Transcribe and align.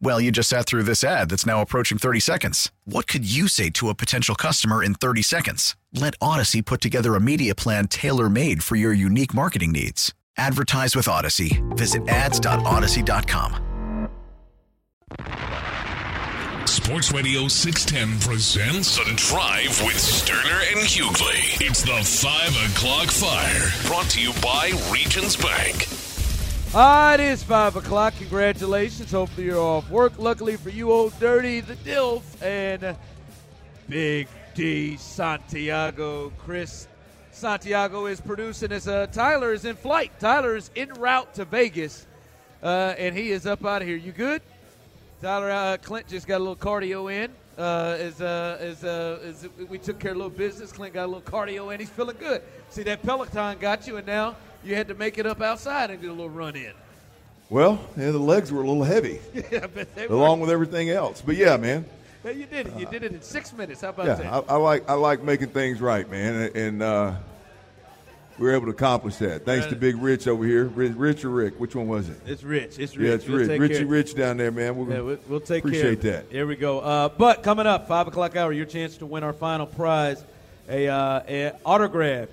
Well, 0.00 0.20
you 0.20 0.30
just 0.30 0.48
sat 0.48 0.66
through 0.66 0.82
this 0.84 1.02
ad 1.02 1.30
that's 1.30 1.46
now 1.46 1.60
approaching 1.62 1.98
30 1.98 2.20
seconds. 2.20 2.70
What 2.84 3.06
could 3.06 3.24
you 3.30 3.48
say 3.48 3.70
to 3.70 3.88
a 3.88 3.94
potential 3.94 4.34
customer 4.34 4.82
in 4.82 4.94
30 4.94 5.22
seconds? 5.22 5.76
Let 5.92 6.18
Audacy 6.20 6.64
put 6.64 6.80
together 6.80 7.14
a 7.14 7.20
media 7.20 7.54
plan 7.54 7.88
tailor 7.88 8.28
made 8.28 8.62
for 8.62 8.76
your 8.76 8.92
unique 8.92 9.32
marketing 9.34 9.72
needs. 9.72 10.12
Advertise 10.36 10.94
with 10.96 11.06
Audacy. 11.06 11.62
Visit 11.76 12.06
ads.audacy.com. 12.08 13.60
Sports 16.66 17.12
Radio 17.12 17.46
610 17.48 18.20
presents 18.20 18.96
The 18.96 19.14
Drive 19.16 19.80
with 19.84 19.94
Stoerner 19.94 20.72
and 20.72 20.80
Hughley. 20.80 21.60
It's 21.60 21.82
the 21.82 22.02
5 22.02 22.72
o'clock 22.72 23.10
fire. 23.10 23.86
Brought 23.86 24.10
to 24.10 24.20
you 24.20 24.32
by 24.42 24.72
Regions 24.92 25.36
Bank. 25.36 25.86
Ah, 26.76 27.14
it 27.14 27.20
is 27.20 27.40
5 27.44 27.76
o'clock. 27.76 28.14
Congratulations. 28.18 29.12
Hopefully 29.12 29.46
you're 29.46 29.60
off 29.60 29.88
work. 29.90 30.18
Luckily 30.18 30.56
for 30.56 30.70
you, 30.70 30.90
Old 30.90 31.16
Dirty, 31.20 31.60
the 31.60 31.76
Dilf, 31.76 32.24
and 32.42 32.96
Big 33.88 34.26
D 34.56 34.96
Santiago. 34.96 36.32
Chris 36.36 36.88
Santiago 37.30 38.06
is 38.06 38.20
producing 38.20 38.72
as 38.72 38.88
uh, 38.88 39.06
Tyler 39.12 39.52
is 39.52 39.64
in 39.64 39.76
flight. 39.76 40.18
Tyler 40.18 40.56
is 40.56 40.72
en 40.74 40.92
route 40.94 41.32
to 41.34 41.44
Vegas, 41.44 42.08
uh, 42.60 42.94
and 42.98 43.16
he 43.16 43.30
is 43.30 43.46
up 43.46 43.64
out 43.64 43.80
of 43.80 43.86
here. 43.86 43.96
You 43.96 44.10
good? 44.10 44.42
Tyler 45.22 45.52
uh, 45.52 45.76
Clint 45.76 46.08
just 46.08 46.26
got 46.26 46.38
a 46.38 46.42
little 46.44 46.56
cardio 46.56 47.12
in. 47.12 47.30
Uh, 47.56 47.96
as, 48.00 48.20
uh, 48.20 48.74
uh, 48.82 49.64
we 49.68 49.78
took 49.78 50.00
care 50.00 50.10
of 50.10 50.16
a 50.16 50.18
little 50.18 50.36
business, 50.36 50.72
Clint 50.72 50.94
got 50.94 51.04
a 51.04 51.06
little 51.06 51.22
cardio 51.22 51.72
in. 51.72 51.78
He's 51.78 51.88
feeling 51.88 52.16
good. 52.18 52.42
See, 52.70 52.82
that 52.82 53.00
Peloton 53.04 53.58
got 53.60 53.86
you, 53.86 53.98
and 53.98 54.06
now 54.08 54.34
you 54.64 54.74
had 54.74 54.88
to 54.88 54.94
make 54.94 55.18
it 55.18 55.26
up 55.26 55.40
outside 55.40 55.90
and 55.90 56.00
get 56.00 56.10
a 56.10 56.12
little 56.12 56.30
run 56.30 56.56
in. 56.56 56.72
Well, 57.50 57.78
yeah, 57.96 58.10
the 58.10 58.18
legs 58.18 58.50
were 58.50 58.62
a 58.62 58.66
little 58.66 58.84
heavy, 58.84 59.20
yeah, 59.34 59.60
I 59.62 59.66
bet 59.66 59.94
they 59.94 60.06
along 60.06 60.40
were. 60.40 60.46
with 60.46 60.52
everything 60.52 60.90
else. 60.90 61.22
But 61.24 61.36
yeah, 61.36 61.56
man. 61.56 61.84
Yeah, 62.24 62.30
you 62.30 62.46
did 62.46 62.66
it. 62.68 62.76
You 62.78 62.86
did 62.86 63.02
it 63.04 63.12
in 63.12 63.20
six 63.20 63.52
minutes. 63.52 63.82
How 63.82 63.90
about 63.90 64.06
Yeah, 64.06 64.14
that? 64.14 64.32
I, 64.32 64.54
I 64.54 64.56
like 64.56 64.88
I 64.88 64.94
like 64.94 65.22
making 65.22 65.48
things 65.48 65.80
right, 65.80 66.10
man, 66.10 66.50
and 66.54 66.82
uh, 66.82 67.12
we 68.38 68.46
were 68.46 68.54
able 68.54 68.64
to 68.64 68.70
accomplish 68.70 69.16
that 69.16 69.44
thanks 69.44 69.66
to 69.66 69.76
Big 69.76 69.96
Rich 69.98 70.26
over 70.26 70.44
here. 70.44 70.64
Rich, 70.64 70.94
Rich 70.96 71.24
or 71.26 71.28
Rick? 71.28 71.60
Which 71.60 71.76
one 71.76 71.86
was 71.86 72.08
it? 72.08 72.16
it's 72.26 72.42
Rich. 72.42 72.78
It's 72.78 72.96
Rich. 72.96 73.06
Yeah, 73.08 73.14
it's 73.14 73.28
We'll 73.28 73.46
Rich. 73.46 73.60
Richie 73.60 73.84
Rich 73.84 74.14
down 74.14 74.38
there, 74.38 74.50
man. 74.50 74.74
We'll, 74.74 74.88
Yeah, 74.88 75.00
we'll, 75.02 75.18
we'll 75.28 75.40
take 75.40 75.64
appreciate 75.64 76.00
care 76.00 76.12
that. 76.22 76.32
Here 76.32 76.46
we 76.46 76.56
go. 76.56 76.80
Uh, 76.80 77.10
but 77.10 77.42
coming 77.42 77.66
up, 77.66 77.86
five 77.86 78.08
o'clock 78.08 78.34
hour, 78.36 78.52
your 78.54 78.64
chance 78.66 78.96
to 78.98 79.06
win 79.06 79.22
our 79.22 79.34
final 79.34 79.66
prize, 79.66 80.24
a, 80.68 80.88
uh, 80.88 81.20
a 81.28 81.52
autographed 81.64 82.32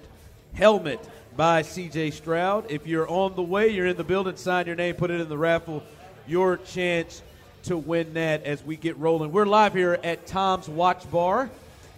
helmet 0.54 1.00
by 1.42 1.64
C.J. 1.64 2.12
Stroud. 2.12 2.70
If 2.70 2.86
you're 2.86 3.10
on 3.10 3.36
the 3.36 3.42
way, 3.42 3.70
you're 3.70 3.88
in 3.88 3.98
the 3.98 4.04
building, 4.04 4.36
sign 4.36 4.68
your 4.68 4.76
name, 4.76 4.94
put 4.94 5.10
it 5.10 5.20
in 5.20 5.28
the 5.28 5.40
raffle. 5.40 5.82
Your 6.28 6.58
chance 6.58 7.24
to 7.64 7.80
win 7.80 8.14
that 8.14 8.44
as 8.44 8.64
we 8.64 8.76
get 8.76 8.96
rolling. 9.00 9.32
We're 9.32 9.48
live 9.48 9.74
here 9.74 10.00
at 10.04 10.28
Tom's 10.28 10.70
Watch 10.70 11.10
Bar 11.10 11.50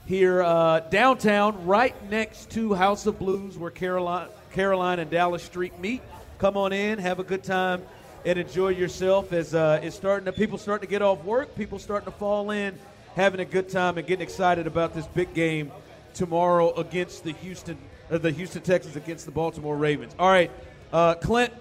here 0.05 0.41
uh, 0.41 0.79
downtown, 0.89 1.65
right 1.65 1.93
next 2.09 2.51
to 2.51 2.73
House 2.73 3.05
of 3.05 3.19
Blues, 3.19 3.57
where 3.57 3.69
Caroline, 3.69 4.29
Caroline 4.53 4.99
and 4.99 5.11
Dallas 5.11 5.43
Street 5.43 5.77
meet. 5.77 6.01
Come 6.37 6.55
on 6.55 6.71
in, 6.71 6.97
have 6.99 7.19
a 7.19 7.23
good 7.25 7.43
time, 7.43 7.81
and 8.25 8.39
enjoy 8.39 8.69
yourself. 8.69 9.33
As 9.33 9.53
uh, 9.53 9.81
it's 9.83 9.97
starting 9.97 10.23
to, 10.23 10.31
people 10.31 10.57
starting 10.57 10.87
to 10.87 10.89
get 10.89 11.01
off 11.01 11.21
work, 11.25 11.53
people 11.57 11.79
starting 11.79 12.05
to 12.05 12.17
fall 12.17 12.49
in, 12.51 12.79
having 13.17 13.41
a 13.41 13.45
good 13.45 13.67
time, 13.67 13.97
and 13.97 14.07
getting 14.07 14.23
excited 14.23 14.67
about 14.67 14.93
this 14.93 15.07
big 15.07 15.33
game 15.33 15.69
tomorrow 16.13 16.73
against 16.75 17.25
the 17.25 17.33
Houston, 17.33 17.77
the 18.22 18.31
Houston 18.31 18.62
Texans 18.62 18.96
against 18.96 19.25
the 19.25 19.31
Baltimore 19.31 19.75
Ravens. 19.75 20.13
All 20.19 20.29
right, 20.29 20.51
uh, 20.91 21.16
Clint. 21.16 21.53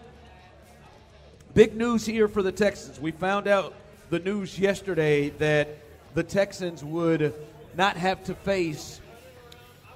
Big 1.54 1.76
news 1.76 2.06
here 2.06 2.28
for 2.28 2.42
the 2.42 2.52
Texans. 2.52 2.98
We 2.98 3.10
found 3.10 3.46
out 3.46 3.74
the 4.08 4.18
news 4.18 4.58
yesterday 4.58 5.28
that 5.30 5.68
the 6.14 6.22
Texans 6.22 6.82
would 6.82 7.34
not 7.76 7.96
have 7.96 8.24
to 8.24 8.34
face 8.34 9.00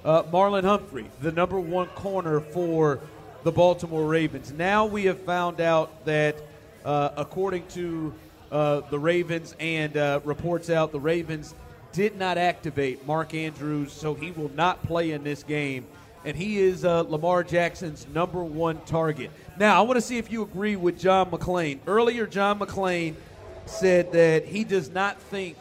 uh, 0.05 0.23
Marlon 0.23 0.63
Humphrey, 0.63 1.09
the 1.21 1.31
number 1.31 1.59
one 1.59 1.87
corner 1.89 2.39
for 2.39 2.99
the 3.43 3.51
Baltimore 3.51 4.05
Ravens. 4.05 4.51
Now 4.51 4.85
we 4.85 5.05
have 5.05 5.19
found 5.21 5.61
out 5.61 6.05
that, 6.05 6.35
uh, 6.85 7.09
according 7.17 7.67
to 7.69 8.13
uh, 8.51 8.81
the 8.89 8.99
Ravens 8.99 9.55
and 9.59 9.97
uh, 9.97 10.19
reports 10.23 10.69
out, 10.69 10.91
the 10.91 10.99
Ravens 10.99 11.55
did 11.91 12.17
not 12.17 12.37
activate 12.37 13.05
Mark 13.07 13.33
Andrews, 13.33 13.91
so 13.91 14.13
he 14.13 14.31
will 14.31 14.51
not 14.53 14.83
play 14.83 15.11
in 15.11 15.23
this 15.23 15.43
game. 15.43 15.87
And 16.27 16.35
he 16.35 16.57
is 16.57 16.83
uh, 16.83 17.03
Lamar 17.03 17.41
Jackson's 17.41 18.05
number 18.13 18.43
one 18.43 18.81
target. 18.81 19.31
Now, 19.57 19.79
I 19.79 19.85
want 19.85 19.95
to 19.95 20.01
see 20.01 20.17
if 20.17 20.29
you 20.29 20.41
agree 20.41 20.75
with 20.75 20.99
John 20.99 21.31
McClain. 21.31 21.79
Earlier, 21.87 22.27
John 22.27 22.59
McClain 22.59 23.15
said 23.65 24.11
that 24.11 24.43
he 24.43 24.65
does 24.65 24.89
not 24.89 25.21
think 25.21 25.55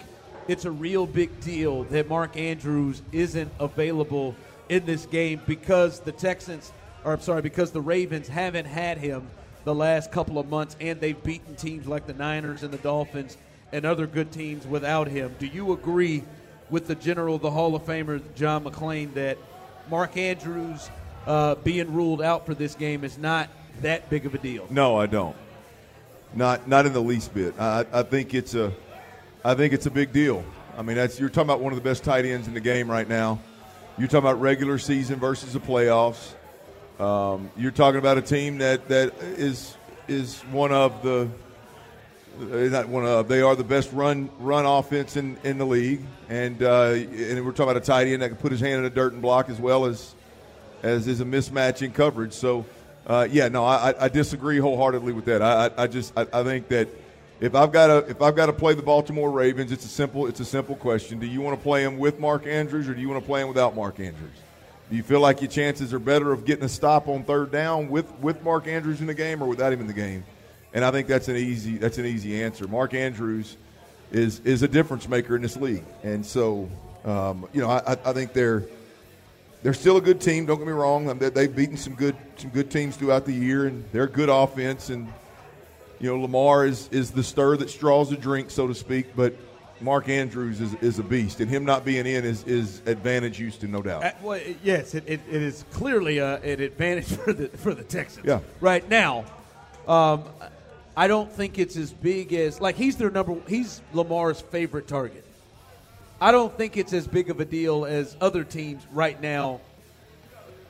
it's 0.48 0.64
a 0.64 0.70
real 0.72 1.06
big 1.06 1.40
deal 1.40 1.84
that 1.84 2.08
Mark 2.08 2.36
Andrews 2.36 3.00
isn't 3.12 3.48
available 3.60 4.34
in 4.68 4.84
this 4.86 5.06
game 5.06 5.40
because 5.46 6.00
the 6.00 6.10
Texans, 6.10 6.72
or 7.04 7.12
I'm 7.12 7.20
sorry, 7.20 7.42
because 7.42 7.70
the 7.70 7.80
Ravens 7.80 8.26
haven't 8.26 8.66
had 8.66 8.98
him 8.98 9.28
the 9.62 9.74
last 9.74 10.10
couple 10.10 10.36
of 10.36 10.48
months 10.48 10.74
and 10.80 11.00
they've 11.00 11.22
beaten 11.22 11.54
teams 11.54 11.86
like 11.86 12.08
the 12.08 12.14
Niners 12.14 12.64
and 12.64 12.74
the 12.74 12.78
Dolphins 12.78 13.36
and 13.70 13.84
other 13.84 14.08
good 14.08 14.32
teams 14.32 14.66
without 14.66 15.06
him. 15.06 15.32
Do 15.38 15.46
you 15.46 15.72
agree 15.72 16.24
with 16.70 16.88
the 16.88 16.96
general, 16.96 17.38
the 17.38 17.52
Hall 17.52 17.76
of 17.76 17.84
Famer, 17.84 18.20
John 18.34 18.64
McClain, 18.64 19.14
that 19.14 19.38
Mark 19.88 20.16
Andrews 20.16 20.90
uh, 21.26 21.54
being 21.56 21.92
ruled 21.92 22.22
out 22.22 22.46
for 22.46 22.54
this 22.54 22.74
game 22.74 23.04
is 23.04 23.18
not 23.18 23.48
that 23.82 24.08
big 24.10 24.26
of 24.26 24.34
a 24.34 24.38
deal? 24.38 24.66
No, 24.70 24.96
I 24.96 25.06
don't. 25.06 25.36
Not 26.34 26.68
not 26.68 26.86
in 26.86 26.92
the 26.92 27.00
least 27.00 27.32
bit. 27.32 27.58
I, 27.58 27.86
I 27.92 28.02
think 28.02 28.34
it's 28.34 28.54
a 28.54 28.72
I 29.44 29.54
think 29.54 29.72
it's 29.72 29.86
a 29.86 29.90
big 29.90 30.12
deal. 30.12 30.44
I 30.76 30.82
mean, 30.82 30.96
that's 30.96 31.18
you're 31.18 31.28
talking 31.28 31.48
about 31.48 31.60
one 31.60 31.72
of 31.72 31.82
the 31.82 31.88
best 31.88 32.04
tight 32.04 32.24
ends 32.24 32.48
in 32.48 32.54
the 32.54 32.60
game 32.60 32.90
right 32.90 33.08
now. 33.08 33.38
You're 33.96 34.08
talking 34.08 34.28
about 34.28 34.40
regular 34.40 34.78
season 34.78 35.18
versus 35.18 35.54
the 35.54 35.60
playoffs. 35.60 36.34
Um, 37.00 37.50
you're 37.56 37.70
talking 37.70 37.98
about 37.98 38.18
a 38.18 38.22
team 38.22 38.58
that, 38.58 38.88
that 38.88 39.14
is 39.22 39.76
is 40.08 40.40
one 40.50 40.72
of 40.72 41.02
the 41.02 41.28
not 42.38 42.88
one 42.88 43.06
of 43.06 43.28
they 43.28 43.40
are 43.42 43.56
the 43.56 43.64
best 43.64 43.92
run 43.92 44.30
run 44.38 44.66
offense 44.66 45.16
in, 45.16 45.36
in 45.44 45.58
the 45.58 45.66
league, 45.66 46.00
and 46.28 46.62
uh, 46.62 46.90
and 46.92 47.44
we're 47.44 47.52
talking 47.52 47.70
about 47.70 47.76
a 47.76 47.80
tight 47.80 48.06
end 48.08 48.22
that 48.22 48.28
can 48.28 48.38
put 48.38 48.52
his 48.52 48.60
hand 48.60 48.76
in 48.76 48.82
the 48.82 48.90
dirt 48.90 49.12
and 49.12 49.22
block 49.22 49.48
as 49.48 49.60
well 49.60 49.84
as 49.84 50.14
as 50.82 51.06
is 51.06 51.20
a 51.20 51.24
mismatch 51.24 51.82
in 51.82 51.92
coverage. 51.92 52.32
So, 52.32 52.64
uh, 53.06 53.26
yeah, 53.30 53.48
no, 53.48 53.64
I, 53.64 53.94
I 53.98 54.08
disagree 54.08 54.58
wholeheartedly 54.58 55.12
with 55.12 55.24
that. 55.26 55.42
I, 55.42 55.70
I, 55.76 55.86
just 55.86 56.16
I, 56.16 56.26
I 56.32 56.42
think 56.44 56.68
that 56.68 56.88
if 57.40 57.54
I've 57.54 57.72
got 57.72 57.86
to 57.88 58.10
if 58.10 58.22
I've 58.22 58.36
got 58.36 58.46
to 58.46 58.52
play 58.52 58.74
the 58.74 58.82
Baltimore 58.82 59.30
Ravens, 59.30 59.72
it's 59.72 59.84
a 59.84 59.88
simple 59.88 60.26
it's 60.26 60.40
a 60.40 60.44
simple 60.44 60.76
question. 60.76 61.18
Do 61.18 61.26
you 61.26 61.40
want 61.40 61.58
to 61.58 61.62
play 61.62 61.82
him 61.82 61.98
with 61.98 62.18
Mark 62.18 62.46
Andrews 62.46 62.88
or 62.88 62.94
do 62.94 63.00
you 63.00 63.08
want 63.08 63.22
to 63.22 63.26
play 63.26 63.42
him 63.42 63.48
without 63.48 63.74
Mark 63.74 64.00
Andrews? 64.00 64.32
Do 64.88 64.96
you 64.96 65.02
feel 65.02 65.20
like 65.20 65.40
your 65.40 65.50
chances 65.50 65.92
are 65.92 65.98
better 65.98 66.32
of 66.32 66.44
getting 66.44 66.64
a 66.64 66.68
stop 66.68 67.08
on 67.08 67.24
third 67.24 67.50
down 67.50 67.88
with, 67.88 68.08
with 68.20 68.42
Mark 68.44 68.68
Andrews 68.68 69.00
in 69.00 69.08
the 69.08 69.14
game 69.14 69.42
or 69.42 69.48
without 69.48 69.72
him 69.72 69.80
in 69.80 69.88
the 69.88 69.92
game? 69.92 70.24
And 70.76 70.84
I 70.84 70.90
think 70.90 71.08
that's 71.08 71.28
an 71.28 71.36
easy 71.36 71.78
that's 71.78 71.96
an 71.96 72.04
easy 72.04 72.42
answer. 72.42 72.68
Mark 72.68 72.92
Andrews 72.92 73.56
is 74.12 74.40
is 74.40 74.62
a 74.62 74.68
difference 74.68 75.08
maker 75.08 75.34
in 75.34 75.40
this 75.40 75.56
league, 75.56 75.82
and 76.02 76.24
so 76.24 76.68
um, 77.06 77.48
you 77.54 77.62
know 77.62 77.70
I, 77.70 77.96
I 78.04 78.12
think 78.12 78.34
they're 78.34 78.62
they're 79.62 79.72
still 79.72 79.96
a 79.96 80.02
good 80.02 80.20
team. 80.20 80.44
Don't 80.44 80.58
get 80.58 80.66
me 80.66 80.74
wrong; 80.74 81.08
Um, 81.08 81.18
they- 81.18 81.30
they've 81.30 81.56
beaten 81.56 81.78
some 81.78 81.94
good 81.94 82.14
some 82.36 82.50
good 82.50 82.70
teams 82.70 82.94
throughout 82.94 83.24
the 83.24 83.32
year, 83.32 83.64
and 83.64 83.84
they're 83.90 84.02
a 84.02 84.06
good 84.06 84.28
offense. 84.28 84.90
And 84.90 85.08
you 85.98 86.10
know 86.14 86.20
Lamar 86.20 86.66
is 86.66 86.90
is 86.92 87.10
the 87.10 87.22
stir 87.22 87.56
that 87.56 87.70
straws 87.70 88.10
the 88.10 88.16
drink, 88.16 88.50
so 88.50 88.66
to 88.68 88.74
speak. 88.74 89.16
But 89.16 89.34
Mark 89.80 90.10
Andrews 90.10 90.60
is, 90.60 90.74
is 90.82 90.98
a 90.98 91.02
beast, 91.02 91.40
and 91.40 91.48
him 91.50 91.64
not 91.64 91.86
being 91.86 92.04
in 92.04 92.26
is, 92.26 92.44
is 92.44 92.82
advantage 92.84 93.38
Houston, 93.38 93.70
no 93.70 93.80
doubt. 93.80 94.04
Uh, 94.04 94.10
well, 94.22 94.40
yes, 94.62 94.94
it, 94.94 95.04
it, 95.06 95.20
it 95.30 95.40
is 95.42 95.64
clearly 95.70 96.20
uh, 96.20 96.36
an 96.40 96.60
advantage 96.60 97.06
for 97.24 97.32
the 97.32 97.48
for 97.48 97.72
the 97.72 97.82
Texans. 97.82 98.26
Yeah. 98.26 98.40
Right 98.60 98.86
now, 98.90 99.24
um, 99.88 100.24
I 100.96 101.08
don't 101.08 101.30
think 101.30 101.58
it's 101.58 101.76
as 101.76 101.92
big 101.92 102.32
as 102.32 102.60
like 102.60 102.76
he's 102.76 102.96
their 102.96 103.10
number. 103.10 103.36
He's 103.46 103.82
Lamar's 103.92 104.40
favorite 104.40 104.88
target. 104.88 105.24
I 106.20 106.32
don't 106.32 106.56
think 106.56 106.78
it's 106.78 106.94
as 106.94 107.06
big 107.06 107.28
of 107.28 107.38
a 107.40 107.44
deal 107.44 107.84
as 107.84 108.16
other 108.20 108.42
teams 108.44 108.82
right 108.92 109.20
now. 109.20 109.60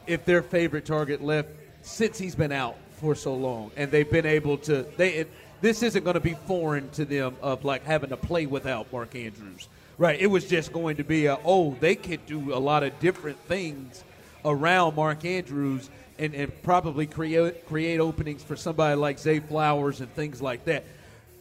If 0.07 0.25
their 0.25 0.43
favorite 0.43 0.85
target 0.85 1.23
left 1.23 1.49
since 1.83 2.19
he's 2.19 2.35
been 2.35 2.53
out 2.53 2.77
for 3.01 3.15
so 3.15 3.35
long, 3.35 3.71
and 3.77 3.91
they've 3.91 4.11
been 4.11 4.27
able 4.27 4.59
to 4.59 4.85
they. 4.97 5.11
It, 5.15 5.31
this 5.61 5.83
isn't 5.83 6.05
going 6.05 6.15
to 6.15 6.21
be 6.21 6.35
foreign 6.47 6.91
to 6.91 7.05
them 7.05 7.37
of 7.41 7.65
like 7.65 7.85
having 7.85 8.11
to 8.11 8.17
play 8.17 8.47
without 8.47 8.93
Mark 8.93 9.15
Andrews. 9.15 9.69
Right. 9.99 10.21
It 10.21 10.27
was 10.27 10.47
just 10.47 10.73
going 10.73 10.97
to 10.97 11.05
be 11.05 11.27
a 11.27 11.39
oh, 11.45 11.77
they 11.81 11.95
could 11.95 12.27
do 12.27 12.53
a 12.53 12.59
lot 12.59 12.83
of 12.83 12.99
different 13.01 13.39
things 13.47 14.05
around 14.45 14.97
Mark 14.97 15.25
Andrews 15.25 15.89
and, 16.19 16.35
and 16.35 16.63
probably 16.63 17.07
create 17.07 17.67
create 17.67 18.01
openings 18.01 18.43
for 18.43 18.57
somebody 18.57 18.97
like 18.97 19.19
Zay 19.19 19.41
Flowers 19.41 20.01
and 20.01 20.11
things 20.15 20.41
like 20.43 20.65
that. 20.65 20.85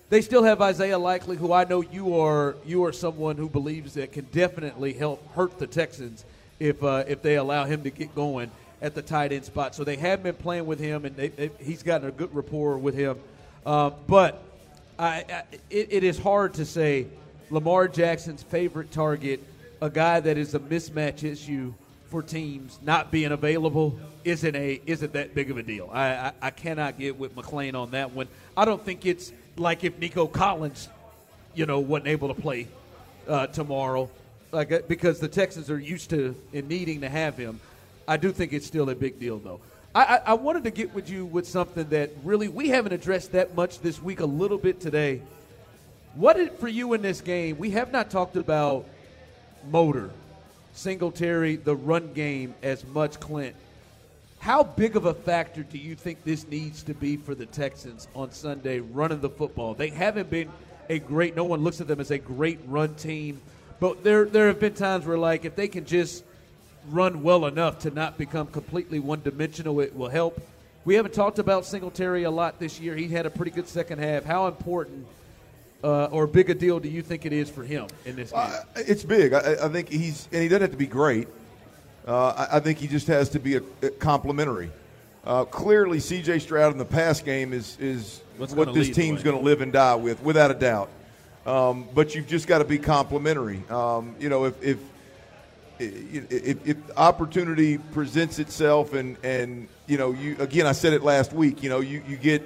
They 0.09 0.21
still 0.21 0.43
have 0.43 0.61
Isaiah 0.61 0.99
Likely, 0.99 1.35
who 1.35 1.51
I 1.51 1.63
know 1.63 1.81
you 1.81 2.19
are 2.19 2.55
you 2.65 2.85
are 2.85 2.93
someone 2.93 3.37
who 3.37 3.49
believes 3.49 3.95
that 3.95 4.11
can 4.11 4.25
definitely 4.31 4.93
help 4.93 5.27
hurt 5.33 5.57
the 5.57 5.67
Texans 5.67 6.25
if 6.59 6.83
uh, 6.83 7.03
if 7.07 7.21
they 7.21 7.35
allow 7.35 7.65
him 7.65 7.83
to 7.83 7.89
get 7.89 8.13
going 8.15 8.51
at 8.81 8.93
the 8.93 9.01
tight 9.01 9.31
end 9.31 9.45
spot. 9.45 9.73
So 9.75 9.83
they 9.83 9.95
have 9.95 10.21
been 10.21 10.35
playing 10.35 10.65
with 10.65 10.79
him, 10.79 11.05
and 11.05 11.15
they, 11.15 11.29
they, 11.29 11.51
he's 11.59 11.83
gotten 11.83 12.07
a 12.07 12.11
good 12.11 12.33
rapport 12.35 12.77
with 12.77 12.93
him. 12.93 13.17
Uh, 13.65 13.91
but 14.07 14.43
I, 14.99 15.25
I, 15.27 15.43
it, 15.69 15.87
it 15.91 16.03
is 16.03 16.19
hard 16.19 16.53
to 16.55 16.65
say 16.65 17.07
Lamar 17.49 17.87
Jackson's 17.87 18.43
favorite 18.43 18.91
target, 18.91 19.41
a 19.81 19.89
guy 19.89 20.19
that 20.19 20.37
is 20.37 20.53
a 20.53 20.59
mismatch 20.59 21.23
issue 21.23 21.73
for 22.09 22.21
teams 22.21 22.79
not 22.83 23.11
being 23.11 23.31
available, 23.31 23.97
isn't 24.23 24.55
a 24.55 24.81
isn't 24.85 25.13
that 25.13 25.35
big 25.35 25.51
of 25.51 25.57
a 25.57 25.63
deal. 25.63 25.89
I, 25.91 26.09
I, 26.09 26.31
I 26.41 26.49
cannot 26.49 26.97
get 26.99 27.17
with 27.17 27.35
McClain 27.35 27.75
on 27.75 27.91
that 27.91 28.11
one. 28.11 28.27
I 28.55 28.65
don't 28.65 28.83
think 28.83 29.05
it's 29.05 29.31
like 29.57 29.83
if 29.83 29.97
Nico 29.99 30.27
Collins, 30.27 30.89
you 31.53 31.65
know, 31.65 31.79
wasn't 31.79 32.07
able 32.07 32.33
to 32.33 32.39
play 32.39 32.67
uh, 33.27 33.47
tomorrow, 33.47 34.09
like 34.51 34.71
uh, 34.71 34.79
because 34.87 35.19
the 35.19 35.27
Texans 35.27 35.69
are 35.69 35.79
used 35.79 36.09
to 36.11 36.35
and 36.53 36.67
needing 36.67 37.01
to 37.01 37.09
have 37.09 37.37
him. 37.37 37.59
I 38.07 38.17
do 38.17 38.31
think 38.31 38.53
it's 38.53 38.67
still 38.67 38.89
a 38.89 38.95
big 38.95 39.19
deal, 39.19 39.39
though. 39.39 39.59
I, 39.95 40.19
I, 40.25 40.33
wanted 40.33 40.65
to 40.65 40.71
get 40.71 40.93
with 40.93 41.09
you 41.09 41.25
with 41.25 41.47
something 41.47 41.87
that 41.89 42.11
really 42.25 42.49
we 42.49 42.67
haven't 42.67 42.91
addressed 42.91 43.31
that 43.31 43.55
much 43.55 43.79
this 43.79 44.01
week, 44.01 44.19
a 44.19 44.25
little 44.25 44.57
bit 44.57 44.81
today. 44.81 45.21
What 46.15 46.37
is, 46.37 46.49
for 46.59 46.67
you 46.67 46.93
in 46.93 47.01
this 47.01 47.21
game? 47.21 47.57
We 47.57 47.71
have 47.71 47.93
not 47.93 48.09
talked 48.11 48.35
about 48.35 48.85
motor, 49.71 50.11
Singletary, 50.75 51.55
the 51.55 51.75
run 51.75 52.13
game 52.13 52.53
as 52.61 52.85
much, 52.85 53.19
Clint. 53.19 53.55
How 54.39 54.61
big 54.61 54.95
of 54.95 55.05
a 55.05 55.13
factor 55.13 55.63
do 55.63 55.77
you 55.77 55.95
think 55.95 56.23
this 56.23 56.47
needs 56.47 56.83
to 56.83 56.93
be 56.93 57.17
for 57.17 57.33
the 57.33 57.47
Texans 57.47 58.07
on 58.13 58.31
Sunday 58.31 58.79
running 58.79 59.21
the 59.21 59.29
football? 59.29 59.73
They 59.73 59.87
haven't 59.87 60.29
been 60.29 60.49
a 60.89 60.99
great. 60.99 61.35
No 61.35 61.45
one 61.45 61.63
looks 61.63 61.81
at 61.81 61.87
them 61.87 61.99
as 61.99 62.11
a 62.11 62.17
great 62.17 62.59
run 62.67 62.93
team, 62.95 63.41
but 63.79 64.03
there 64.03 64.25
there 64.25 64.47
have 64.47 64.59
been 64.59 64.75
times 64.75 65.05
where 65.05 65.17
like 65.17 65.45
if 65.45 65.55
they 65.55 65.67
can 65.67 65.85
just 65.85 66.23
run 66.89 67.23
well 67.23 67.45
enough 67.45 67.79
to 67.79 67.89
not 67.89 68.17
become 68.17 68.47
completely 68.47 68.99
one 68.99 69.21
dimensional, 69.23 69.79
it 69.79 69.95
will 69.95 70.09
help. 70.09 70.39
We 70.83 70.93
haven't 70.95 71.15
talked 71.15 71.39
about 71.39 71.65
Singletary 71.65 72.23
a 72.23 72.31
lot 72.31 72.59
this 72.59 72.79
year. 72.79 72.95
He 72.95 73.07
had 73.07 73.25
a 73.25 73.31
pretty 73.31 73.49
good 73.49 73.67
second 73.67 73.99
half. 73.99 74.25
How 74.25 74.45
important 74.45 75.07
uh, 75.85 76.05
or 76.11 76.25
big 76.25 76.49
a 76.49 76.55
deal 76.55 76.79
do 76.79 76.89
you 76.89 77.03
think 77.03 77.25
it 77.25 77.33
is 77.33 77.49
for 77.49 77.63
him 77.63 77.87
in 78.05 78.15
this 78.15 78.31
game? 78.31 78.41
Uh, 78.41 78.59
it's 78.75 79.03
big. 79.03 79.33
I, 79.33 79.65
I, 79.65 79.69
think 79.69 79.89
he's, 79.89 80.27
and 80.31 80.41
he 80.41 80.47
doesn't 80.47 80.63
have 80.63 80.71
to 80.71 80.77
be 80.77 80.87
great. 80.87 81.27
Uh, 82.07 82.29
I, 82.29 82.57
I, 82.57 82.59
think 82.59 82.79
he 82.79 82.87
just 82.87 83.05
has 83.07 83.29
to 83.29 83.39
be 83.39 83.57
a, 83.57 83.61
a 83.83 83.89
complimentary. 83.91 84.71
Uh, 85.23 85.45
clearly, 85.45 85.99
C.J. 85.99 86.39
Stroud 86.39 86.71
in 86.71 86.79
the 86.79 86.85
pass 86.85 87.21
game 87.21 87.53
is 87.53 87.77
is 87.79 88.21
What's 88.37 88.53
what 88.53 88.73
this 88.73 88.89
team's 88.89 89.23
going 89.23 89.37
to 89.37 89.43
live 89.43 89.61
and 89.61 89.71
die 89.71 89.95
with, 89.95 90.21
without 90.21 90.51
a 90.51 90.55
doubt. 90.55 90.89
Um, 91.45 91.87
but 91.93 92.15
you've 92.15 92.27
just 92.27 92.47
got 92.47 92.59
to 92.59 92.65
be 92.65 92.77
complimentary. 92.77 93.63
Um, 93.69 94.15
you 94.19 94.29
know, 94.29 94.45
if, 94.45 94.61
if 94.63 94.77
if, 95.77 96.67
if, 96.67 96.77
opportunity 96.97 97.77
presents 97.77 98.39
itself 98.39 98.93
and 98.93 99.17
and 99.23 99.67
you 99.87 99.97
know 99.97 100.11
you 100.11 100.37
again 100.39 100.65
I 100.65 100.71
said 100.71 100.93
it 100.93 101.03
last 101.03 101.33
week 101.33 101.61
you 101.63 101.69
know 101.69 101.81
you, 101.81 102.01
you 102.07 102.15
get 102.15 102.41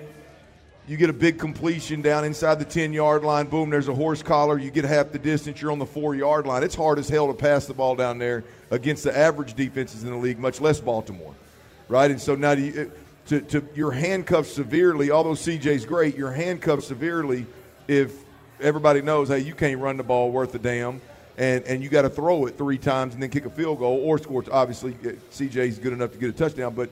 you 0.90 0.98
get 0.98 1.10
a 1.10 1.14
big 1.14 1.38
completion 1.38 2.02
down 2.02 2.26
inside 2.26 2.60
the 2.60 2.66
10 2.66 2.92
yard 2.92 3.24
line. 3.24 3.46
Boom 3.46 3.70
there's 3.70 3.88
a 3.88 3.94
horse 3.94 4.24
collar. 4.24 4.58
You 4.58 4.72
get 4.72 4.86
half 4.86 5.12
the 5.12 5.20
distance. 5.20 5.62
You're 5.62 5.72
on 5.72 5.80
the 5.80 5.86
4 5.86 6.16
yard 6.16 6.48
line. 6.48 6.64
It's 6.64 6.76
hard 6.76 6.98
as 6.98 7.08
hell 7.08 7.28
to 7.28 7.34
pass 7.34 7.68
the 7.68 7.74
ball 7.74 7.96
down 7.96 8.18
there 8.18 8.44
against 8.72 9.04
the 9.04 9.16
average 9.16 9.54
defenses 9.54 10.04
in 10.04 10.10
the 10.10 10.18
league 10.18 10.40
much 10.40 10.60
less 10.60 10.80
Baltimore 10.80 11.36
right? 11.90 12.12
And 12.12 12.22
so 12.22 12.36
now 12.36 12.52
you, 12.52 12.92
to, 13.28 13.42
to 13.42 13.68
you're 13.76 13.92
handcuffed 13.92 14.50
severely 14.50 15.12
although 15.12 15.32
CJ's 15.32 15.86
great 15.86 16.16
you're 16.16 16.32
handcuffed 16.32 16.84
severely 16.84 17.46
if 17.88 18.14
everybody 18.62 19.02
knows 19.02 19.28
hey 19.28 19.40
you 19.40 19.54
can't 19.54 19.80
run 19.80 19.98
the 19.98 20.04
ball 20.04 20.32
worth 20.32 20.56
a 20.56 20.60
damn 20.60 21.02
and, 21.38 21.64
and 21.66 21.84
you 21.84 21.90
got 21.90 22.04
to 22.04 22.10
throw 22.10 22.46
it 22.46 22.58
three 22.58 22.78
times 22.78 23.14
and 23.14 23.24
then 23.24 23.30
kick 23.30 23.46
a 23.46 23.50
field 23.50 23.80
goal 23.80 23.98
or 24.04 24.18
score. 24.18 24.44
Obviously, 24.52 24.94
uh, 25.06 25.12
CJ's 25.32 25.80
good 25.80 25.94
enough 25.94 26.12
to 26.12 26.18
get 26.18 26.30
a 26.30 26.34
touchdown, 26.34 26.76
but 26.76 26.90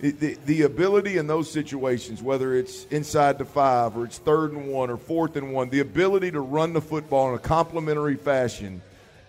the, 0.00 0.36
the 0.44 0.62
ability 0.62 1.16
in 1.16 1.26
those 1.26 1.50
situations, 1.50 2.22
whether 2.22 2.54
it's 2.54 2.84
inside 2.86 3.38
the 3.38 3.44
five 3.44 3.96
or 3.96 4.04
it's 4.04 4.18
third 4.18 4.52
and 4.52 4.68
one 4.68 4.90
or 4.90 4.96
fourth 4.96 5.36
and 5.36 5.52
one, 5.52 5.70
the 5.70 5.80
ability 5.80 6.30
to 6.32 6.40
run 6.40 6.72
the 6.72 6.80
football 6.80 7.30
in 7.30 7.34
a 7.34 7.38
complementary 7.38 8.16
fashion 8.16 8.82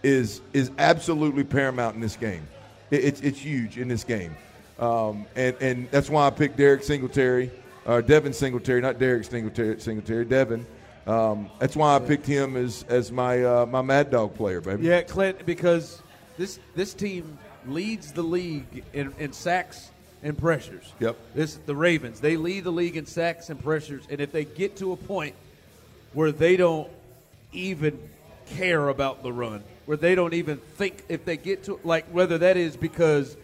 is 0.04 0.42
is 0.54 0.72
absolutely 0.78 1.44
paramount 1.44 1.96
in 1.96 2.02
this 2.02 2.16
game. 2.18 2.48
It, 2.92 3.04
it's 3.06 3.22
it's 3.22 3.40
huge 3.40 3.78
in 3.78 3.88
this 3.88 4.04
game, 4.04 4.36
um, 4.80 5.26
and 5.36 5.56
and 5.62 5.92
that's 5.92 6.10
why 6.10 6.28
I 6.28 6.30
picked 6.30 6.58
Derek 6.58 6.84
Singletary, 6.84 7.50
or 7.86 8.02
Devin 8.02 8.34
Singletary, 8.34 8.82
not 8.82 9.00
Derek 9.00 9.24
Singletary, 9.24 9.80
Singletary, 9.80 10.26
Devin. 10.26 10.66
Um, 11.06 11.50
that's 11.60 11.76
why 11.78 11.96
I 11.96 12.00
picked 12.00 12.26
him 12.26 12.58
as 12.58 12.84
as 12.90 13.12
my 13.12 13.44
uh, 13.44 13.66
my 13.66 13.82
Mad 13.82 14.12
Dog 14.12 14.36
player, 14.36 14.60
baby. 14.60 14.84
Yeah, 14.84 15.02
Clint, 15.02 15.46
because 15.46 16.02
this 16.38 16.60
this 16.76 16.94
team 16.94 17.38
leads 17.66 18.12
the 18.12 18.22
league 18.22 18.84
in, 18.94 19.14
in 19.18 19.32
sacks 19.32 19.92
and 20.24 20.38
pressures. 20.38 20.92
Yep. 21.00 21.18
This 21.36 21.56
the 21.66 21.76
Ravens. 21.76 22.20
They 22.20 22.38
lead 22.38 22.64
the 22.64 22.72
league 22.72 22.98
in 22.98 23.06
sacks 23.06 23.50
and 23.50 23.62
pressures, 23.62 24.04
and 24.10 24.20
if 24.20 24.32
they 24.32 24.46
get 24.46 24.78
to 24.78 24.92
a 24.92 24.98
point 24.98 25.36
where 26.14 26.32
they 26.32 26.58
don't 26.58 26.90
even 27.54 28.00
care 28.48 28.88
about 28.90 29.24
the 29.24 29.32
run, 29.32 29.64
where 29.86 29.98
they 29.98 30.16
don't 30.16 30.34
even 30.34 30.58
think 30.58 31.04
if 31.10 31.26
they 31.26 31.38
get 31.38 31.64
to 31.66 31.80
like 31.84 32.06
whether 32.08 32.38
that 32.40 32.58
is 32.58 32.76
because 32.76 33.36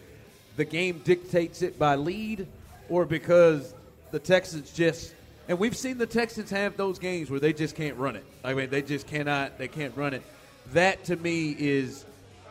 the 0.56 0.64
game 0.64 1.00
dictates 1.04 1.62
it 1.62 1.78
by 1.78 1.96
lead 1.96 2.46
or 2.88 3.04
because 3.04 3.74
the 4.10 4.18
Texans 4.18 4.72
just 4.72 5.14
and 5.48 5.58
we've 5.58 5.76
seen 5.76 5.98
the 5.98 6.06
Texans 6.06 6.50
have 6.50 6.76
those 6.76 6.98
games 6.98 7.30
where 7.30 7.40
they 7.40 7.52
just 7.52 7.76
can't 7.76 7.96
run 7.98 8.16
it. 8.16 8.24
I 8.42 8.54
mean, 8.54 8.70
they 8.70 8.82
just 8.82 9.06
cannot. 9.06 9.58
They 9.58 9.68
can't 9.68 9.94
run 9.96 10.14
it. 10.14 10.22
That 10.72 11.04
to 11.04 11.16
me 11.16 11.54
is 11.58 12.04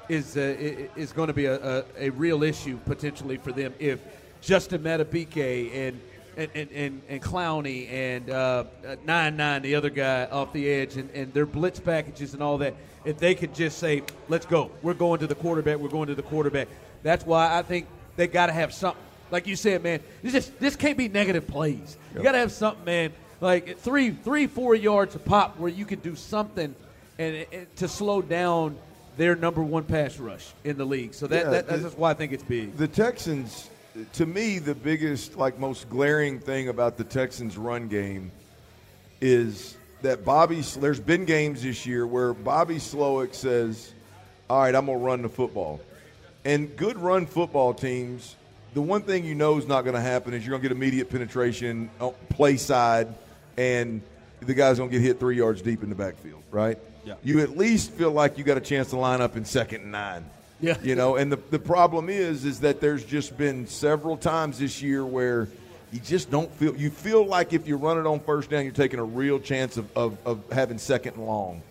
is 0.10 0.38
uh, 0.38 0.88
is 0.96 1.12
going 1.12 1.28
to 1.28 1.34
be 1.34 1.46
a, 1.46 1.80
a, 1.80 1.84
a, 1.98 2.10
real 2.12 2.44
issue 2.44 2.78
potentially 2.86 3.38
for 3.38 3.52
them 3.52 3.74
if 3.80 4.00
Justin 4.42 4.84
Madubuike 4.84 5.74
and 5.74 6.00
and, 6.36 6.50
and, 6.56 6.72
and, 6.72 7.02
and 7.10 7.22
Clowney 7.22 7.92
and 7.92 8.30
uh, 8.30 8.64
nine 9.06 9.38
nine 9.38 9.62
the 9.62 9.76
other 9.76 9.90
guy 9.90 10.26
off 10.26 10.52
the 10.54 10.70
edge 10.70 10.98
and, 10.98 11.10
and 11.12 11.34
their 11.34 11.46
blitz 11.46 11.80
packages 11.80 12.34
and 12.34 12.42
all 12.42 12.58
that. 12.60 12.76
If 13.06 13.18
they 13.18 13.36
could 13.36 13.54
just 13.54 13.80
say, 13.80 14.04
"Let's 14.30 14.46
go, 14.46 14.72
we're 14.82 14.94
going 14.94 15.20
to 15.20 15.28
the 15.28 15.36
quarterback, 15.36 15.78
we're 15.78 15.90
going 15.90 16.08
to 16.08 16.16
the 16.16 16.24
quarterback," 16.24 16.68
that's 17.04 17.26
why 17.26 17.58
I 17.58 17.62
think 17.62 17.88
they 18.16 18.28
got 18.28 18.48
to 18.48 18.54
have 18.54 18.74
something 18.74 19.04
like 19.34 19.48
you 19.48 19.56
said, 19.56 19.82
man, 19.82 20.00
this 20.22 20.32
just 20.32 20.60
this 20.60 20.76
can't 20.76 20.98
be 20.98 21.10
negative 21.10 21.48
plays. 21.48 21.98
Yep. 22.10 22.18
You 22.18 22.24
got 22.24 22.34
to 22.34 22.38
have 22.38 22.52
something, 22.52 22.86
man. 22.86 23.14
Like 23.42 23.80
three, 23.80 24.12
three, 24.12 24.48
four 24.48 24.76
yards 24.76 25.16
a 25.16 25.20
pop 25.20 25.58
where 25.58 25.72
you 25.72 25.86
can 25.86 26.00
do 26.00 26.16
something 26.16 26.74
and, 27.18 27.46
and 27.52 27.76
to 27.78 27.88
slow 27.88 28.22
down 28.22 28.78
their 29.18 29.36
number 29.36 29.62
one 29.62 29.84
pass 29.84 30.18
rush 30.20 30.52
in 30.64 30.78
the 30.78 30.86
league. 30.86 31.14
So 31.14 31.28
that, 31.28 31.46
yeah, 31.46 31.52
that 31.52 31.68
that's 31.68 31.84
the, 31.84 31.90
why 31.90 32.12
I 32.12 32.14
think 32.14 32.32
it's 32.32 32.44
big. 32.44 32.76
The 32.78 32.88
Texans, 32.88 33.70
to 34.14 34.26
me, 34.26 34.60
the 34.60 34.76
biggest, 34.76 35.38
like 35.38 35.60
most 35.60 35.90
glaring 35.90 36.40
thing 36.40 36.70
about 36.70 36.98
the 36.98 37.04
Texans' 37.04 37.58
run 37.58 37.88
game 37.88 38.32
is 39.22 39.78
that 40.02 40.26
Bobby. 40.26 40.62
There's 40.62 41.00
been 41.00 41.26
games 41.26 41.64
this 41.64 41.86
year 41.86 42.06
where 42.06 42.34
Bobby 42.34 42.76
Slowik 42.76 43.34
says, 43.34 43.94
"All 44.50 44.62
right, 44.62 44.76
I'm 44.76 44.86
gonna 44.88 44.98
run 44.98 45.22
the 45.22 45.30
football," 45.30 45.80
and 46.44 46.76
good 46.76 46.98
run 46.98 47.26
football 47.26 47.74
teams 47.74 48.36
the 48.74 48.82
one 48.82 49.04
thing 49.04 49.24
you 49.24 49.36
know 49.36 49.58
is 49.58 49.68
not 49.68 49.84
going 49.84 49.96
to 49.96 50.02
happen 50.02 50.34
is 50.34 50.46
you're 50.46 50.52
going 50.52 50.62
to 50.62 50.70
get 50.70 50.76
immediate 50.76 51.10
penetration, 51.10 51.90
uh, 52.00 52.10
play 52.30 52.58
side, 52.58 53.14
and 53.58 54.02
the 54.40 54.54
guy's 54.54 54.78
going 54.78 54.90
to 54.90 54.98
get 54.98 55.06
hit 55.06 55.20
three 55.20 55.38
yards 55.38 55.62
deep 55.62 55.84
in 55.84 55.90
the 55.90 55.96
backfield, 55.96 56.42
right? 56.52 56.78
Yeah. 57.06 57.16
You 57.24 57.40
at 57.40 57.58
least 57.58 57.92
feel 57.92 58.12
like 58.12 58.38
you 58.38 58.44
got 58.44 58.58
a 58.58 58.62
chance 58.62 58.90
to 58.92 58.98
line 58.98 59.22
up 59.22 59.36
in 59.36 59.46
second 59.46 59.82
and 59.82 59.92
nine. 59.92 60.26
Yeah. 60.62 60.78
You 60.82 60.96
know, 60.96 61.18
and 61.18 61.32
the, 61.32 61.40
the 61.50 61.60
problem 61.60 62.10
is 62.10 62.46
is 62.46 62.62
that 62.62 62.80
there's 62.80 63.04
just 63.04 63.38
been 63.38 63.68
several 63.68 64.16
times 64.16 64.60
this 64.60 64.82
year 64.82 65.06
where 65.06 65.50
you 65.92 66.00
just 66.00 66.32
don't 66.32 66.50
feel 66.54 66.76
you 66.78 66.90
feel 66.90 67.26
like 67.26 67.52
if 67.52 67.68
you 67.68 67.76
run 67.76 67.98
it 67.98 68.06
on 68.06 68.20
first 68.22 68.50
down, 68.50 68.64
you're 68.64 68.74
taking 68.74 69.00
a 69.00 69.04
real 69.04 69.40
chance 69.40 69.78
of, 69.78 69.96
of, 69.98 70.18
of 70.26 70.42
having 70.52 70.78
second 70.78 71.16
and 71.16 71.26
long. 71.26 71.62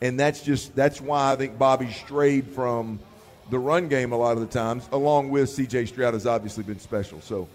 and 0.00 0.18
that's 0.18 0.42
just 0.42 0.74
that's 0.74 1.00
why 1.00 1.32
I 1.32 1.36
think 1.36 1.58
Bobby 1.58 1.90
strayed 1.92 2.46
from 2.48 2.98
the 3.50 3.58
run 3.58 3.88
game 3.88 4.12
a 4.12 4.16
lot 4.16 4.32
of 4.32 4.40
the 4.40 4.46
times, 4.46 4.88
along 4.92 5.30
with 5.30 5.50
C.J. 5.50 5.86
Stroud 5.86 6.14
has 6.14 6.26
obviously 6.26 6.62
been 6.62 6.78
special. 6.78 7.20
So 7.20 7.48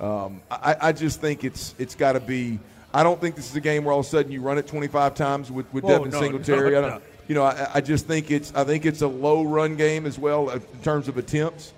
um, 0.00 0.42
I, 0.50 0.76
I 0.80 0.92
just 0.92 1.20
think 1.20 1.44
it's 1.44 1.74
it's 1.78 1.94
got 1.94 2.12
to 2.12 2.20
be. 2.20 2.58
I 2.94 3.02
don't 3.02 3.20
think 3.20 3.36
this 3.36 3.50
is 3.50 3.56
a 3.56 3.60
game 3.60 3.84
where 3.84 3.92
all 3.92 4.00
of 4.00 4.06
a 4.06 4.08
sudden 4.08 4.32
you 4.32 4.40
run 4.40 4.58
it 4.58 4.66
25 4.66 5.14
times 5.14 5.50
with, 5.50 5.72
with 5.72 5.84
Whoa, 5.84 5.98
Devin 5.98 6.10
no, 6.10 6.20
Singletary. 6.20 6.70
no, 6.70 6.78
I 6.78 6.90
don't. 6.90 7.02
You 7.28 7.34
know, 7.34 7.42
I, 7.42 7.70
I 7.74 7.80
just 7.80 8.06
think 8.06 8.30
it's 8.30 8.54
I 8.54 8.64
think 8.64 8.86
it's 8.86 9.02
a 9.02 9.08
low 9.08 9.42
run 9.42 9.76
game 9.76 10.06
as 10.06 10.18
well 10.18 10.48
uh, 10.48 10.54
in 10.54 10.80
terms 10.82 11.08
of 11.08 11.18
attempts, 11.18 11.72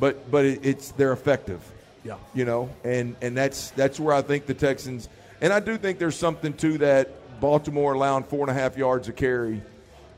but 0.00 0.30
but 0.30 0.44
it, 0.44 0.60
it's 0.64 0.92
they're 0.92 1.12
effective. 1.12 1.60
Yeah. 2.04 2.16
You 2.34 2.44
know, 2.44 2.70
and 2.84 3.14
and 3.20 3.36
that's 3.36 3.70
that's 3.72 4.00
where 4.00 4.14
I 4.14 4.22
think 4.22 4.46
the 4.46 4.54
Texans 4.54 5.08
and 5.40 5.52
I 5.52 5.60
do 5.60 5.76
think 5.76 5.98
there's 5.98 6.16
something 6.16 6.54
to 6.54 6.78
that. 6.78 7.10
Baltimore 7.40 7.92
allowing 7.92 8.24
four 8.24 8.40
and 8.40 8.50
a 8.50 8.54
half 8.54 8.78
yards 8.78 9.08
a 9.08 9.12
carry. 9.12 9.60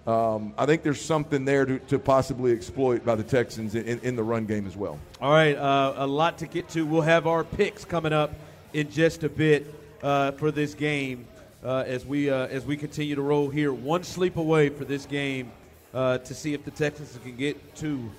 Um, 0.06 0.54
I 0.56 0.66
think 0.66 0.84
there's 0.84 1.00
something 1.00 1.44
there 1.44 1.64
to, 1.64 1.80
to 1.80 1.98
possibly 1.98 2.52
exploit 2.52 3.04
by 3.04 3.16
the 3.16 3.24
Texans 3.24 3.74
in, 3.74 3.84
in, 3.84 3.98
in 4.00 4.16
the 4.16 4.22
run 4.22 4.46
game 4.46 4.66
as 4.66 4.76
well. 4.76 5.00
All 5.20 5.32
right, 5.32 5.56
uh, 5.56 5.94
a 5.96 6.06
lot 6.06 6.38
to 6.38 6.46
get 6.46 6.68
to. 6.70 6.86
We'll 6.86 7.00
have 7.00 7.26
our 7.26 7.42
picks 7.42 7.84
coming 7.84 8.12
up 8.12 8.32
in 8.72 8.88
just 8.90 9.24
a 9.24 9.28
bit 9.28 9.74
uh, 10.02 10.32
for 10.32 10.50
this 10.50 10.74
game 10.74 11.26
uh, 11.64 11.84
as 11.86 12.04
we 12.06 12.30
uh, 12.30 12.46
as 12.46 12.64
we 12.64 12.76
continue 12.76 13.14
to 13.14 13.22
roll 13.22 13.48
here. 13.48 13.72
One 13.72 14.04
sleep 14.04 14.36
away 14.36 14.68
for 14.68 14.84
this 14.84 15.06
game 15.06 15.50
uh, 15.94 16.18
to 16.18 16.34
see 16.34 16.54
if 16.54 16.64
the 16.64 16.70
Texans 16.70 17.18
can 17.22 17.36
get 17.36 17.74
to 17.76 18.10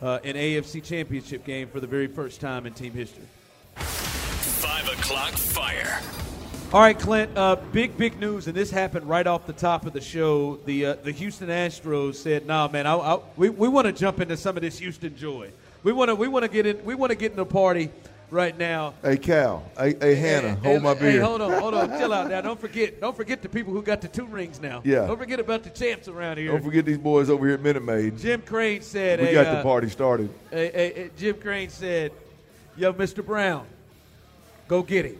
uh, 0.00 0.18
an 0.24 0.36
AFC 0.36 0.82
Championship 0.82 1.44
game 1.44 1.68
for 1.68 1.80
the 1.80 1.86
very 1.86 2.06
first 2.06 2.40
time 2.40 2.66
in 2.66 2.72
team 2.72 2.92
history. 2.92 3.24
Five 3.74 4.86
o'clock 4.88 5.32
fire. 5.32 6.00
All 6.72 6.80
right, 6.80 6.98
Clint. 6.98 7.36
Uh, 7.36 7.56
big, 7.72 7.96
big 7.96 8.18
news, 8.18 8.48
and 8.48 8.56
this 8.56 8.70
happened 8.70 9.08
right 9.08 9.26
off 9.26 9.46
the 9.46 9.52
top 9.52 9.86
of 9.86 9.92
the 9.92 10.00
show. 10.00 10.56
The 10.64 10.86
uh, 10.86 10.94
the 10.94 11.12
Houston 11.12 11.48
Astros 11.48 12.16
said, 12.16 12.46
"Nah, 12.46 12.68
man, 12.68 12.86
I, 12.86 12.96
I, 12.96 13.20
we 13.36 13.48
we 13.48 13.68
want 13.68 13.86
to 13.86 13.92
jump 13.92 14.20
into 14.20 14.36
some 14.36 14.56
of 14.56 14.62
this 14.62 14.78
Houston 14.78 15.16
joy. 15.16 15.50
We 15.84 15.92
want 15.92 16.08
to 16.08 16.14
we 16.14 16.28
want 16.28 16.44
to 16.44 16.50
get 16.50 16.66
in 16.66 16.84
we 16.84 16.94
want 16.94 17.10
to 17.10 17.16
get 17.16 17.30
in 17.30 17.36
the 17.36 17.46
party 17.46 17.90
right 18.34 18.58
now." 18.58 18.92
Hey 19.02 19.16
Cal, 19.16 19.64
hey, 19.78 19.94
hey 20.00 20.14
Hannah, 20.16 20.50
Hey, 20.50 20.54
hold 20.54 20.76
hey, 20.76 20.78
my 20.82 20.94
beer. 20.94 21.10
Hey, 21.12 21.18
hold 21.18 21.40
on, 21.40 21.52
hold 21.60 21.74
on, 21.74 21.88
chill 21.98 22.12
out 22.12 22.28
now. 22.28 22.40
Don't 22.40 22.60
forget, 22.60 23.00
don't 23.00 23.16
forget 23.16 23.40
the 23.40 23.48
people 23.48 23.72
who 23.72 23.82
got 23.82 24.00
the 24.00 24.08
two 24.08 24.26
rings 24.26 24.60
now. 24.60 24.82
Yeah. 24.84 25.06
Don't 25.06 25.16
forget 25.18 25.40
about 25.40 25.62
the 25.62 25.70
champs 25.70 26.08
around 26.08 26.38
here. 26.38 26.50
Don't 26.50 26.62
forget 26.62 26.84
these 26.84 26.98
boys 26.98 27.30
over 27.30 27.46
here 27.46 27.54
at 27.54 27.62
Minute 27.62 27.84
Maid. 27.84 28.18
Jim 28.18 28.42
Crane 28.42 28.82
said, 28.82 29.20
We 29.20 29.32
got 29.32 29.46
uh, 29.46 29.56
the 29.56 29.62
party 29.62 29.88
started. 29.88 30.28
Hey, 30.50 30.70
hey, 30.74 30.92
hey, 30.94 31.10
Jim 31.16 31.36
Crane 31.40 31.70
said, 31.70 32.12
"Yo, 32.76 32.92
Mr. 32.92 33.24
Brown, 33.24 33.66
go 34.68 34.82
get 34.82 35.06
him. 35.06 35.18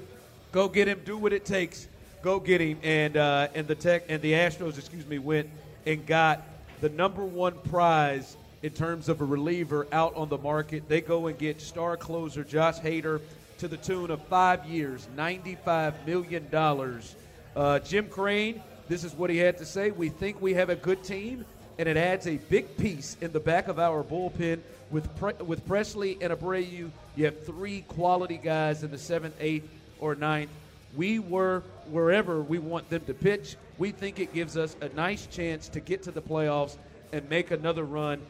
Go 0.52 0.68
get 0.68 0.88
him. 0.88 1.00
Do 1.04 1.16
what 1.16 1.33
it 1.33 1.44
takes. 1.44 1.88
Go 2.23 2.40
get 2.40 2.61
him." 2.61 2.78
And 2.83 3.16
uh, 3.16 3.49
and 3.54 3.66
the 3.66 3.75
tech 3.75 4.04
and 4.09 4.21
the 4.21 4.33
Astros, 4.33 4.76
excuse 4.78 5.06
me, 5.06 5.18
went 5.18 5.49
and 5.87 6.04
got 6.04 6.42
the 6.80 6.88
number 6.88 7.25
one 7.25 7.54
prize 7.71 8.37
in 8.64 8.71
terms 8.71 9.11
of 9.11 9.21
a 9.21 9.25
reliever 9.26 9.87
out 9.92 10.16
on 10.16 10.30
the 10.30 10.38
market. 10.38 10.88
They 10.88 11.02
go 11.02 11.26
and 11.26 11.38
get 11.38 11.61
star 11.61 11.99
closer 11.99 12.42
Josh 12.42 12.78
Hader 12.78 13.21
to 13.59 13.68
the 13.68 13.76
tune 13.76 14.11
of 14.11 14.23
five 14.23 14.64
years, 14.64 15.06
ninety-five 15.14 16.06
million 16.06 16.49
dollars. 16.49 17.14
Uh, 17.54 17.78
Jim 17.80 18.09
Crane, 18.09 18.62
this 18.88 19.04
is 19.04 19.12
what 19.12 19.28
he 19.28 19.37
had 19.37 19.59
to 19.59 19.66
say. 19.66 19.90
We 19.90 20.09
think 20.09 20.40
we 20.40 20.54
have 20.54 20.71
a 20.71 20.76
good 20.76 21.04
team 21.04 21.44
and 21.78 21.87
it 21.87 21.99
adds 21.99 22.26
a 22.26 22.38
big 22.38 22.78
piece 22.78 23.18
in 23.21 23.33
the 23.33 23.40
back 23.40 23.68
of 23.68 23.78
our 23.78 24.02
bullpen 24.02 24.61
with 24.90 25.14
Pre- 25.16 25.35
with 25.44 25.68
Pressly 25.68 26.16
and 26.23 26.33
Abreu. 26.33 26.90
You 27.16 27.25
have 27.26 27.44
three 27.44 27.83
quality 27.83 28.38
guys 28.38 28.83
in 28.83 28.90
the 28.90 28.97
seventh, 28.99 29.35
eighth, 29.40 29.68
or 30.00 30.14
ninth. 30.14 30.50
We 30.97 31.18
were 31.18 31.62
wherever 31.90 32.40
we 32.40 32.59
want 32.61 32.88
them 32.88 33.04
to 33.04 33.12
pitch. 33.12 33.56
We 33.76 33.90
think 33.90 34.21
it 34.21 34.33
gives 34.33 34.56
us 34.56 34.75
a 34.80 34.88
nice 34.88 35.26
chance 35.26 35.68
to 35.68 35.80
get 35.80 36.04
to 36.04 36.12
the 36.12 36.23
playoffs 36.23 36.78
and 37.12 37.28
make 37.28 37.50
another 37.50 37.85
run 37.85 38.21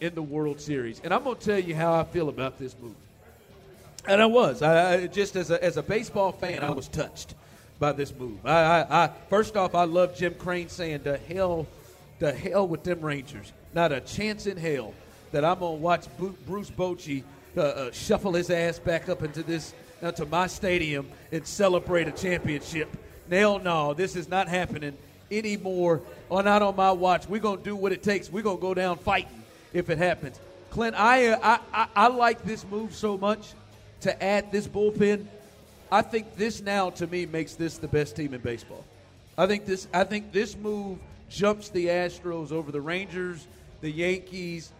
in 0.00 0.14
the 0.14 0.22
World 0.22 0.60
Series. 0.60 1.00
And 1.02 1.12
I'm 1.12 1.24
going 1.24 1.36
to 1.36 1.44
tell 1.44 1.58
you 1.58 1.74
how 1.74 1.94
I 1.94 2.04
feel 2.04 2.28
about 2.28 2.58
this 2.58 2.74
move. 2.80 2.94
And 4.06 4.22
I 4.22 4.26
was. 4.26 4.62
I, 4.62 5.06
just 5.06 5.36
as 5.36 5.50
a, 5.50 5.62
as 5.62 5.76
a 5.76 5.82
baseball 5.82 6.32
fan, 6.32 6.62
I 6.62 6.70
was 6.70 6.88
touched 6.88 7.34
by 7.78 7.92
this 7.92 8.14
move. 8.14 8.44
I, 8.44 8.80
I, 8.80 9.04
I 9.04 9.10
first 9.28 9.56
off, 9.56 9.74
I 9.74 9.84
love 9.84 10.16
Jim 10.16 10.34
Crane 10.34 10.68
saying, 10.68 11.02
"To 11.02 11.16
hell, 11.16 11.66
to 12.20 12.32
hell 12.32 12.66
with 12.66 12.84
them 12.84 13.00
Rangers. 13.00 13.52
Not 13.74 13.92
a 13.92 14.00
chance 14.00 14.46
in 14.46 14.56
hell 14.56 14.94
that 15.32 15.44
I'm 15.44 15.58
gonna 15.58 15.74
watch 15.74 16.06
Bruce 16.46 16.70
Bochy 16.70 17.22
uh, 17.56 17.60
uh, 17.60 17.92
shuffle 17.92 18.32
his 18.32 18.50
ass 18.50 18.78
back 18.78 19.08
up 19.08 19.22
into 19.22 19.42
this 19.42 19.74
uh, 20.02 20.10
to 20.12 20.26
my 20.26 20.46
stadium 20.46 21.08
and 21.30 21.46
celebrate 21.46 22.08
a 22.08 22.12
championship. 22.12 22.88
Hell 23.30 23.58
no, 23.58 23.94
this 23.94 24.16
is 24.16 24.28
not 24.28 24.48
happening 24.48 24.96
anymore. 25.30 26.00
Or 26.30 26.42
not 26.42 26.62
on 26.62 26.76
my 26.76 26.92
watch. 26.92 27.28
We're 27.28 27.40
gonna 27.40 27.62
do 27.62 27.76
what 27.76 27.92
it 27.92 28.02
takes. 28.02 28.30
We're 28.30 28.42
gonna 28.42 28.58
go 28.58 28.74
down 28.74 28.98
fighting 28.98 29.44
if 29.72 29.90
it 29.90 29.98
happens." 29.98 30.40
Clint, 30.70 30.94
I, 30.98 31.32
I, 31.34 31.60
I, 31.72 31.86
I 31.96 32.08
like 32.08 32.42
this 32.42 32.64
move 32.66 32.94
so 32.94 33.16
much 33.16 33.54
to 34.02 34.22
add 34.22 34.52
this 34.52 34.68
bullpen. 34.68 35.26
I 35.90 36.02
think 36.02 36.36
this 36.36 36.60
now 36.60 36.90
to 36.90 37.06
me 37.06 37.24
makes 37.26 37.54
this 37.54 37.78
the 37.78 37.88
best 37.88 38.16
team 38.16 38.34
in 38.34 38.40
baseball. 38.40 38.84
I 39.38 39.46
think 39.46 39.64
this 39.64 39.88
I 39.94 40.04
think 40.04 40.32
this 40.32 40.56
move 40.56 40.98
jumps 41.30 41.70
the 41.70 41.86
Astros 41.86 42.52
over 42.52 42.70
the 42.70 42.80
Rangers, 42.80 43.46
the 43.80 43.90
Yankees. 43.90 44.72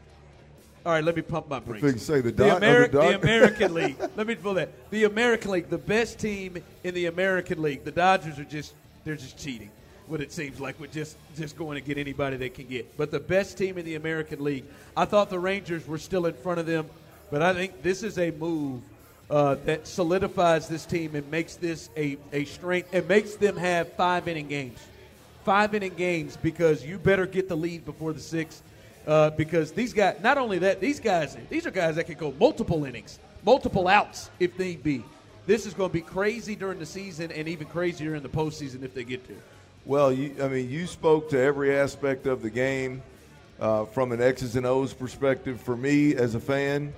All 0.85 0.93
right, 0.93 1.03
let 1.05 1.17
me 1.17 1.23
pump 1.23 1.49
my 1.49 1.59
brakes. 1.61 1.83
to 1.83 1.99
say 1.99 2.21
the 2.21 2.31
the, 2.31 2.47
Doc- 2.47 2.61
the 2.61 2.67
Ameri- 2.67 2.91
the 2.93 2.99
Doc- 3.01 3.23
American 3.23 3.75
League. 3.75 3.97
Let 4.17 4.27
me 4.27 4.35
pull 4.37 4.55
that. 4.55 4.71
The 4.91 5.05
American 5.05 5.51
League, 5.51 5.69
the 5.69 5.77
best 5.77 6.19
team 6.19 6.63
in 6.85 6.95
the 6.95 7.07
American 7.07 7.61
League. 7.61 7.85
The 7.85 7.91
Dodgers 7.93 8.39
are 8.39 8.45
just 8.45 8.75
they're 9.05 9.17
just 9.17 9.39
cheating. 9.39 9.71
What 10.09 10.23
it 10.23 10.33
seems 10.33 10.59
like 10.59 10.81
with 10.81 10.91
just 10.91 11.17
just 11.37 11.57
going 11.57 11.75
to 11.75 11.87
get 11.87 11.99
anybody 11.99 12.37
they 12.37 12.49
can 12.49 12.67
get. 12.67 12.97
But 12.97 13.11
the 13.11 13.21
best 13.21 13.59
team 13.59 13.77
in 13.77 13.85
the 13.85 13.95
American 13.97 14.43
League. 14.43 14.65
I 14.97 15.05
thought 15.05 15.29
the 15.29 15.39
Rangers 15.39 15.87
were 15.87 15.99
still 15.99 16.25
in 16.25 16.35
front 16.35 16.59
of 16.59 16.67
them, 16.67 16.89
but 17.31 17.43
I 17.43 17.53
think 17.53 17.83
this 17.83 18.03
is 18.03 18.19
a 18.19 18.31
move 18.31 18.81
uh, 19.31 19.57
that 19.67 19.87
solidifies 19.87 20.67
this 20.67 20.87
team 20.87 21.15
and 21.15 21.31
makes 21.31 21.57
this 21.57 21.91
a, 21.97 22.17
a 22.33 22.47
strength. 22.47 22.95
It 22.95 23.07
makes 23.07 23.35
them 23.37 23.57
have 23.57 23.93
five 23.95 24.29
inning 24.29 24.49
games. 24.49 24.79
Five 25.45 25.75
inning 25.75 25.95
games 25.95 26.39
because 26.39 26.85
you 26.85 26.99
better 26.99 27.27
get 27.27 27.49
the 27.49 27.57
lead 27.57 27.85
before 27.85 28.13
the 28.15 28.21
sixth. 28.21 28.63
Uh, 29.07 29.31
because 29.31 29.73
these 29.73 29.93
guys, 29.93 30.17
not 30.23 30.37
only 30.37 30.59
that, 30.59 30.81
these 30.81 31.01
guys, 31.01 31.37
these 31.49 31.67
are 31.67 31.71
guys 31.71 31.97
that 31.97 32.05
can 32.05 32.17
go 32.17 32.33
multiple 32.39 32.85
innings, 32.85 33.19
multiple 33.45 33.89
outs 33.89 34.31
if 34.39 34.59
need 34.59 34.83
be. 34.83 35.05
This 35.47 35.65
is 35.65 35.73
going 35.73 35.89
to 35.89 35.95
be 35.95 36.03
crazy 36.03 36.55
during 36.55 36.79
the 36.79 36.87
season 36.87 37.33
and 37.33 37.49
even 37.49 37.67
crazier 37.69 38.15
in 38.15 38.23
the 38.23 38.29
postseason 38.29 38.83
if 38.83 38.93
they 38.93 39.05
get 39.05 39.27
there. 39.27 39.39
Well, 39.89 40.13
you, 40.13 40.35
I 40.43 40.49
mean, 40.49 40.69
you 40.69 40.87
spoke 40.87 41.31
to 41.31 41.41
every 41.41 41.75
aspect 41.75 42.27
of 42.27 42.43
the 42.43 42.51
game 42.51 43.01
uh, 43.59 43.87
from 43.87 44.13
an 44.13 44.21
X's 44.21 44.55
and 44.55 44.67
O's 44.67 44.93
perspective. 44.93 45.63
For 45.63 45.75
me, 45.75 46.15
as 46.15 46.35
a 46.35 46.41
fan, 46.41 46.93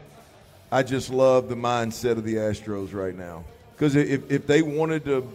I 0.73 0.83
just 0.83 1.09
love 1.09 1.49
the 1.49 1.55
mindset 1.55 2.19
of 2.19 2.25
the 2.25 2.35
Astros 2.35 2.93
right 2.93 3.17
now. 3.17 3.45
Because 3.77 3.95
if, 3.95 4.29
if 4.29 4.49
they 4.49 4.63
wanted 4.63 5.05
to 5.05 5.31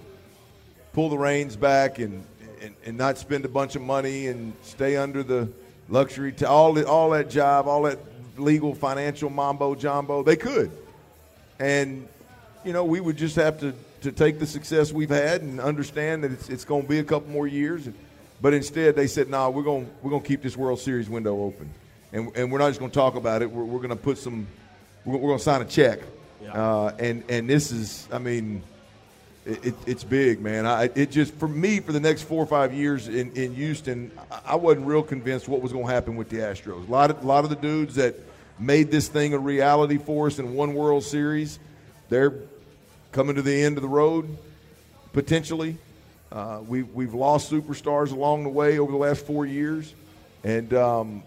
pull 0.91 1.07
the 1.07 1.17
reins 1.17 1.55
back 1.55 1.97
and, 1.97 2.25
and, 2.61 2.75
and 2.85 2.97
not 2.97 3.17
spend 3.17 3.45
a 3.45 3.49
bunch 3.49 3.77
of 3.77 3.81
money 3.81 4.27
and 4.27 4.51
stay 4.61 4.97
under 4.97 5.23
the 5.23 5.47
luxury, 5.87 6.33
to 6.33 6.49
all, 6.49 6.73
the, 6.73 6.85
all 6.85 7.11
that 7.11 7.29
job, 7.29 7.69
all 7.69 7.83
that 7.83 7.99
legal 8.37 8.75
financial 8.75 9.29
mambo 9.29 9.75
jumbo, 9.75 10.23
they 10.23 10.35
could. 10.35 10.71
And, 11.57 12.05
you 12.65 12.73
know, 12.73 12.83
we 12.83 12.99
would 12.99 13.15
just 13.15 13.37
have 13.37 13.61
to, 13.61 13.73
to 14.05 14.11
take 14.11 14.39
the 14.39 14.45
success 14.45 14.93
we've 14.93 15.09
had 15.09 15.41
and 15.41 15.59
understand 15.59 16.23
that 16.23 16.31
it's, 16.31 16.49
it's 16.49 16.65
going 16.65 16.83
to 16.83 16.87
be 16.87 16.99
a 16.99 17.03
couple 17.03 17.29
more 17.29 17.47
years. 17.47 17.89
But 18.41 18.53
instead, 18.53 18.95
they 18.95 19.07
said, 19.07 19.29
no, 19.29 19.37
nah, 19.37 19.49
we're 19.49 19.63
going 19.63 19.89
we're 20.01 20.11
gonna 20.11 20.23
keep 20.23 20.41
this 20.41 20.55
World 20.55 20.79
Series 20.79 21.09
window 21.09 21.41
open. 21.43 21.69
And, 22.11 22.35
and 22.35 22.51
we're 22.51 22.59
not 22.59 22.69
just 22.69 22.79
going 22.79 22.91
to 22.91 22.95
talk 22.95 23.15
about 23.15 23.41
it. 23.41 23.49
We're, 23.51 23.63
we're 23.63 23.79
going 23.79 23.89
to 23.89 23.95
put 23.95 24.17
some, 24.17 24.47
we're, 25.03 25.17
we're 25.17 25.29
going 25.29 25.39
to 25.39 25.43
sign 25.43 25.61
a 25.61 25.65
check. 25.65 25.99
Uh, 26.53 26.91
and, 26.99 27.23
and 27.29 27.49
this 27.49 27.71
is, 27.71 28.07
I 28.11 28.19
mean, 28.19 28.61
it, 29.45 29.65
it, 29.65 29.75
it's 29.87 30.03
big, 30.03 30.41
man. 30.41 30.65
I, 30.67 30.89
it 30.95 31.09
just 31.11 31.33
for 31.35 31.47
me 31.47 31.79
for 31.79 31.91
the 31.91 31.99
next 31.99 32.23
four 32.23 32.41
or 32.43 32.45
five 32.45 32.73
years 32.73 33.07
in, 33.07 33.31
in 33.33 33.55
Houston, 33.55 34.11
I- 34.31 34.41
I 34.45 34.55
wasn't 34.55 34.85
real 34.85 35.01
convinced 35.03 35.47
what 35.47 35.61
was 35.61 35.71
going 35.71 35.87
to 35.87 35.91
happen 35.91 36.15
with 36.15 36.29
the 36.29 36.37
Astros. 36.37 36.87
A 36.87 36.91
lot 36.91 37.09
of 37.09 37.23
a 37.23 37.27
lot 37.27 37.43
of 37.43 37.49
the 37.49 37.55
dudes 37.55 37.95
that 37.95 38.15
made 38.59 38.91
this 38.91 39.07
thing 39.07 39.33
a 39.33 39.39
reality 39.39 39.97
for 39.97 40.27
us 40.27 40.39
in 40.39 40.53
one 40.53 40.73
World 40.75 41.03
Series, 41.03 41.59
they're 42.09 42.33
coming 43.15 43.35
to 43.35 43.41
the 43.41 43.63
end 43.63 43.77
of 43.77 43.81
the 43.81 43.87
road 43.87 44.37
potentially. 45.13 45.77
Uh, 46.33 46.59
we 46.67 46.83
we've 46.83 47.13
lost 47.13 47.49
superstars 47.49 48.11
along 48.11 48.43
the 48.43 48.49
way 48.49 48.77
over 48.77 48.91
the 48.91 48.97
last 48.97 49.25
four 49.25 49.45
years, 49.45 49.93
and 50.43 50.73
um, 50.73 51.23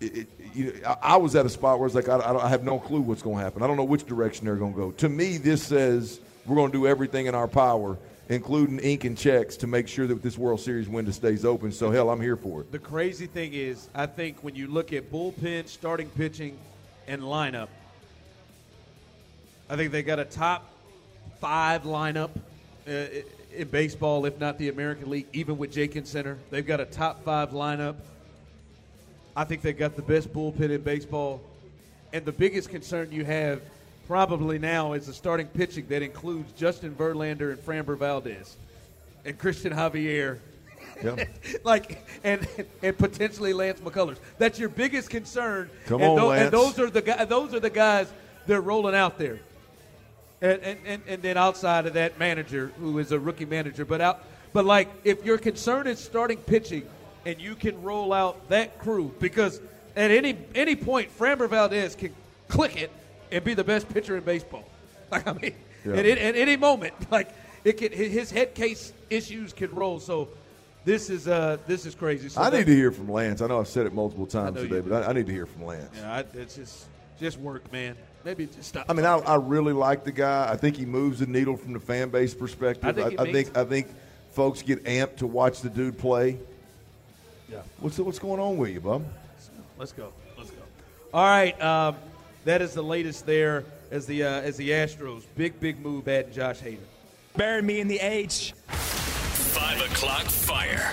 it, 0.00 0.16
it, 0.16 0.28
you 0.54 0.64
know, 0.64 0.72
I, 0.86 0.96
I 1.02 1.16
was 1.18 1.36
at 1.36 1.44
a 1.44 1.50
spot 1.50 1.78
where 1.78 1.86
it's 1.86 1.94
like 1.94 2.08
I, 2.08 2.16
I, 2.16 2.46
I 2.46 2.48
have 2.48 2.64
no 2.64 2.78
clue 2.78 3.02
what's 3.02 3.20
going 3.20 3.36
to 3.36 3.42
happen. 3.42 3.62
I 3.62 3.66
don't 3.66 3.76
know 3.76 3.84
which 3.84 4.06
direction 4.06 4.46
they're 4.46 4.56
going 4.56 4.72
to 4.72 4.78
go. 4.78 4.90
To 4.92 5.08
me, 5.10 5.36
this 5.36 5.62
says 5.62 6.18
we're 6.46 6.56
going 6.56 6.72
to 6.72 6.78
do 6.78 6.86
everything 6.86 7.26
in 7.26 7.34
our 7.34 7.48
power, 7.48 7.98
including 8.30 8.78
ink 8.78 9.04
and 9.04 9.18
checks, 9.18 9.58
to 9.58 9.66
make 9.66 9.86
sure 9.86 10.06
that 10.06 10.22
this 10.22 10.38
World 10.38 10.60
Series 10.60 10.88
window 10.88 11.10
stays 11.10 11.44
open. 11.44 11.72
So 11.72 11.90
hell, 11.90 12.08
I'm 12.08 12.22
here 12.22 12.36
for 12.36 12.62
it. 12.62 12.72
The 12.72 12.78
crazy 12.78 13.26
thing 13.26 13.52
is, 13.52 13.90
I 13.94 14.06
think 14.06 14.42
when 14.42 14.54
you 14.54 14.66
look 14.68 14.94
at 14.94 15.12
bullpen, 15.12 15.68
starting 15.68 16.08
pitching, 16.08 16.56
and 17.06 17.20
lineup, 17.20 17.68
I 19.70 19.76
think 19.76 19.92
they 19.92 20.02
got 20.02 20.18
a 20.18 20.24
top 20.24 20.70
five 21.40 21.82
lineup 21.82 22.30
uh, 22.88 22.92
in 23.54 23.68
baseball, 23.68 24.24
if 24.24 24.38
not 24.40 24.58
the 24.58 24.68
American 24.70 25.10
League, 25.10 25.26
even 25.32 25.58
with 25.58 25.72
Jake 25.72 25.98
Center. 26.06 26.38
They've 26.50 26.66
got 26.66 26.80
a 26.80 26.86
top 26.86 27.22
five 27.24 27.50
lineup. 27.50 27.96
I 29.36 29.44
think 29.44 29.62
they've 29.62 29.78
got 29.78 29.94
the 29.94 30.02
best 30.02 30.32
bullpen 30.32 30.70
in 30.70 30.80
baseball. 30.80 31.42
And 32.12 32.24
the 32.24 32.32
biggest 32.32 32.70
concern 32.70 33.12
you 33.12 33.24
have 33.24 33.60
probably 34.06 34.58
now 34.58 34.94
is 34.94 35.06
the 35.06 35.12
starting 35.12 35.46
pitching 35.46 35.86
that 35.88 36.02
includes 36.02 36.50
Justin 36.52 36.94
Verlander 36.94 37.52
and 37.52 37.58
Framber 37.58 37.96
Valdez 37.96 38.56
and 39.24 39.38
Cristian 39.38 39.74
Javier. 39.74 40.38
Like 41.62 42.04
and 42.24 42.44
and 42.82 42.98
potentially 42.98 43.52
Lance 43.52 43.78
McCullers. 43.78 44.16
That's 44.38 44.58
your 44.58 44.68
biggest 44.68 45.10
concern. 45.10 45.70
Come 45.86 46.00
and 46.00 46.10
on, 46.10 46.16
tho- 46.16 46.26
Lance. 46.28 46.42
And 46.42 46.50
those 46.52 46.78
are 46.80 46.90
the 46.90 47.02
guys. 47.02 47.28
Those 47.28 47.54
are 47.54 47.60
the 47.60 47.70
guys 47.70 48.10
they're 48.48 48.60
rolling 48.60 48.96
out 48.96 49.16
there. 49.16 49.38
And, 50.40 50.62
and, 50.62 50.78
and, 50.86 51.02
and 51.08 51.22
then 51.22 51.36
outside 51.36 51.86
of 51.86 51.94
that, 51.94 52.18
manager 52.18 52.72
who 52.78 52.98
is 52.98 53.10
a 53.12 53.18
rookie 53.18 53.44
manager, 53.44 53.84
but 53.84 54.00
out, 54.00 54.24
but 54.52 54.64
like 54.64 54.88
if 55.04 55.24
your 55.24 55.38
concern 55.38 55.86
is 55.86 55.98
starting 55.98 56.38
pitching, 56.38 56.88
and 57.26 57.38
you 57.40 57.54
can 57.54 57.80
roll 57.82 58.12
out 58.12 58.48
that 58.48 58.78
crew 58.78 59.14
because 59.18 59.60
at 59.96 60.10
any 60.10 60.36
any 60.54 60.76
point, 60.76 61.16
Framber 61.16 61.48
Valdez 61.48 61.94
can 61.94 62.14
click 62.48 62.80
it 62.80 62.90
and 63.30 63.44
be 63.44 63.54
the 63.54 63.64
best 63.64 63.88
pitcher 63.88 64.16
in 64.16 64.24
baseball. 64.24 64.64
Like 65.10 65.26
I 65.26 65.32
mean, 65.32 65.54
Yeah. 65.86 65.94
at, 65.94 66.06
at 66.06 66.36
any 66.36 66.56
moment, 66.56 66.92
like 67.10 67.30
it 67.64 67.78
can, 67.78 67.92
his 67.92 68.30
head 68.30 68.54
case 68.54 68.92
issues 69.08 69.54
can 69.54 69.70
roll. 69.70 70.00
So 70.00 70.28
this 70.84 71.08
is 71.08 71.26
uh 71.26 71.56
this 71.66 71.86
is 71.86 71.94
crazy. 71.94 72.28
So 72.28 72.42
I 72.42 72.50
need 72.50 72.66
to 72.66 72.74
hear 72.74 72.92
from 72.92 73.10
Lance. 73.10 73.40
I 73.40 73.46
know 73.46 73.58
I've 73.58 73.68
said 73.68 73.86
it 73.86 73.94
multiple 73.94 74.26
times 74.26 74.58
today, 74.58 74.80
but 74.80 75.02
I, 75.02 75.10
I 75.10 75.12
need 75.14 75.26
to 75.26 75.32
hear 75.32 75.46
from 75.46 75.64
Lance. 75.64 75.90
Yeah, 75.96 76.14
I, 76.16 76.24
it's 76.34 76.56
just 76.56 76.86
just 77.18 77.38
work, 77.38 77.72
man. 77.72 77.96
Maybe 78.28 78.44
just 78.44 78.68
stop. 78.68 78.84
I 78.90 78.92
mean, 78.92 79.06
I, 79.06 79.16
I 79.20 79.36
really 79.36 79.72
like 79.72 80.04
the 80.04 80.12
guy. 80.12 80.52
I 80.52 80.54
think 80.54 80.76
he 80.76 80.84
moves 80.84 81.20
the 81.20 81.26
needle 81.26 81.56
from 81.56 81.72
the 81.72 81.80
fan 81.80 82.10
base 82.10 82.34
perspective. 82.34 82.84
I 82.84 82.92
think 82.92 83.12
he 83.12 83.18
I, 83.18 83.32
think 83.32 83.56
I 83.56 83.64
think 83.64 83.86
folks 84.32 84.60
get 84.60 84.84
amped 84.84 85.16
to 85.16 85.26
watch 85.26 85.62
the 85.62 85.70
dude 85.70 85.96
play. 85.96 86.36
yeah. 87.50 87.62
What's 87.80 87.98
what's 87.98 88.18
going 88.18 88.38
on 88.38 88.58
with 88.58 88.68
you, 88.68 88.80
bub? 88.80 89.02
Let's 89.78 89.92
go. 89.92 90.12
Let's 90.36 90.50
go. 90.50 90.60
All 91.14 91.24
right. 91.24 91.58
Um, 91.62 91.96
that 92.44 92.60
is 92.60 92.74
the 92.74 92.82
latest 92.82 93.24
there 93.24 93.64
as 93.90 94.04
the 94.04 94.24
uh, 94.24 94.42
as 94.42 94.58
the 94.58 94.68
Astros 94.72 95.22
big 95.34 95.58
big 95.58 95.80
move 95.80 96.06
adding 96.06 96.30
Josh 96.30 96.60
Hader. 96.60 96.80
Bury 97.34 97.62
me 97.62 97.80
in 97.80 97.88
the 97.88 97.98
H. 97.98 98.52
Five 98.66 99.80
o'clock 99.90 100.24
fire. 100.24 100.92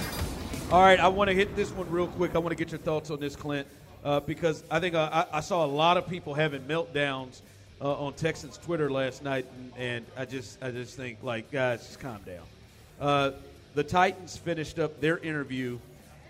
All 0.71 0.81
right, 0.81 1.01
I 1.01 1.09
want 1.09 1.29
to 1.29 1.35
hit 1.35 1.53
this 1.57 1.69
one 1.71 1.89
real 1.91 2.07
quick. 2.07 2.33
I 2.33 2.37
want 2.37 2.57
to 2.57 2.63
get 2.63 2.71
your 2.71 2.79
thoughts 2.79 3.11
on 3.11 3.19
this, 3.19 3.35
Clint, 3.35 3.67
uh, 4.05 4.19
because 4.21 4.63
I 4.71 4.79
think 4.79 4.95
uh, 4.95 5.25
I, 5.33 5.37
I 5.37 5.41
saw 5.41 5.65
a 5.65 5.67
lot 5.67 5.97
of 5.97 6.07
people 6.07 6.33
having 6.33 6.61
meltdowns 6.61 7.41
uh, 7.81 8.05
on 8.05 8.13
Texans 8.13 8.57
Twitter 8.57 8.89
last 8.89 9.23
night, 9.23 9.45
and, 9.57 9.73
and 9.77 10.05
I 10.15 10.23
just 10.25 10.63
I 10.63 10.71
just 10.71 10.95
think 10.95 11.17
like 11.23 11.51
guys, 11.51 11.85
just 11.85 11.99
calm 11.99 12.19
down. 12.25 12.45
Uh, 13.01 13.31
the 13.73 13.83
Titans 13.83 14.37
finished 14.37 14.79
up 14.79 15.01
their 15.01 15.17
interview 15.17 15.79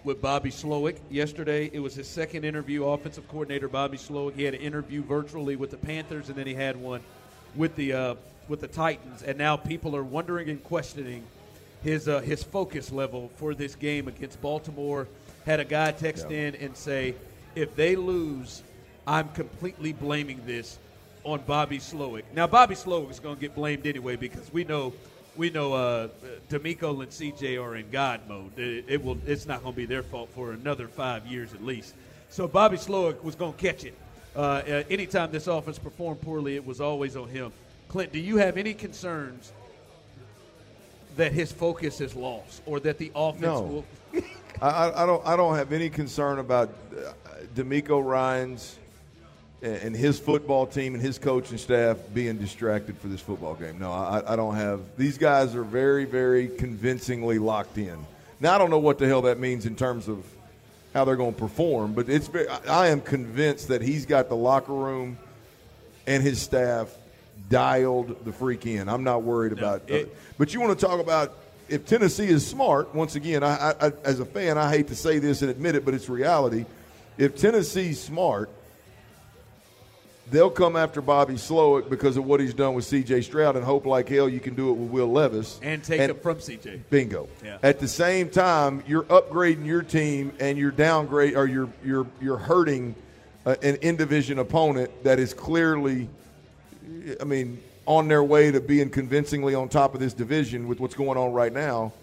with 0.03 0.21
Bobby 0.21 0.49
Slowik 0.49 0.97
yesterday. 1.11 1.69
It 1.71 1.79
was 1.79 1.93
his 1.95 2.07
second 2.07 2.45
interview. 2.45 2.85
Offensive 2.85 3.27
coordinator 3.27 3.67
Bobby 3.67 3.97
Slowik. 3.97 4.35
He 4.35 4.43
had 4.43 4.53
an 4.55 4.61
interview 4.61 5.03
virtually 5.03 5.55
with 5.55 5.69
the 5.71 5.77
Panthers, 5.77 6.29
and 6.29 6.37
then 6.37 6.47
he 6.47 6.55
had 6.55 6.77
one 6.77 7.01
with 7.55 7.75
the 7.75 7.93
uh, 7.93 8.15
with 8.47 8.61
the 8.61 8.67
Titans. 8.67 9.21
And 9.21 9.37
now 9.37 9.57
people 9.57 9.95
are 9.95 10.03
wondering 10.03 10.49
and 10.49 10.63
questioning 10.63 11.23
his 11.83 12.07
uh, 12.07 12.21
his 12.21 12.41
focus 12.41 12.91
level 12.91 13.29
for 13.35 13.53
this 13.53 13.75
game 13.75 14.07
against 14.07 14.41
Baltimore. 14.41 15.07
Had 15.45 15.59
a 15.59 15.65
guy 15.65 15.91
text 15.91 16.27
Yeah. 16.31 16.37
in 16.37 16.55
and 16.55 16.75
say, 16.75 17.13
if 17.55 17.75
they 17.75 17.95
lose, 17.95 18.61
I'm 19.07 19.29
completely 19.29 19.93
blaming 19.93 20.41
this 20.45 20.77
on 21.23 21.41
Bobby 21.47 21.79
Slowik. 21.79 22.23
Now 22.33 22.47
Bobby 22.47 22.75
Slowik 22.75 23.09
is 23.09 23.19
going 23.19 23.35
to 23.35 23.41
get 23.41 23.55
blamed 23.55 23.87
anyway 23.87 24.15
because 24.15 24.51
we 24.53 24.63
know 24.63 24.93
we 25.35 25.49
know 25.49 25.73
uh, 25.73 26.07
DeMeco 26.49 27.01
and 27.01 27.11
CJ 27.11 27.61
are 27.61 27.75
in 27.75 27.89
God 27.89 28.21
mode. 28.27 28.57
It, 28.57 28.85
it 28.87 29.03
will 29.03 29.17
it's 29.25 29.45
not 29.45 29.63
going 29.63 29.73
to 29.73 29.77
be 29.77 29.85
their 29.85 30.03
fault 30.03 30.29
for 30.35 30.51
another 30.51 30.87
five 30.87 31.25
years 31.25 31.53
at 31.53 31.63
least. 31.63 31.95
So 32.29 32.47
Bobby 32.47 32.77
Slowik 32.77 33.23
was 33.23 33.35
going 33.35 33.53
to 33.53 33.59
catch 33.59 33.83
it. 33.85 33.95
Uh, 34.35 34.39
uh, 34.39 34.83
anytime 34.89 35.31
this 35.31 35.47
offense 35.47 35.79
performed 35.79 36.21
poorly, 36.21 36.55
it 36.55 36.65
was 36.65 36.81
always 36.81 37.15
on 37.15 37.29
him. 37.29 37.51
Clint, 37.87 38.11
do 38.11 38.19
you 38.19 38.37
have 38.37 38.57
any 38.57 38.73
concerns 38.73 39.53
that 41.17 41.31
his 41.31 41.51
focus 41.51 42.01
is 42.01 42.15
lost 42.15 42.61
or 42.65 42.79
that 42.81 42.97
the 42.97 43.11
offense 43.15 43.41
No. 43.41 43.61
will. 43.61 43.85
I, 44.61 45.03
I, 45.03 45.05
don't 45.05 45.25
I 45.25 45.35
don't 45.35 45.55
have 45.55 45.73
any 45.73 45.89
concern 45.89 46.39
about 46.39 46.69
uh, 46.97 47.11
DeMeco 47.55 48.03
Ryans 48.03 48.77
and, 49.61 49.75
and 49.77 49.95
his 49.95 50.17
football 50.19 50.65
team 50.65 50.93
and 50.93 51.03
his 51.03 51.17
coaching 51.17 51.57
staff 51.57 51.97
being 52.13 52.37
distracted 52.37 52.97
for 52.97 53.07
this 53.07 53.19
football 53.21 53.55
game. 53.55 53.79
No, 53.79 53.91
I, 53.91 54.33
I 54.33 54.35
don't 54.35 54.55
have. 54.55 54.79
These 54.97 55.17
guys 55.17 55.55
are 55.55 55.63
very 55.63 56.05
very 56.05 56.47
convincingly 56.47 57.37
locked 57.39 57.77
in. 57.77 57.97
Now 58.39 58.55
I 58.55 58.57
don't 58.57 58.69
know 58.69 58.79
what 58.79 58.97
the 58.97 59.07
hell 59.07 59.23
that 59.23 59.39
means 59.39 59.65
in 59.65 59.75
terms 59.75 60.07
of 60.07 60.23
how 60.93 61.03
they're 61.03 61.17
going 61.17 61.33
to 61.33 61.39
perform, 61.39 61.91
but 61.93 62.07
it's 62.07 62.29
I 62.69 62.87
am 62.87 63.01
convinced 63.01 63.67
that 63.67 63.81
he's 63.81 64.05
got 64.05 64.29
the 64.29 64.35
locker 64.37 64.73
room 64.73 65.17
and 66.07 66.23
his 66.23 66.41
staff 66.41 66.89
dialed 67.49 68.23
the 68.25 68.31
freak 68.31 68.65
in. 68.65 68.89
I'm 68.89 69.03
not 69.03 69.23
worried 69.23 69.51
about 69.51 69.83
it- 69.89 70.15
But 70.37 70.53
you 70.53 70.59
want 70.61 70.77
to 70.77 70.85
talk 70.85 70.99
about 70.99 71.33
if 71.69 71.85
Tennessee 71.85 72.27
is 72.27 72.45
smart, 72.45 72.93
once 72.93 73.15
again, 73.15 73.43
I, 73.43 73.73
I, 73.81 73.91
as 74.03 74.19
a 74.19 74.25
fan, 74.25 74.57
I 74.57 74.69
hate 74.69 74.87
to 74.89 74.95
say 74.95 75.17
this 75.19 75.41
and 75.41 75.49
admit 75.49 75.75
it, 75.75 75.83
but 75.85 75.93
it's 75.93 76.09
reality. 76.09 76.65
If 77.17 77.35
Tennessee's 77.37 77.99
smart, 77.99 78.49
they'll 80.31 80.49
come 80.49 80.75
after 80.75 81.01
Bobby 81.01 81.35
Slowik 81.35 81.89
because 81.89 82.17
of 82.17 82.25
what 82.25 82.39
he's 82.39 82.53
done 82.53 82.73
with 82.73 82.85
C.J. 82.85 83.21
Stroud 83.21 83.55
and 83.55 83.63
hope 83.65 83.85
like 83.85 84.09
hell 84.09 84.27
you 84.27 84.39
can 84.39 84.55
do 84.55 84.69
it 84.69 84.73
with 84.73 84.89
Will 84.89 85.11
Levis. 85.11 85.59
And 85.63 85.83
take 85.83 86.01
him 86.01 86.17
from 86.17 86.37
CJ. 86.37 86.81
Bingo. 86.89 87.29
Yeah. 87.43 87.57
At 87.63 87.79
the 87.79 87.87
same 87.87 88.29
time, 88.29 88.83
you're 88.87 89.03
upgrading 89.03 89.65
your 89.65 89.81
team 89.83 90.33
and 90.39 90.57
you're 90.57 90.71
downgrade 90.71 91.35
or 91.35 91.47
you're 91.47 91.69
you're 91.83 92.07
you're 92.21 92.37
hurting 92.37 92.95
uh, 93.45 93.55
an 93.61 93.75
in 93.77 93.95
division 93.95 94.39
opponent 94.39 94.91
that 95.03 95.19
is 95.19 95.33
clearly, 95.33 96.09
I 97.19 97.23
mean, 97.23 97.61
on 97.85 98.07
their 98.07 98.23
way 98.23 98.51
to 98.51 98.59
being 98.59 98.89
convincingly 98.89 99.53
on 99.55 99.69
top 99.69 99.93
of 99.93 99.99
this 99.99 100.13
division 100.13 100.67
with 100.67 100.79
what's 100.79 100.95
going 100.95 101.17
on 101.17 101.33
right 101.33 101.53
now. 101.53 101.93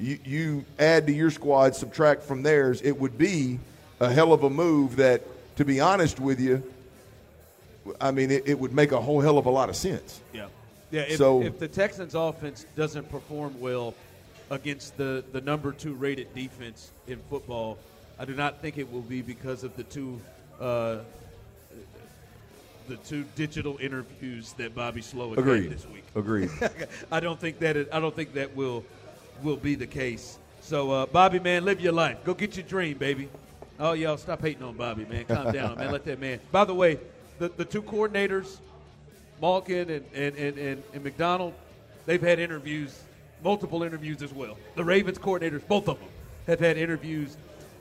You 0.00 0.18
you 0.24 0.64
add 0.78 1.06
to 1.06 1.12
your 1.12 1.30
squad, 1.30 1.74
subtract 1.74 2.22
from 2.22 2.42
theirs. 2.42 2.80
It 2.82 2.98
would 2.98 3.18
be 3.18 3.58
a 4.00 4.10
hell 4.12 4.32
of 4.32 4.44
a 4.44 4.50
move. 4.50 4.96
That, 4.96 5.22
to 5.56 5.64
be 5.64 5.80
honest 5.80 6.20
with 6.20 6.40
you, 6.40 6.62
I 8.00 8.10
mean, 8.10 8.30
it, 8.30 8.44
it 8.46 8.58
would 8.58 8.72
make 8.72 8.92
a 8.92 9.00
whole 9.00 9.20
hell 9.20 9.38
of 9.38 9.46
a 9.46 9.50
lot 9.50 9.68
of 9.68 9.76
sense. 9.76 10.20
Yeah. 10.32 10.46
Yeah. 10.90 11.02
If, 11.02 11.18
So- 11.18 11.42
if 11.42 11.58
the 11.58 11.68
Texans 11.68 12.14
offense 12.14 12.64
doesn't 12.76 13.10
perform 13.10 13.58
well 13.60 13.94
against 14.50 14.96
the, 14.96 15.24
the 15.32 15.40
number 15.40 15.72
two 15.72 15.94
rated 15.94 16.32
defense 16.34 16.90
in 17.06 17.18
football, 17.28 17.76
I 18.18 18.24
do 18.24 18.34
not 18.34 18.62
think 18.62 18.78
it 18.78 18.90
will 18.90 19.02
be 19.02 19.20
because 19.20 19.64
of 19.64 19.76
the 19.76 19.82
two 19.84 20.20
uh, 20.60 20.98
the 22.88 22.96
two 22.96 23.24
digital 23.36 23.78
interviews 23.80 24.54
that 24.54 24.74
Bobby 24.74 25.02
Slowik 25.02 25.36
Agreed. 25.36 25.64
had 25.64 25.72
this 25.72 25.86
week. 25.86 26.04
Agreed. 26.16 26.50
I 27.12 27.20
don't 27.20 27.38
think 27.38 27.58
that 27.60 27.76
it, 27.76 27.88
I 27.92 28.00
don't 28.00 28.14
think 28.16 28.34
that 28.34 28.56
will 28.56 28.84
will 29.42 29.56
be 29.56 29.74
the 29.74 29.86
case. 29.86 30.38
So 30.62 30.90
uh, 30.90 31.06
Bobby, 31.06 31.38
man, 31.38 31.64
live 31.64 31.80
your 31.80 31.92
life. 31.92 32.18
Go 32.24 32.34
get 32.34 32.56
your 32.56 32.66
dream, 32.66 32.98
baby. 32.98 33.28
Oh, 33.78 33.92
y'all, 33.92 34.16
stop 34.16 34.40
hating 34.40 34.62
on 34.62 34.74
Bobby, 34.74 35.04
man. 35.04 35.24
Calm 35.26 35.52
down, 35.52 35.76
man. 35.78 35.92
Let 35.92 36.04
that 36.06 36.18
man. 36.18 36.40
By 36.50 36.64
the 36.64 36.74
way, 36.74 36.98
the, 37.38 37.48
the 37.48 37.64
two 37.64 37.82
coordinators, 37.82 38.58
Monken 39.40 39.88
and, 39.88 40.04
and, 40.14 40.36
and, 40.36 40.58
and, 40.58 40.82
and 40.92 41.04
Macdonald, 41.04 41.54
they've 42.06 42.20
had 42.20 42.40
interviews, 42.40 43.00
multiple 43.44 43.82
interviews 43.84 44.22
as 44.22 44.32
well. 44.32 44.56
The 44.74 44.82
Ravens 44.82 45.18
coordinators, 45.18 45.66
both 45.68 45.88
of 45.88 46.00
them, 46.00 46.08
have 46.48 46.58
had 46.58 46.76
interviews 46.76 47.36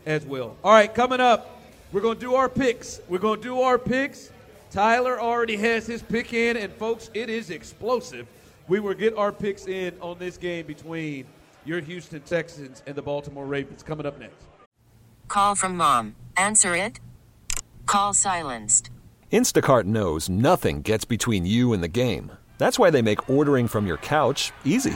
as 0.05 0.25
well. 0.25 0.55
All 0.63 0.71
right, 0.71 0.93
coming 0.93 1.19
up, 1.19 1.59
we're 1.91 2.01
going 2.01 2.15
to 2.15 2.21
do 2.21 2.35
our 2.35 2.49
picks. 2.49 2.99
We're 3.07 3.17
going 3.17 3.41
to 3.41 3.43
do 3.43 3.61
our 3.61 3.79
picks. 3.79 4.29
Tyler 4.69 5.19
already 5.19 5.57
has 5.57 5.87
his 5.87 6.01
pick 6.01 6.33
in, 6.33 6.57
and 6.57 6.71
folks, 6.73 7.09
it 7.13 7.29
is 7.29 7.49
explosive. 7.49 8.27
We 8.67 8.79
will 8.79 8.93
get 8.93 9.17
our 9.17 9.31
picks 9.31 9.67
in 9.67 9.95
on 10.01 10.19
this 10.19 10.37
game 10.37 10.65
between 10.65 11.25
your 11.65 11.79
Houston 11.79 12.21
Texans 12.21 12.83
and 12.85 12.95
the 12.95 13.01
Baltimore 13.01 13.45
Ravens 13.45 13.81
coming 13.83 14.05
up 14.05 14.19
next. 14.19 14.43
Call 15.27 15.55
from 15.55 15.77
mom. 15.77 16.15
Answer 16.35 16.75
it. 16.75 16.99
Call 17.85 18.13
silenced. 18.13 18.89
Instacart 19.31 19.85
knows 19.85 20.29
nothing 20.29 20.81
gets 20.81 21.05
between 21.05 21.45
you 21.45 21.73
and 21.73 21.83
the 21.83 21.87
game. 21.87 22.31
That's 22.57 22.79
why 22.79 22.89
they 22.89 23.01
make 23.01 23.29
ordering 23.29 23.67
from 23.67 23.87
your 23.87 23.97
couch 23.97 24.51
easy. 24.65 24.95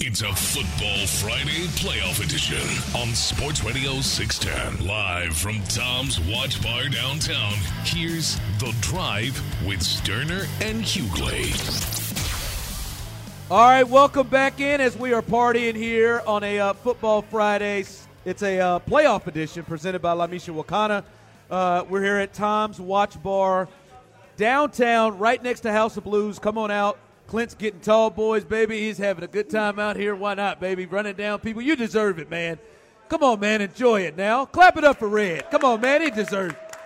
It's 0.00 0.22
a 0.22 0.32
Football 0.32 1.06
Friday 1.08 1.66
playoff 1.74 2.24
edition 2.24 2.62
on 2.96 3.12
Sports 3.16 3.64
Radio 3.64 4.00
610. 4.00 4.86
Live 4.86 5.36
from 5.36 5.60
Tom's 5.64 6.20
Watch 6.20 6.62
Bar 6.62 6.88
downtown, 6.88 7.54
here's 7.82 8.36
The 8.60 8.72
Drive 8.80 9.42
with 9.66 9.80
Stoerner 9.80 10.46
and 10.60 10.84
Hughley. 10.84 11.50
All 13.50 13.58
right, 13.58 13.82
welcome 13.82 14.28
back 14.28 14.60
in 14.60 14.80
as 14.80 14.96
we 14.96 15.12
are 15.12 15.20
partying 15.20 15.74
here 15.74 16.22
on 16.28 16.44
a 16.44 16.60
uh, 16.60 16.72
Football 16.74 17.22
Friday. 17.22 17.84
It's 18.24 18.42
a 18.44 18.60
uh, 18.60 18.78
playoff 18.78 19.26
edition 19.26 19.64
presented 19.64 20.00
by 20.00 20.14
Lamisha 20.14 20.54
Wakana. 20.54 21.02
Uh, 21.50 21.84
we're 21.88 22.04
here 22.04 22.18
at 22.18 22.32
Tom's 22.32 22.80
Watch 22.80 23.20
Bar 23.20 23.66
downtown, 24.36 25.18
right 25.18 25.42
next 25.42 25.60
to 25.60 25.72
House 25.72 25.96
of 25.96 26.04
Blues. 26.04 26.38
Come 26.38 26.56
on 26.56 26.70
out. 26.70 27.00
Clint's 27.28 27.54
getting 27.54 27.80
tall, 27.80 28.08
boys, 28.08 28.42
baby. 28.42 28.80
He's 28.80 28.96
having 28.96 29.22
a 29.22 29.28
good 29.28 29.50
time 29.50 29.78
out 29.78 29.96
here. 29.96 30.14
Why 30.14 30.32
not, 30.32 30.60
baby? 30.60 30.86
Running 30.86 31.14
down 31.14 31.40
people. 31.40 31.60
You 31.60 31.76
deserve 31.76 32.18
it, 32.18 32.30
man. 32.30 32.58
Come 33.10 33.22
on, 33.22 33.38
man. 33.38 33.60
Enjoy 33.60 34.00
it 34.00 34.16
now. 34.16 34.46
Clap 34.46 34.78
it 34.78 34.84
up 34.84 34.98
for 34.98 35.08
Red. 35.08 35.50
Come 35.50 35.62
on, 35.62 35.82
man. 35.82 36.00
He 36.00 36.10
deserves 36.10 36.54
it. 36.54 36.76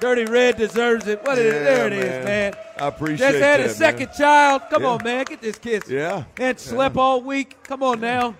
Dirty 0.00 0.24
Red 0.24 0.56
deserves 0.56 1.06
it. 1.06 1.22
What 1.24 1.36
is 1.36 1.52
Yeah, 1.52 1.60
it? 1.60 1.64
There 1.64 1.86
it 1.88 1.92
is, 1.92 2.04
man. 2.04 2.24
man. 2.24 2.54
I 2.78 2.86
appreciate 2.88 3.28
it. 3.28 3.32
Just 3.32 3.42
had 3.44 3.60
a 3.60 3.68
second 3.68 4.06
man. 4.08 4.16
child. 4.16 4.62
Come 4.70 4.82
Yeah. 4.82 4.88
on, 4.88 5.04
man. 5.04 5.24
Get 5.26 5.42
this 5.42 5.58
kid. 5.58 5.84
Yeah. 5.86 6.24
And 6.38 6.58
slept 6.58 6.96
all 6.96 7.20
week. 7.20 7.62
Come 7.64 7.82
on 7.82 8.00
now. 8.00 8.36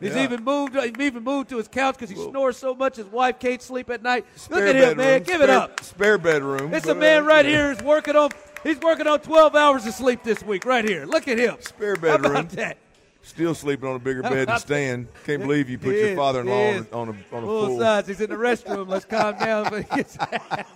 He's 0.00 0.16
Yeah. 0.16 0.22
even 0.24 0.42
moved. 0.42 0.74
He's 0.76 0.92
even 0.98 1.22
moved 1.22 1.50
to 1.50 1.58
his 1.58 1.68
couch 1.68 1.96
because 1.98 2.08
he 2.08 2.16
snores 2.16 2.56
so 2.56 2.74
much. 2.74 2.96
His 2.96 3.06
wife 3.06 3.38
can't 3.38 3.60
sleep 3.60 3.90
at 3.90 4.02
night. 4.02 4.24
Look 4.48 4.62
at 4.62 4.74
him, 4.74 4.96
man. 4.96 5.22
Give 5.24 5.42
it 5.42 5.50
up. 5.50 5.84
Spare 5.84 6.16
bedroom. 6.16 6.72
It's 6.72 6.86
a 6.86 6.94
man 6.94 7.22
uh, 7.22 7.26
right 7.26 7.44
yeah. 7.44 7.50
here 7.50 7.74
who's 7.74 7.82
working 7.82 8.16
on. 8.16 8.30
He's 8.64 8.80
working 8.80 9.06
on 9.06 9.20
12 9.20 9.54
hours 9.54 9.86
of 9.86 9.92
sleep 9.92 10.22
this 10.24 10.42
week, 10.42 10.64
right 10.64 10.88
here. 10.88 11.04
Look 11.04 11.28
at 11.28 11.38
him. 11.38 11.56
Spare 11.60 11.96
How 11.96 12.00
bedroom. 12.00 12.32
about 12.32 12.48
that? 12.50 12.78
Still 13.22 13.54
sleeping 13.54 13.88
on 13.88 13.96
a 13.96 13.98
bigger 13.98 14.22
bed 14.22 14.48
than 14.48 14.58
Stan. 14.58 15.08
Can't 15.24 15.42
believe 15.42 15.68
you 15.70 15.78
put 15.78 15.94
your 15.94 16.16
father-in-law 16.16 16.70
on 16.70 16.74
a, 16.74 16.96
on 16.96 17.08
a, 17.08 17.36
on 17.36 17.44
a 17.44 17.46
Full 17.46 17.78
size. 17.78 18.06
He's 18.06 18.20
in 18.20 18.30
the 18.30 18.36
restroom. 18.36 18.88
Let's 18.88 19.04
calm 19.04 19.38
down. 19.38 19.84
But, 19.94 20.66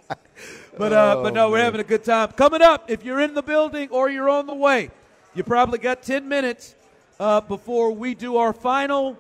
but, 0.79 0.93
uh, 0.93 1.23
but 1.23 1.35
no, 1.35 1.51
we're 1.51 1.65
having 1.65 1.81
a 1.81 1.85
good 1.85 2.05
time. 2.05 2.31
Coming 2.33 2.63
up, 2.63 2.89
if 2.89 3.05
you're 3.05 3.21
in 3.21 3.35
the 3.35 3.43
building 3.43 3.89
or 3.91 4.09
you're 4.09 4.29
on 4.29 4.47
the 4.47 4.55
way, 4.55 4.91
you 5.35 5.43
probably 5.43 5.79
got 5.81 6.03
10 6.03 6.29
minutes 6.29 6.77
uh, 7.19 7.41
before 7.41 7.91
we 7.91 8.15
do 8.15 8.37
our 8.37 8.53
final 8.53 9.19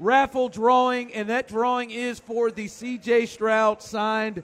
raffle 0.00 0.48
drawing, 0.48 1.12
and 1.12 1.28
that 1.28 1.48
drawing 1.48 1.90
is 1.90 2.18
for 2.18 2.50
the 2.50 2.66
C.J. 2.66 3.26
Stroud 3.26 3.82
signed 3.82 4.42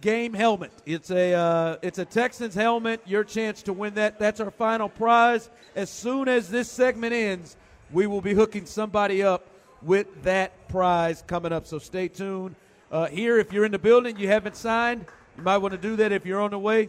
game 0.00 0.32
helmet. 0.32 0.72
It's 0.86 1.10
a 1.10 1.34
uh, 1.34 1.76
it's 1.82 1.98
a 1.98 2.04
Texans 2.04 2.54
helmet. 2.54 3.00
Your 3.06 3.24
chance 3.24 3.62
to 3.62 3.72
win 3.72 3.94
that. 3.94 4.18
That's 4.18 4.40
our 4.40 4.50
final 4.50 4.88
prize. 4.88 5.50
As 5.74 5.90
soon 5.90 6.28
as 6.28 6.48
this 6.48 6.70
segment 6.70 7.12
ends, 7.12 7.56
we 7.92 8.06
will 8.06 8.20
be 8.20 8.34
hooking 8.34 8.66
somebody 8.66 9.22
up 9.22 9.46
with 9.82 10.22
that 10.22 10.68
prize 10.68 11.22
coming 11.26 11.52
up. 11.52 11.66
So 11.66 11.78
stay 11.78 12.08
tuned. 12.08 12.54
Uh, 12.90 13.06
here, 13.06 13.38
if 13.38 13.52
you're 13.52 13.64
in 13.64 13.72
the 13.72 13.78
building, 13.78 14.18
you 14.18 14.28
haven't 14.28 14.56
signed, 14.56 15.04
you 15.36 15.42
might 15.42 15.58
want 15.58 15.72
to 15.72 15.78
do 15.78 15.96
that 15.96 16.10
if 16.10 16.24
you're 16.24 16.40
on 16.40 16.50
the 16.50 16.58
way. 16.58 16.88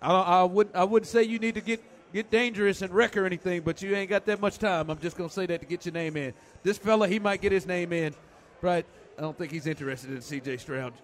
I, 0.00 0.12
I 0.12 0.42
wouldn't 0.44 0.74
I 0.74 0.84
wouldn't 0.84 1.08
say 1.08 1.22
you 1.22 1.38
need 1.38 1.54
to 1.54 1.60
get 1.60 1.82
get 2.12 2.30
dangerous 2.30 2.82
and 2.82 2.92
wreck 2.92 3.16
or 3.16 3.26
anything, 3.26 3.62
but 3.62 3.82
you 3.82 3.94
ain't 3.94 4.10
got 4.10 4.26
that 4.26 4.40
much 4.40 4.58
time. 4.58 4.90
I'm 4.90 4.98
just 4.98 5.16
gonna 5.16 5.30
say 5.30 5.46
that 5.46 5.60
to 5.60 5.66
get 5.66 5.84
your 5.84 5.92
name 5.92 6.16
in. 6.16 6.32
This 6.62 6.78
fella, 6.78 7.08
he 7.08 7.18
might 7.18 7.40
get 7.40 7.52
his 7.52 7.66
name 7.66 7.92
in, 7.92 8.14
right? 8.62 8.84
I 9.18 9.22
don't 9.22 9.36
think 9.36 9.52
he's 9.52 9.66
interested 9.66 10.10
in 10.10 10.22
C.J. 10.22 10.56
Stroud 10.56 10.94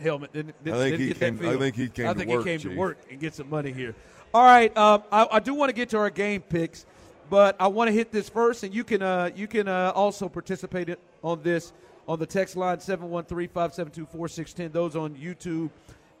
helmet. 0.00 0.32
Didn't, 0.32 0.62
didn't, 0.64 0.76
I 0.76 0.82
think 0.82 0.98
didn't 0.98 1.08
he 1.08 1.14
came- 1.14 1.48
I 1.48 1.56
think 1.56 1.76
he 1.76 1.88
came 1.88 2.06
I 2.08 2.12
to 2.12 2.18
think 2.18 2.30
work, 2.30 2.46
he 2.46 2.50
came 2.50 2.60
to 2.60 2.76
work 2.76 2.98
and 3.10 3.20
get 3.20 3.34
some 3.34 3.50
money 3.50 3.72
here. 3.72 3.94
All 4.34 4.44
right, 4.44 4.74
um, 4.76 5.02
I, 5.12 5.26
I 5.32 5.40
do 5.40 5.52
want 5.54 5.68
to 5.68 5.74
get 5.74 5.90
to 5.90 5.98
our 5.98 6.08
game 6.10 6.40
picks, 6.40 6.86
but 7.28 7.54
I 7.60 7.68
want 7.68 7.88
to 7.88 7.92
hit 7.92 8.10
this 8.10 8.28
first, 8.30 8.62
and 8.62 8.74
you 8.74 8.82
can 8.84 9.02
uh, 9.02 9.30
you 9.34 9.46
can 9.46 9.68
uh, 9.68 9.92
also 9.94 10.28
participate 10.28 10.98
on 11.22 11.42
this 11.42 11.72
on 12.08 12.18
the 12.18 12.26
text 12.26 12.56
line 12.56 12.78
713-572-4610. 12.78 14.72
Those 14.72 14.96
on 14.96 15.14
YouTube 15.14 15.70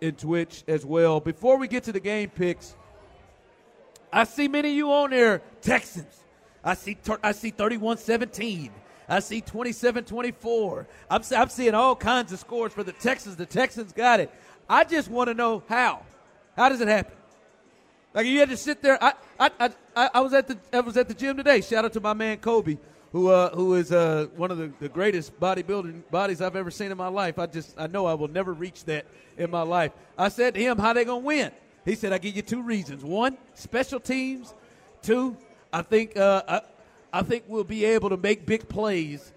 and 0.00 0.16
Twitch 0.18 0.62
as 0.68 0.84
well. 0.84 1.20
Before 1.20 1.56
we 1.56 1.68
get 1.68 1.84
to 1.84 1.92
the 1.92 2.00
game 2.00 2.28
picks, 2.30 2.76
I 4.12 4.24
see 4.24 4.46
many 4.48 4.70
of 4.70 4.74
you 4.76 4.92
on 4.92 5.10
there, 5.10 5.42
Texans. 5.60 6.22
I 6.64 6.74
see 6.74 6.96
I 7.22 7.32
see 7.32 7.50
31-17. 7.50 8.70
I 9.12 9.20
see 9.20 9.42
27-24. 9.42 10.86
I'm, 11.10 11.22
I'm 11.36 11.48
seeing 11.50 11.74
all 11.74 11.94
kinds 11.94 12.32
of 12.32 12.38
scores 12.38 12.72
for 12.72 12.82
the 12.82 12.92
Texans. 12.92 13.36
The 13.36 13.44
Texans 13.44 13.92
got 13.92 14.20
it. 14.20 14.32
I 14.70 14.84
just 14.84 15.10
want 15.10 15.28
to 15.28 15.34
know 15.34 15.62
how. 15.68 16.00
How 16.56 16.70
does 16.70 16.80
it 16.80 16.88
happen? 16.88 17.14
Like 18.14 18.26
you 18.26 18.40
had 18.40 18.48
to 18.48 18.56
sit 18.56 18.80
there. 18.80 19.02
I 19.04 19.12
I, 19.38 19.70
I, 19.94 20.10
I 20.14 20.20
was 20.20 20.32
at 20.32 20.48
the 20.48 20.56
I 20.72 20.80
was 20.80 20.96
at 20.96 21.08
the 21.08 21.14
gym 21.14 21.36
today. 21.36 21.60
Shout 21.60 21.84
out 21.84 21.92
to 21.92 22.00
my 22.00 22.14
man 22.14 22.38
Kobe, 22.38 22.78
who 23.10 23.28
uh, 23.28 23.54
who 23.54 23.74
is 23.74 23.92
uh, 23.92 24.28
one 24.36 24.50
of 24.50 24.56
the, 24.58 24.72
the 24.80 24.88
greatest 24.88 25.38
bodybuilding 25.38 26.10
bodies 26.10 26.40
I've 26.40 26.56
ever 26.56 26.70
seen 26.70 26.90
in 26.90 26.96
my 26.96 27.08
life. 27.08 27.38
I 27.38 27.46
just 27.46 27.74
I 27.78 27.86
know 27.88 28.06
I 28.06 28.14
will 28.14 28.28
never 28.28 28.52
reach 28.52 28.84
that 28.84 29.06
in 29.36 29.50
my 29.50 29.62
life. 29.62 29.92
I 30.16 30.28
said 30.28 30.54
to 30.54 30.60
him, 30.60 30.78
"How 30.78 30.92
they 30.92 31.04
gonna 31.04 31.18
win?" 31.18 31.52
He 31.84 31.94
said, 31.94 32.12
"I 32.12 32.18
give 32.18 32.36
you 32.36 32.42
two 32.42 32.62
reasons. 32.62 33.02
One, 33.02 33.38
special 33.54 34.00
teams. 34.00 34.54
Two, 35.02 35.36
I 35.72 35.82
think 35.82 36.16
uh, 36.16 36.60
I 37.12 37.22
think 37.22 37.44
we'll 37.46 37.64
be 37.64 37.84
able 37.84 38.10
to 38.10 38.16
make 38.16 38.46
big 38.46 38.68
plays 38.68 39.32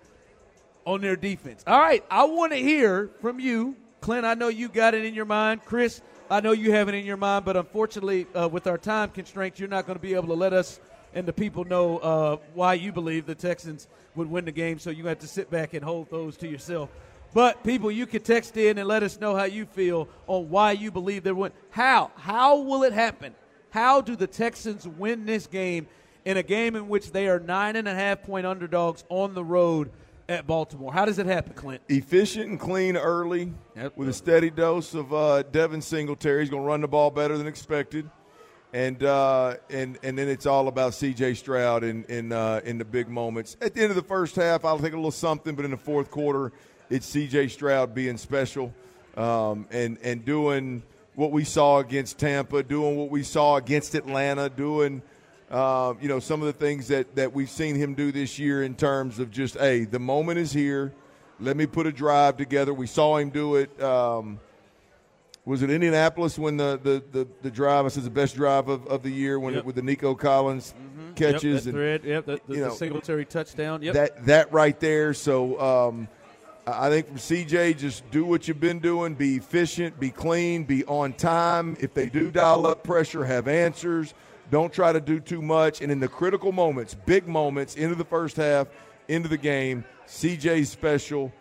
on 0.86 1.02
their 1.02 1.16
defense. 1.16 1.64
All 1.68 1.80
right, 1.80 2.04
I 2.10 2.26
want 2.26 2.52
to 2.54 2.58
hear 2.58 3.10
from 3.22 3.40
you, 3.40 3.76
Clint. 4.02 4.26
I 4.26 4.36
know 4.36 4.48
you 4.48 4.70
got 4.70 4.94
it 4.94 5.04
in 5.04 5.14
your 5.14 5.26
mind, 5.26 5.66
Chris. 5.66 6.02
I 6.30 6.42
know 6.42 6.54
you 6.54 6.72
have 6.72 6.90
it 6.90 6.96
in 6.96 7.06
your 7.06 7.18
mind, 7.18 7.46
but 7.46 7.58
unfortunately, 7.58 8.28
uh, 8.34 8.48
with 8.48 8.68
our 8.68 8.78
time 8.78 9.10
constraints, 9.10 9.60
you're 9.60 9.70
not 9.70 9.86
going 9.86 9.98
to 9.98 10.02
be 10.02 10.14
able 10.14 10.28
to 10.28 10.34
let 10.34 10.54
us 10.54 10.80
and 11.16 11.26
the 11.26 11.34
people 11.34 11.64
know 11.64 11.98
uh, 12.00 12.38
why 12.54 12.74
you 12.74 12.92
believe 12.92 13.26
the 13.26 13.34
Texans 13.34 13.88
would 14.16 14.30
win 14.30 14.46
the 14.46 14.52
game. 14.52 14.78
So 14.78 14.90
you 14.90 15.08
have 15.08 15.20
to 15.20 15.28
sit 15.28 15.50
back 15.50 15.74
and 15.74 15.84
hold 15.84 16.12
those 16.12 16.36
to 16.38 16.48
yourself. 16.48 16.90
But 17.34 17.64
people, 17.64 17.90
you 17.90 18.06
can 18.06 18.22
text 18.22 18.58
in 18.58 18.78
and 18.78 18.88
let 18.88 19.02
us 19.02 19.20
know 19.20 19.36
how 19.36 19.46
you 19.46 19.66
feel 19.66 20.08
on 20.28 20.50
why 20.50 20.74
you 20.74 20.92
believe 20.92 21.24
they 21.24 21.32
win. 21.32 21.52
How? 21.70 22.12
How 22.16 22.60
will 22.60 22.84
it 22.84 22.94
happen? 22.94 23.34
How 23.70 24.02
do 24.02 24.16
the 24.16 24.28
Texans 24.28 24.88
win 24.88 25.26
this 25.26 25.48
game 25.48 25.88
in 26.26 26.38
a 26.38 26.44
game 26.44 26.76
in 26.76 26.90
which 26.90 27.12
they 27.12 27.28
are 27.28 27.40
nine 27.40 27.76
and 27.76 27.88
a 27.88 27.94
half 27.94 28.24
point 28.24 28.46
underdogs 28.46 29.04
on 29.10 29.34
the 29.34 29.44
road 29.44 29.92
at 30.28 30.48
Baltimore? 30.48 30.92
How 30.92 31.06
does 31.06 31.20
it 31.20 31.28
happen, 31.28 31.54
Clint? 31.54 31.82
Efficient 31.88 32.50
and 32.50 32.60
clean 32.60 32.98
early 32.98 33.54
Yep. 33.76 33.96
with 33.96 34.10
a 34.10 34.14
steady 34.14 34.50
dose 34.50 34.94
of 34.94 35.14
uh, 35.14 35.44
Devin 35.44 35.82
Singletary. 35.82 36.42
He's 36.42 36.50
going 36.50 36.64
to 36.64 36.68
run 36.68 36.82
the 36.82 36.88
ball 36.88 37.12
better 37.12 37.38
than 37.38 37.48
expected. 37.48 38.10
And, 38.74 39.02
uh, 39.04 39.56
and 39.70 39.98
and 40.04 40.18
then 40.18 40.28
it's 40.28 40.46
all 40.46 40.68
about 40.68 40.94
C.J. 40.96 41.36
Stroud 41.36 41.86
in 41.86 42.04
in, 42.06 42.34
uh, 42.34 42.60
in 42.66 42.78
the 42.78 42.84
big 42.84 43.08
moments. 43.08 43.56
At 43.62 43.74
the 43.74 43.82
end 43.82 43.92
of 43.92 43.96
the 43.96 44.04
first 44.04 44.36
half, 44.36 44.66
I'll 44.66 44.80
take 44.80 44.92
a 44.92 44.98
little 44.98 45.12
something, 45.12 45.56
but 45.56 45.64
in 45.64 45.72
the 45.72 45.78
fourth 45.78 46.12
quarter, 46.12 46.52
it's 46.90 47.06
C.J. 47.06 47.48
Stroud 47.50 47.94
being 47.96 48.18
special 48.18 48.74
um, 49.16 49.66
and 49.72 49.98
and 50.04 50.26
doing 50.26 50.84
what 51.14 51.32
we 51.32 51.46
saw 51.46 51.78
against 51.80 52.18
Tampa, 52.18 52.64
doing 52.64 52.98
what 52.98 53.10
we 53.10 53.24
saw 53.24 53.56
against 53.56 53.96
Atlanta, 53.96 54.50
doing 54.50 55.02
uh, 55.52 55.94
you 56.02 56.08
know 56.08 56.20
some 56.20 56.42
of 56.42 56.48
the 56.48 56.54
things 56.54 56.88
that 56.88 57.16
that 57.16 57.34
we've 57.34 57.50
seen 57.50 57.76
him 57.76 57.94
do 57.94 58.12
this 58.12 58.40
year 58.40 58.64
in 58.64 58.76
terms 58.76 59.20
of 59.20 59.32
just 59.32 59.58
hey, 59.58 59.86
the 59.86 60.00
moment 60.00 60.40
is 60.40 60.52
here. 60.52 60.94
Let 61.40 61.58
me 61.58 61.66
put 61.66 61.86
a 61.86 61.92
drive 61.92 62.38
together. 62.38 62.74
We 62.74 62.88
saw 62.88 63.18
him 63.18 63.30
do 63.30 63.56
it. 63.56 63.82
Um, 63.82 64.40
was 65.46 65.62
it 65.62 65.70
Indianapolis 65.70 66.40
when 66.40 66.58
the, 66.58 66.80
the, 66.82 67.04
the, 67.12 67.28
the 67.44 67.52
drive? 67.52 67.86
I 67.86 67.90
said 67.90 68.04
the 68.04 68.10
best 68.10 68.36
drive 68.36 68.68
of, 68.68 68.88
of 68.88 69.04
the 69.04 69.12
year 69.12 69.40
when 69.40 69.54
Yep. 69.54 69.60
it, 69.60 69.66
with 69.66 69.76
the 69.76 69.82
Nico 69.84 70.16
Collins 70.16 70.74
catches 71.16 71.44
Yep, 71.44 71.52
that 71.54 71.66
and 71.66 71.74
thread, 71.74 72.04
yep, 72.04 72.26
the, 72.26 72.32
the, 72.48 72.54
you 72.56 72.60
the 72.62 72.68
know, 72.70 72.74
Singletary 72.74 73.26
touchdown. 73.26 73.84
Yep. 73.84 73.94
that 73.94 74.26
that 74.26 74.52
right 74.52 74.80
there. 74.80 75.14
So 75.14 75.60
um, 75.62 76.08
I 76.66 76.88
I 76.88 76.90
think 76.90 77.08
from 77.08 77.18
CJ, 77.18 77.78
just 77.78 78.10
do 78.10 78.26
what 78.26 78.48
you've 78.48 78.60
been 78.60 78.80
doing. 78.80 79.14
Be 79.14 79.36
efficient, 79.36 80.00
be 80.00 80.10
clean, 80.10 80.64
be 80.64 80.84
on 80.86 81.14
time. 81.14 81.78
If 81.80 81.94
they 81.94 82.08
do 82.08 82.32
dial 82.32 82.66
up 82.66 82.84
pressure, 82.84 83.24
have 83.24 83.48
answers. 83.48 84.16
Don't 84.52 84.72
try 84.72 84.94
to 84.94 85.02
do 85.02 85.20
too 85.20 85.42
much. 85.42 85.82
And 85.82 85.92
in 85.92 86.00
the 86.00 86.08
critical 86.08 86.52
moments, 86.52 86.94
big 86.94 87.28
moments, 87.28 87.76
into 87.76 87.96
the 87.96 88.06
first 88.06 88.38
half, 88.38 88.68
into 89.08 89.28
the 89.28 89.38
game, 89.38 89.84
CJ's 90.08 90.70
special. 90.70 91.32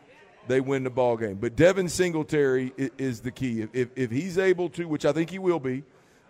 They 0.47 0.61
win 0.61 0.85
the 0.85 0.91
ball 0.91 1.17
game. 1.17 1.37
But 1.37 1.57
Devin 1.57 1.89
Singletary 1.89 2.73
is 2.77 3.21
the 3.21 3.31
key. 3.31 3.67
If, 3.73 3.89
if, 3.97 4.11
he's 4.11 4.37
able 4.37 4.69
to, 4.71 4.87
which 4.87 5.07
I 5.07 5.13
think 5.13 5.31
he 5.31 5.39
will 5.39 5.61
be, 5.61 5.85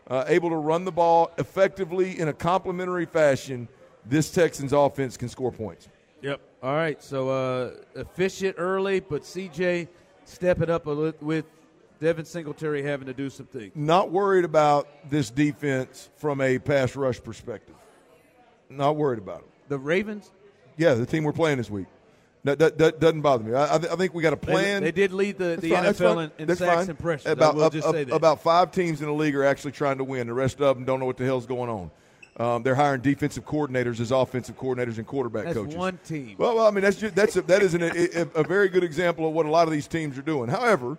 uh, 0.07 0.25
able 0.29 0.51
to 0.51 0.57
run 0.57 0.85
the 0.85 0.93
ball 0.93 1.33
effectively 1.39 2.21
in 2.21 2.29
a 2.29 2.33
complementary 2.33 3.07
fashion, 3.07 3.67
this 4.07 4.31
Texans 4.31 4.73
offense 4.73 5.17
can 5.17 5.29
score 5.29 5.51
points. 5.51 5.89
Yep. 6.23 6.41
All 6.63 6.75
right. 6.75 7.03
So 7.03 7.29
uh, 7.29 7.71
efficient 7.97 8.55
early, 8.59 9.01
but 9.01 9.23
CJ 9.23 9.89
stepping 10.25 10.71
up 10.71 10.87
a 10.87 10.91
li- 10.91 11.13
with 11.21 11.47
Devin 12.05 12.27
Singletary 12.27 12.83
having 12.83 13.07
to 13.07 13.15
do 13.15 13.31
some 13.31 13.47
things. 13.47 13.73
Not 13.75 14.11
worried 14.11 14.45
about 14.45 14.89
this 15.09 15.31
defense 15.31 16.11
from 16.17 16.43
a 16.43 16.59
pass 16.59 16.95
rush 16.97 17.23
perspective. 17.23 17.77
Not 18.69 18.97
worried 18.97 19.19
about 19.19 19.41
it. 19.41 19.47
The 19.69 19.79
Ravens. 19.79 20.31
Yeah, 20.77 20.95
the 20.95 21.07
team 21.07 21.25
we're 21.25 21.33
playing 21.33 21.57
this 21.57 21.71
week. 21.71 21.87
That, 22.45 22.59
that, 22.59 22.77
that 22.77 23.01
doesn't 23.01 23.23
bother 23.23 23.43
me. 23.43 23.55
I, 23.55 23.77
I, 23.77 23.79
think 23.79 24.13
we 24.13 24.23
got 24.23 24.35
a 24.35 24.37
plan. 24.37 24.83
They, 24.83 24.91
they 24.91 24.93
did 24.93 25.13
lead 25.15 25.39
the, 25.39 25.57
the 25.59 25.71
fine, 25.71 25.85
NFL 25.85 26.31
in, 26.39 26.51
in 26.51 26.57
sacks 26.57 26.75
fine. 26.75 26.91
and 26.91 26.99
pressures. 26.99 27.33
About, 27.33 27.55
I 27.55 27.57
will 27.57 27.71
just 27.71 27.89
ab- 27.89 27.95
say 27.95 28.05
that. 28.05 28.15
about 28.15 28.43
five 28.43 28.71
teams 28.71 29.01
in 29.01 29.07
the 29.07 29.15
league 29.15 29.35
are 29.35 29.45
actually 29.45 29.73
trying 29.73 29.97
to 29.97 30.05
win. 30.05 30.27
The 30.27 30.35
rest 30.35 30.61
of 30.61 30.77
them 30.77 30.85
don't 30.85 31.01
know 31.01 31.07
what 31.07 31.17
the 31.17 31.25
hell's 31.25 31.47
going 31.47 31.71
on. 31.71 31.91
Um, 32.37 32.63
they're 32.63 32.75
hiring 32.75 33.01
defensive 33.01 33.47
coordinators 33.47 33.99
as 33.99 34.11
offensive 34.11 34.59
coordinators 34.59 34.99
and 34.99 35.07
quarterback 35.07 35.45
That's 35.45 35.57
coaches. 35.57 35.75
one 35.75 35.99
team. 36.05 36.35
Well, 36.37 36.57
well, 36.57 36.67
I 36.67 36.71
mean 36.71 36.83
that's 36.83 36.97
just, 36.97 37.15
that's 37.15 37.37
a, 37.37 37.43
that 37.43 37.63
is 37.63 37.73
an, 37.75 37.83
a, 37.83 38.41
a 38.41 38.43
very 38.43 38.69
good 38.69 38.85
example 38.85 39.27
of 39.27 39.33
what 39.33 39.47
a 39.47 39.51
lot 39.51 39.67
of 39.67 39.73
these 39.73 39.87
teams 39.87 40.19
are 40.19 40.23
doing. 40.23 40.51
However, 40.51 40.99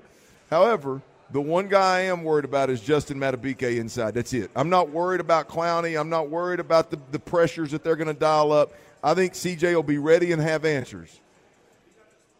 however, 0.49 1.01
the 1.31 1.41
one 1.41 1.67
guy 1.67 1.97
I 1.97 2.01
am 2.01 2.23
worried 2.23 2.45
about 2.45 2.69
is 2.69 2.81
Justin 2.81 3.17
Madubuike 3.17 3.77
inside. 3.77 4.13
That's 4.13 4.33
it. 4.33 4.51
I'm 4.55 4.69
not 4.69 4.89
worried 4.89 5.21
about 5.21 5.49
Clowney. 5.49 5.99
I'm 5.99 6.09
not 6.09 6.29
worried 6.29 6.59
about 6.59 6.91
the, 6.91 6.99
the 7.11 7.19
pressures 7.19 7.71
that 7.71 7.83
they're 7.83 7.95
going 7.95 8.07
to 8.07 8.13
dial 8.13 8.51
up. 8.51 8.73
I 9.03 9.13
think 9.13 9.33
CJ 9.33 9.73
will 9.75 9.83
be 9.83 9.97
ready 9.97 10.31
and 10.31 10.41
have 10.41 10.65
answers. 10.65 11.19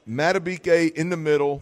Madubuike 0.08 0.94
in 0.94 1.10
the 1.10 1.18
middle, 1.18 1.62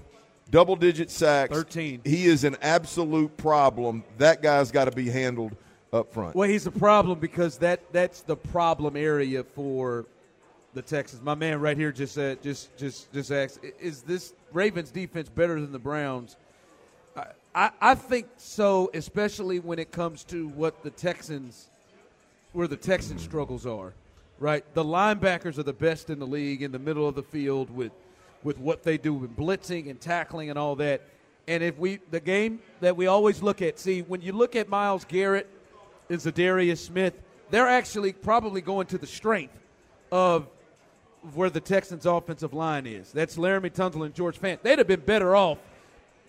double 0.50 0.76
digit 0.76 1.10
sacks. 1.10 1.54
13. 1.54 2.02
He 2.04 2.26
is 2.26 2.44
an 2.44 2.58
absolute 2.62 3.36
problem. 3.38 4.04
That 4.18 4.42
guy's 4.42 4.72
got 4.72 4.86
to 4.86 4.92
be 4.92 5.10
handled 5.10 5.56
up 5.94 6.12
front. 6.14 6.36
Well, 6.36 6.50
he's 6.50 6.68
a 6.68 6.72
problem 6.72 7.20
because 7.20 7.58
that 7.60 7.80
that's 7.94 8.22
the 8.22 8.36
problem 8.36 8.98
area 8.98 9.44
for 9.44 10.06
the 10.74 10.82
Texans. 10.82 11.22
My 11.22 11.36
man 11.36 11.60
right 11.62 11.78
here 11.78 11.92
just 11.92 12.14
said 12.14 12.42
just 12.42 12.76
just 12.78 13.12
just 13.14 13.32
asked, 13.32 13.60
is 13.80 14.02
this 14.02 14.34
Ravens 14.54 14.92
defense 14.92 15.30
better 15.30 15.60
than 15.60 15.72
the 15.72 15.80
Browns? 15.80 16.38
I, 17.16 17.26
I 17.54 17.72
I 17.82 17.96
think 17.96 18.28
so, 18.38 18.90
especially 18.94 19.60
when 19.60 19.80
it 19.80 19.92
comes 19.92 20.24
to 20.26 20.48
what 20.50 20.84
the 20.84 20.90
Texans 20.90 21.68
where 22.54 22.68
the 22.68 22.78
Texans 22.78 23.22
struggles 23.22 23.66
are. 23.66 23.94
Right? 24.40 24.66
The 24.74 24.84
linebackers 24.84 25.58
are 25.58 25.64
the 25.64 25.74
best 25.74 26.10
in 26.10 26.20
the 26.20 26.28
league 26.28 26.62
in 26.62 26.72
the 26.72 26.80
middle 26.80 27.08
of 27.08 27.16
the 27.16 27.24
field 27.24 27.70
with 27.70 27.92
with 28.44 28.58
what 28.58 28.84
they 28.84 28.98
do 28.98 29.14
with 29.14 29.36
blitzing 29.36 29.90
and 29.90 30.00
tackling 30.00 30.50
and 30.50 30.60
all 30.60 30.76
that. 30.78 31.02
And 31.48 31.64
if 31.64 31.78
we 31.78 32.00
the 32.12 32.20
game 32.20 32.60
that 32.82 32.96
we 32.96 33.08
always 33.08 33.42
look 33.42 33.62
at, 33.62 33.80
see 33.80 34.02
when 34.02 34.22
you 34.22 34.34
look 34.34 34.56
at 34.56 34.70
Myles 34.70 35.06
Garrett 35.06 35.50
and 36.10 36.20
Za'Darius 36.20 36.78
Smith, 36.78 37.14
they're 37.50 37.68
actually 37.68 38.14
probably 38.14 38.62
going 38.62 38.88
to 38.88 38.98
the 38.98 39.08
strength 39.08 39.58
of 40.12 40.48
where 41.34 41.50
the 41.50 41.62
Texans' 41.62 42.06
offensive 42.06 42.54
line 42.54 42.86
is. 42.86 43.12
That's 43.12 43.38
Laremy 43.38 43.72
Tunsil 43.74 44.06
and 44.06 44.14
George 44.14 44.40
Fant. 44.40 44.62
They'd 44.62 44.78
have 44.78 44.88
been 44.88 45.02
better 45.02 45.36
off 45.36 45.58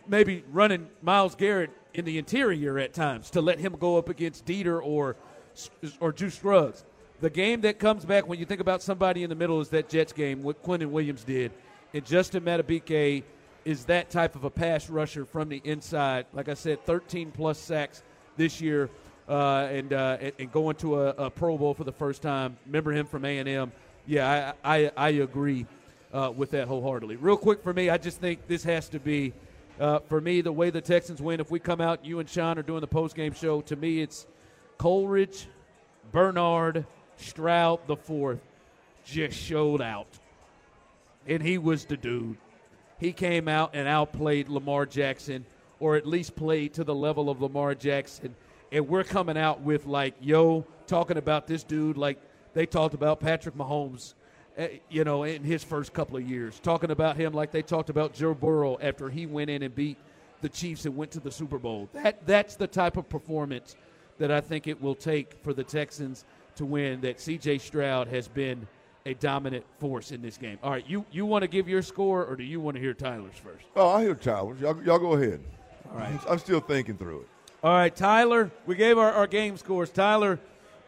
maybe 0.07 0.45
running 0.53 0.89
Myles 1.03 1.35
Garrett 1.35 1.71
in 1.95 2.05
the 2.05 2.19
interior 2.19 2.79
at 2.79 2.93
times 2.93 3.31
to 3.31 3.41
let 3.41 3.59
him 3.59 3.77
go 3.79 3.97
up 3.97 4.09
against 4.09 4.45
Dieter 4.45 4.81
or 4.83 5.17
or 6.01 6.13
Juice 6.13 6.35
Scruggs. 6.35 6.85
The 7.21 7.31
game 7.31 7.61
that 7.63 7.79
comes 7.79 8.05
back 8.05 8.27
when 8.27 8.39
you 8.39 8.45
think 8.45 8.61
about 8.61 8.83
somebody 8.83 9.23
in 9.23 9.31
the 9.31 9.37
middle 9.37 9.61
is 9.61 9.69
that 9.71 9.89
Jets 9.89 10.13
game, 10.13 10.43
what 10.43 10.63
Quinnen 10.63 10.91
Williams 10.91 11.23
did. 11.23 11.53
And 11.93 12.05
Justin 12.05 12.43
Madubuike 12.43 13.23
is 13.65 13.85
that 13.85 14.11
type 14.11 14.35
of 14.35 14.45
a 14.45 14.51
pass 14.51 14.91
rusher 14.91 15.25
from 15.25 15.49
the 15.49 15.63
inside. 15.65 16.27
Like 16.33 16.49
I 16.49 16.55
said, 16.55 16.85
13 16.85 17.31
plus 17.31 17.59
sacks 17.59 18.03
this 18.37 18.61
year, 18.61 18.91
uh, 19.29 19.69
and, 19.71 19.93
uh, 19.93 20.19
and 20.39 20.51
going 20.51 20.77
to 20.77 21.01
a, 21.01 21.09
a 21.11 21.31
Pro 21.31 21.57
Bowl 21.57 21.73
for 21.73 21.85
the 21.85 21.93
first 21.93 22.21
time. 22.21 22.59
Remember 22.67 22.93
him 22.93 23.07
from 23.07 23.25
A 23.25 23.39
and 23.39 23.49
M. 23.49 23.73
Yeah, 24.07 24.55
I 24.65 24.77
I, 24.77 24.91
I 24.97 25.09
agree 25.11 25.67
uh, 26.13 26.33
with 26.35 26.51
that 26.51 26.69
wholeheartedly. 26.69 27.17
Real 27.17 27.37
quick 27.37 27.63
for 27.63 27.73
me, 27.73 27.91
I 27.91 27.99
just 27.99 28.21
think 28.21 28.47
this 28.47 28.65
has 28.65 28.89
to 28.91 29.01
be 29.01 29.33
uh, 29.81 30.01
for 30.01 30.21
me 30.21 30.41
the 30.41 30.53
way 30.53 30.71
the 30.71 30.81
Texans 30.81 31.21
win. 31.21 31.41
If 31.41 31.51
we 31.51 31.59
come 31.59 31.81
out, 31.81 32.05
you 32.05 32.21
and 32.21 32.29
Sean 32.29 32.59
are 32.59 32.63
doing 32.63 32.81
the 32.81 32.87
post 32.87 33.17
game 33.17 33.33
show. 33.33 33.61
To 33.63 33.77
me, 33.77 34.01
it's 34.01 34.27
Coleridge, 34.79 35.49
Bernard, 36.13 36.87
Stroud 37.17 37.81
the 37.87 37.97
fourth 37.97 38.41
just 39.05 39.39
showed 39.39 39.83
out, 39.83 40.09
and 41.27 41.43
he 41.43 41.59
was 41.59 41.85
the 41.85 41.97
dude. 41.97 42.37
He 42.99 43.13
came 43.13 43.49
out 43.49 43.71
and 43.75 43.87
outplayed 43.87 44.49
Lamar 44.49 44.87
Jackson, 44.87 45.45
or 45.81 45.97
at 45.97 46.07
least 46.07 46.35
played 46.37 46.75
to 46.75 46.85
the 46.85 46.95
level 46.95 47.29
of 47.29 47.43
Lamar 47.43 47.75
Jackson. 47.75 48.35
And 48.73 48.89
we're 48.89 49.05
coming 49.05 49.37
out 49.37 49.61
with 49.61 49.87
like, 49.87 50.15
yo, 50.21 50.67
talking 50.87 51.17
about 51.17 51.47
this 51.47 51.63
dude 51.63 51.97
like 51.97 52.19
they 52.55 52.67
talked 52.67 52.95
about 52.95 53.21
Patrick 53.21 53.57
Mahomes, 53.57 54.15
uh, 54.59 54.69
you 54.89 55.05
know, 55.05 55.25
in 55.25 55.43
his 55.43 55.63
first 55.63 55.93
couple 55.93 56.17
of 56.17 56.29
years. 56.29 56.59
Talking 56.61 56.91
about 56.91 57.17
him 57.17 57.33
like 57.33 57.51
they 57.51 57.63
talked 57.63 57.91
about 57.91 58.15
Joe 58.15 58.35
Burrow 58.35 58.79
after 58.81 59.11
he 59.11 59.27
went 59.27 59.51
in 59.51 59.63
and 59.63 59.75
beat 59.75 59.99
the 60.41 60.49
Chiefs 60.49 60.87
and 60.87 60.97
went 60.97 61.11
to 61.13 61.21
the 61.21 61.31
Super 61.31 61.59
Bowl. 61.59 61.89
That 61.93 62.27
that's 62.27 62.57
the 62.57 62.67
type 62.67 62.97
of 62.97 63.09
performance 63.09 63.77
that 64.19 64.31
I 64.31 64.41
think 64.41 64.67
it 64.67 64.81
will 64.81 64.95
take 64.95 65.35
for 65.43 65.53
the 65.53 65.65
Texans 65.65 66.25
to 66.57 66.65
win. 66.65 67.01
That 67.01 67.21
C.J. 67.21 67.59
Stroud 67.59 68.09
has 68.09 68.29
been 68.29 68.67
a 69.07 69.15
dominant 69.15 69.65
force 69.81 70.13
in 70.13 70.23
this 70.23 70.39
game. 70.39 70.59
All 70.63 70.71
right, 70.71 70.89
you 70.89 71.05
you 71.11 71.27
want 71.27 71.43
to 71.43 71.49
give 71.49 71.69
your 71.69 71.83
score, 71.83 72.25
or 72.25 72.37
do 72.37 72.45
you 72.45 72.61
want 72.61 72.77
to 72.77 72.81
hear 72.81 72.95
Tyler's 72.95 73.37
first? 73.37 73.67
Oh, 73.75 73.89
I 73.89 74.03
hear 74.03 74.15
Tyler's. 74.15 74.61
Y'all, 74.61 74.83
y'all 74.83 74.99
go 74.99 75.15
ahead. 75.15 75.41
All 75.91 75.99
right. 75.99 76.09
I'm, 76.09 76.21
I'm 76.31 76.39
still 76.39 76.61
thinking 76.61 76.97
through 76.97 77.21
it. 77.21 77.29
All 77.63 77.73
right, 77.73 77.95
Tyler. 77.95 78.51
We 78.67 78.77
gave 78.77 78.99
our, 78.99 79.13
our 79.13 79.27
game 79.27 79.57
scores. 79.57 79.91
Tyler 79.91 80.39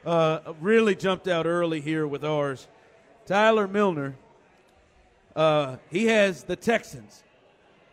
uh, 0.06 0.54
really 0.60 0.94
jumped 0.94 1.28
out 1.28 1.46
early 1.46 1.80
here 1.80 2.06
with 2.06 2.24
ours. 2.24 2.68
Tyler 3.26 3.66
Milner. 3.66 4.16
Uh, 5.34 5.76
he 5.90 6.06
has 6.06 6.44
the 6.44 6.56
Texans 6.56 7.24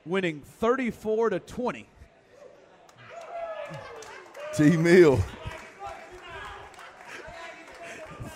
winning 0.05 0.41
34 0.41 1.31
to 1.31 1.39
20. 1.39 1.87
T. 4.55 4.77
Mill. 4.77 5.19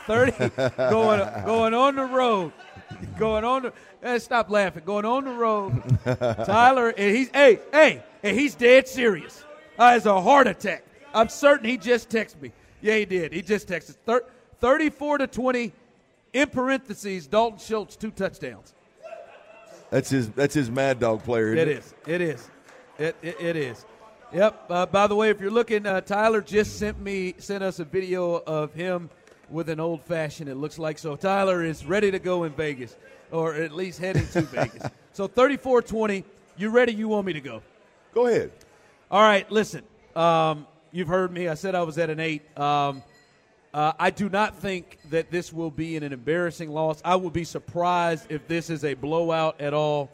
30 0.08 0.32
going 0.90 1.46
going 1.46 1.74
on 1.74 1.96
the 1.96 2.06
road. 2.06 2.52
Going 3.20 3.44
on 3.44 3.62
the 3.64 3.74
eh, 4.02 4.18
stop 4.18 4.50
laughing. 4.50 4.84
Going 4.86 5.06
on 5.06 5.26
the 5.26 5.32
road. 5.32 5.84
Tyler 6.46 6.90
and 6.90 7.16
he's 7.16 7.30
hey, 7.30 7.60
hey, 7.72 8.04
and 8.24 8.38
he's 8.38 8.56
dead 8.56 8.88
serious. 8.88 9.44
Uh, 9.78 9.94
it's 9.96 10.06
a 10.06 10.20
heart 10.20 10.48
attack. 10.48 10.84
I'm 11.14 11.30
certain 11.30 11.70
he 11.70 11.78
just 11.78 12.10
texted 12.10 12.42
me. 12.42 12.52
Yeah, 12.82 12.96
he 12.98 13.06
did. 13.06 13.34
He 13.34 13.42
just 13.42 13.68
texted. 13.68 13.96
Thir- 14.06 14.26
34 14.60 15.20
to 15.20 15.28
20 15.28 15.72
in 16.34 16.50
parentheses 16.50 17.28
Dalton 17.28 17.60
Schultz 17.60 17.96
two 17.96 18.12
touchdowns. 18.12 18.74
That's 19.90 20.10
his. 20.10 20.30
That's 20.32 20.54
his 20.54 20.70
Mad 20.70 21.00
Dog 21.00 21.24
player. 21.24 21.54
Isn't 21.54 21.60
It 21.60 21.68
is. 21.70 21.94
It 22.06 22.22
is. 22.22 22.50
It, 23.00 23.16
it, 23.22 23.40
it 23.40 23.56
is. 23.56 23.86
Yep. 24.34 24.66
Uh, 24.70 24.86
by 24.86 25.08
the 25.08 25.16
way, 25.16 25.30
if 25.30 25.40
you're 25.40 25.52
looking, 25.52 25.86
uh, 25.86 26.02
Tyler 26.02 26.42
just 26.42 26.78
sent 26.78 27.00
me 27.00 27.36
sent 27.38 27.64
us 27.64 27.80
a 27.80 27.86
video 27.86 28.36
of 28.46 28.74
him 28.74 29.10
with 29.50 29.70
an 29.70 29.80
old 29.80 30.04
fashioned. 30.04 30.50
It 30.50 30.56
looks 30.56 30.78
like 30.78 31.00
so. 31.00 31.16
Tyler 31.16 31.64
is 31.64 31.86
ready 31.86 32.12
to 32.12 32.20
go 32.20 32.44
in 32.44 32.52
Vegas, 32.52 32.98
or 33.32 33.54
at 33.54 33.72
least 33.72 34.00
heading 34.00 34.28
to 34.28 34.42
Vegas. 34.54 34.84
So 35.14 35.28
34-20. 35.28 36.26
You 36.58 36.70
ready? 36.70 36.94
You 36.94 37.08
want 37.08 37.26
me 37.26 37.34
to 37.34 37.42
go? 37.42 37.62
Go 38.14 38.28
ahead. 38.28 38.52
All 39.10 39.22
right. 39.22 39.50
Listen. 39.50 39.84
Um, 40.16 40.68
you've 40.92 41.08
heard 41.08 41.32
me. 41.32 41.48
I 41.48 41.54
said 41.54 41.76
I 41.76 41.84
was 41.84 41.98
at 41.98 42.10
an 42.10 42.20
eight. 42.20 42.58
Um, 42.58 43.04
uh, 43.74 43.94
I 44.00 44.10
do 44.10 44.30
not 44.30 44.56
think 44.56 44.98
that 45.10 45.30
this 45.30 45.52
will 45.54 45.72
be 45.72 45.98
an 45.98 46.04
embarrassing 46.04 46.72
loss. 46.72 47.02
I 47.06 47.16
would 47.16 47.34
be 47.34 47.44
surprised 47.44 48.26
if 48.30 48.48
this 48.48 48.70
is 48.70 48.84
a 48.84 48.94
blowout 48.94 49.62
at 49.62 49.74
all. 49.74 50.10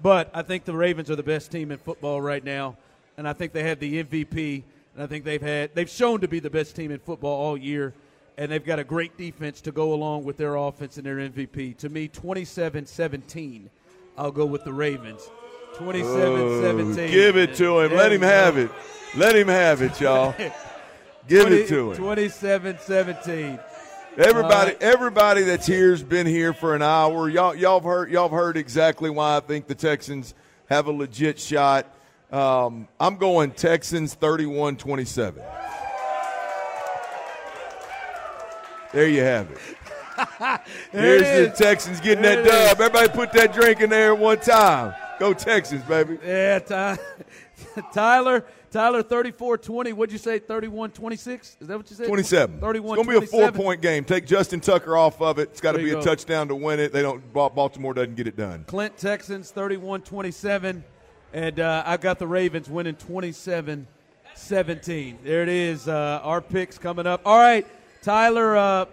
But 0.00 0.30
I 0.32 0.42
think 0.42 0.64
the 0.64 0.74
Ravens 0.74 1.10
are 1.10 1.16
the 1.16 1.22
best 1.22 1.50
team 1.50 1.72
in 1.72 1.78
football 1.78 2.20
right 2.20 2.44
now, 2.44 2.76
and 3.16 3.26
I 3.26 3.32
think 3.32 3.52
they 3.52 3.64
have 3.64 3.80
the 3.80 4.04
MVP. 4.04 4.62
And 4.94 5.02
I 5.02 5.06
think 5.06 5.24
they've 5.24 5.42
had 5.42 5.74
they've 5.74 5.90
shown 5.90 6.20
to 6.20 6.28
be 6.28 6.38
the 6.38 6.50
best 6.50 6.76
team 6.76 6.90
in 6.90 7.00
football 7.00 7.36
all 7.36 7.56
year, 7.56 7.94
and 8.36 8.52
they've 8.52 8.64
got 8.64 8.78
a 8.78 8.84
great 8.84 9.16
defense 9.16 9.60
to 9.62 9.72
go 9.72 9.94
along 9.94 10.24
with 10.24 10.36
their 10.36 10.54
offense 10.54 10.96
and 10.96 11.06
their 11.06 11.16
MVP. 11.16 11.76
To 11.78 11.88
me, 11.88 12.08
27-17. 12.08 13.68
I'll 14.16 14.30
go 14.30 14.46
with 14.46 14.64
the 14.64 14.72
Ravens. 14.72 15.28
27-17. 15.74 17.04
Oh, 17.04 17.08
Give 17.08 17.36
it 17.36 17.54
to 17.56 17.80
him. 17.80 17.94
Let 17.94 18.12
him 18.12 18.22
have 18.22 18.56
it. 18.58 18.70
Let 19.16 19.36
him 19.36 19.48
have 19.48 19.82
it, 19.82 20.00
y'all. 20.00 20.34
Give 21.26 21.50
it 21.50 21.68
to 21.68 21.92
him. 21.92 22.02
27-17. 22.02 23.60
Everybody, 24.16 24.72
Uh, 24.72 24.78
everybody 24.80 25.42
that's 25.42 25.66
here's 25.66 26.02
been 26.02 26.26
here 26.26 26.52
for 26.52 26.74
an 26.74 26.82
hour. 26.82 27.28
Y'all, 27.28 27.54
y'all 27.54 27.78
have 27.78 27.84
heard, 27.84 28.10
y'all 28.10 28.28
have 28.28 28.36
heard 28.36 28.56
exactly 28.56 29.10
why 29.10 29.36
I 29.36 29.40
think 29.40 29.66
the 29.66 29.74
Texans 29.74 30.34
have 30.68 30.86
a 30.86 30.92
legit 30.92 31.38
shot. 31.38 31.86
Um, 32.32 32.88
I'm 32.98 33.16
going 33.16 33.52
Texans 33.52 34.16
31-27. 34.16 35.34
There 38.92 39.08
you 39.08 39.20
have 39.20 39.50
it. 39.50 39.58
Here's 40.90 41.22
it 41.22 41.56
the. 41.56 41.64
Texans 41.64 42.00
getting 42.00 42.22
There 42.22 42.42
that 42.42 42.76
dub. 42.76 42.80
Everybody 42.80 43.08
put 43.10 43.32
that 43.34 43.52
drink 43.52 43.80
in 43.80 43.90
there 43.90 44.14
one 44.14 44.38
time. 44.40 44.94
Go 45.20 45.32
Texans, 45.34 45.82
baby. 45.84 46.18
Yeah, 46.24 46.58
Ty- 46.58 46.98
Tyler, 48.70 49.02
Tyler 49.02 49.32
34-20. 49.32 49.92
What'd 49.92 50.12
you 50.12 50.18
say? 50.18 50.40
31-26? 50.40 51.56
Is 51.60 51.68
that 51.68 51.76
what 51.76 51.90
you 51.90 51.96
said? 51.96 52.06
27. 52.06 52.60
31 52.60 52.98
It's 52.98 53.06
going 53.06 53.14
to 53.14 53.20
be 53.20 53.26
a 53.26 53.28
four-point 53.28 53.80
game. 53.82 54.04
Take 54.04 54.26
Justin 54.26 54.60
Tucker 54.60 54.96
off 54.96 55.20
of 55.22 55.38
it. 55.38 55.50
It's 55.50 55.60
got 55.60 55.72
to 55.72 55.78
be 55.78 55.90
a 55.90 55.94
go. 55.94 56.02
touchdown 56.02 56.48
to 56.48 56.54
win 56.54 56.80
it. 56.80 56.92
They 56.92 57.02
don't. 57.02 57.32
Baltimore 57.32 57.94
doesn't 57.94 58.16
get 58.16 58.26
it 58.26 58.36
done. 58.36 58.64
Clint 58.66 58.96
Texans 58.96 59.52
31-27. 59.52 60.82
and 61.32 61.60
uh, 61.60 61.82
I 61.86 61.96
got 61.96 62.18
the 62.18 62.26
Ravens 62.26 62.68
winning 62.68 62.96
27 62.96 63.86
17. 64.34 65.18
There 65.24 65.42
it 65.42 65.48
is. 65.48 65.88
Uh, 65.88 66.20
our 66.22 66.40
picks 66.40 66.78
coming 66.78 67.06
up. 67.06 67.22
All 67.24 67.38
right, 67.38 67.66
Tyler. 68.02 68.56
Uh, 68.56 68.84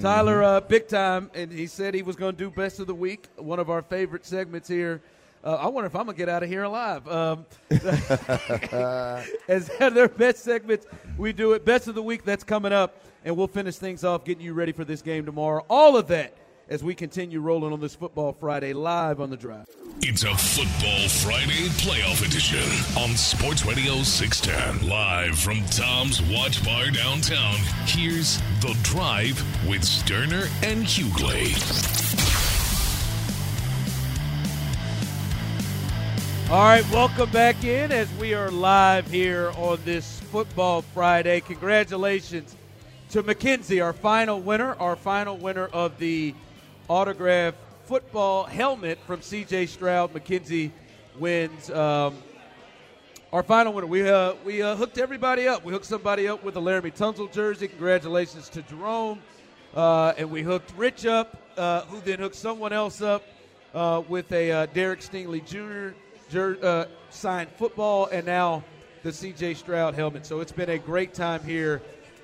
Tyler, 0.00 0.42
uh, 0.42 0.60
big 0.60 0.88
time, 0.88 1.30
and 1.34 1.52
he 1.52 1.68
said 1.68 1.94
he 1.94 2.02
was 2.02 2.16
going 2.16 2.34
to 2.34 2.38
do 2.38 2.50
best 2.50 2.80
of 2.80 2.88
the 2.88 2.94
week. 2.94 3.28
One 3.36 3.60
of 3.60 3.70
our 3.70 3.80
favorite 3.80 4.26
segments 4.26 4.66
here. 4.66 5.00
Uh, 5.44 5.56
I 5.56 5.68
wonder 5.68 5.86
if 5.86 5.94
I'm 5.94 6.06
gonna 6.06 6.16
get 6.16 6.30
out 6.30 6.42
of 6.42 6.48
here 6.48 6.62
alive. 6.62 7.06
Um, 7.06 7.44
as 9.46 9.68
their 9.78 10.08
best 10.08 10.38
segments, 10.42 10.86
we 11.18 11.34
do 11.34 11.52
it. 11.52 11.66
Best 11.66 11.86
of 11.86 11.94
the 11.94 12.02
week 12.02 12.24
that's 12.24 12.44
coming 12.44 12.72
up, 12.72 12.96
and 13.26 13.36
we'll 13.36 13.46
finish 13.46 13.76
things 13.76 14.04
off, 14.04 14.24
getting 14.24 14.42
you 14.42 14.54
ready 14.54 14.72
for 14.72 14.86
this 14.86 15.02
game 15.02 15.26
tomorrow. 15.26 15.64
All 15.68 15.98
of 15.98 16.08
that 16.08 16.34
as 16.70 16.82
we 16.82 16.94
continue 16.94 17.40
rolling 17.40 17.74
on 17.74 17.80
this 17.80 17.94
Football 17.94 18.32
Friday 18.32 18.72
live 18.72 19.20
on 19.20 19.28
the 19.28 19.36
drive. 19.36 19.66
It's 20.00 20.22
a 20.22 20.34
Football 20.34 21.08
Friday 21.08 21.68
playoff 21.76 22.26
edition 22.26 22.58
on 22.98 23.14
Sports 23.16 23.66
Radio 23.66 24.02
610. 24.02 24.88
Live 24.88 25.38
from 25.38 25.62
Tom's 25.66 26.22
Watch 26.22 26.64
Bar 26.64 26.90
downtown, 26.90 27.56
here's 27.84 28.38
The 28.60 28.74
Drive 28.82 29.38
with 29.68 29.82
Stoerner 29.82 30.48
and 30.62 30.84
Hughley. 30.84 32.43
All 36.54 36.62
right, 36.62 36.88
welcome 36.92 37.28
back 37.30 37.64
in 37.64 37.90
as 37.90 38.08
we 38.12 38.32
are 38.32 38.48
live 38.48 39.10
here 39.10 39.50
on 39.56 39.80
this 39.84 40.20
Football 40.20 40.82
Friday. 40.82 41.40
Congratulations 41.40 42.54
to 43.10 43.24
McKenzie, 43.24 43.84
our 43.84 43.92
final 43.92 44.40
winner, 44.40 44.74
our 44.74 44.94
final 44.94 45.36
winner 45.36 45.66
of 45.66 45.98
the 45.98 46.32
autograph 46.86 47.54
football 47.86 48.44
helmet 48.44 49.00
from 49.04 49.18
CJ 49.18 49.66
Stroud. 49.66 50.14
McKenzie 50.14 50.70
wins. 51.18 51.70
Um, 51.70 52.14
our 53.32 53.42
final 53.42 53.72
winner. 53.72 53.88
We 53.88 54.08
uh, 54.08 54.34
we 54.44 54.62
uh, 54.62 54.76
hooked 54.76 54.98
everybody 54.98 55.48
up. 55.48 55.64
We 55.64 55.72
hooked 55.72 55.86
somebody 55.86 56.28
up 56.28 56.44
with 56.44 56.56
a 56.56 56.60
Laremy 56.60 56.96
Tunsil 56.96 57.32
jersey. 57.32 57.66
Congratulations 57.66 58.48
to 58.50 58.62
Jerome. 58.62 59.18
Uh, 59.74 60.14
and 60.16 60.30
we 60.30 60.42
hooked 60.42 60.72
Rich 60.76 61.04
up, 61.04 61.36
uh, 61.56 61.80
who 61.86 62.00
then 62.02 62.20
hooked 62.20 62.36
someone 62.36 62.72
else 62.72 63.02
up 63.02 63.24
uh, 63.74 64.04
with 64.08 64.30
a 64.30 64.52
uh, 64.52 64.66
Derek 64.66 65.00
Stingley 65.00 65.44
Jr. 65.44 65.96
Jer- 66.34 66.88
signed 67.10 67.48
football, 67.50 68.06
and 68.06 68.26
now 68.26 68.64
the 69.04 69.10
CJ 69.10 69.54
Stroud 69.54 69.94
helmet. 69.94 70.26
So 70.26 70.40
it's 70.40 70.50
been 70.50 70.70
a 70.70 70.78
great 70.78 71.14
time 71.14 71.40
here 71.44 71.80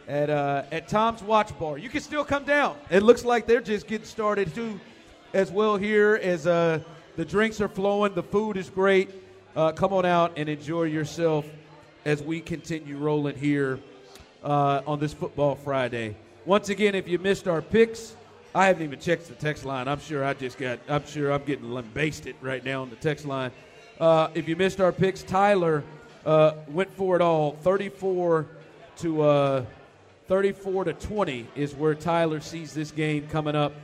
at 0.09 0.29
at 0.29 0.89
Tom's 0.89 1.23
Watch 1.23 1.57
Bar. 1.61 1.79
You 1.79 1.89
can 1.89 2.01
still 2.01 2.25
come 2.25 2.43
down. 2.43 2.77
It 2.91 3.05
looks 3.05 3.25
like 3.25 3.47
they're 3.47 3.61
just 3.61 3.87
getting 3.87 4.09
started 4.09 4.53
too, 4.53 4.81
as 5.33 5.53
well 5.53 5.77
here 5.77 6.19
as 6.21 6.43
the 6.43 6.83
drinks 7.25 7.61
are 7.61 7.69
flowing. 7.69 8.13
The 8.15 8.25
food 8.25 8.57
is 8.57 8.69
great. 8.69 9.11
Uh, 9.55 9.71
come 9.71 9.93
on 9.93 10.05
out 10.05 10.33
and 10.37 10.49
enjoy 10.49 10.85
yourself 10.85 11.47
as 12.05 12.21
we 12.21 12.41
continue 12.41 12.97
rolling 12.97 13.37
here 13.37 13.79
uh, 14.43 14.83
on 14.89 14.99
this 14.99 15.13
Football 15.13 15.55
Friday. 15.55 16.17
Once 16.47 16.69
again, 16.69 16.97
if 16.97 17.07
you 17.07 17.21
missed 17.21 17.47
our 17.47 17.63
picks, 17.63 18.17
I 18.57 18.67
haven't 18.67 18.83
even 18.83 18.99
checked 18.99 19.29
the 19.29 19.35
text 19.37 19.65
line. 19.65 19.87
I'm 19.87 20.01
sure 20.01 20.25
I 20.25 20.35
just 20.35 20.59
got. 20.59 20.81
I'm 20.89 21.07
sure 21.07 21.31
I'm 21.31 21.45
getting 21.45 21.71
lambasted 21.71 22.35
right 22.41 22.65
now 22.65 22.83
on 22.83 22.91
the 22.91 22.97
text 22.97 23.25
line. 23.25 23.53
Uh, 24.01 24.31
if 24.35 24.49
you 24.49 24.57
missed 24.57 24.81
our 24.81 24.91
picks, 24.93 25.23
Tyler 25.23 25.85
uh, 26.25 26.55
went 26.69 26.91
for 26.97 27.17
it 27.17 27.23
all. 27.23 27.53
34 27.61 28.47
to 28.97 29.21
uh, 29.21 29.63
34 30.27 30.85
to 30.85 30.95
20 30.95 31.47
is 31.55 31.75
where 31.75 31.95
Tyler 31.95 32.41
sees 32.41 32.73
this 32.73 32.91
game 32.91 33.29
coming 33.29 33.55
up 33.55 33.75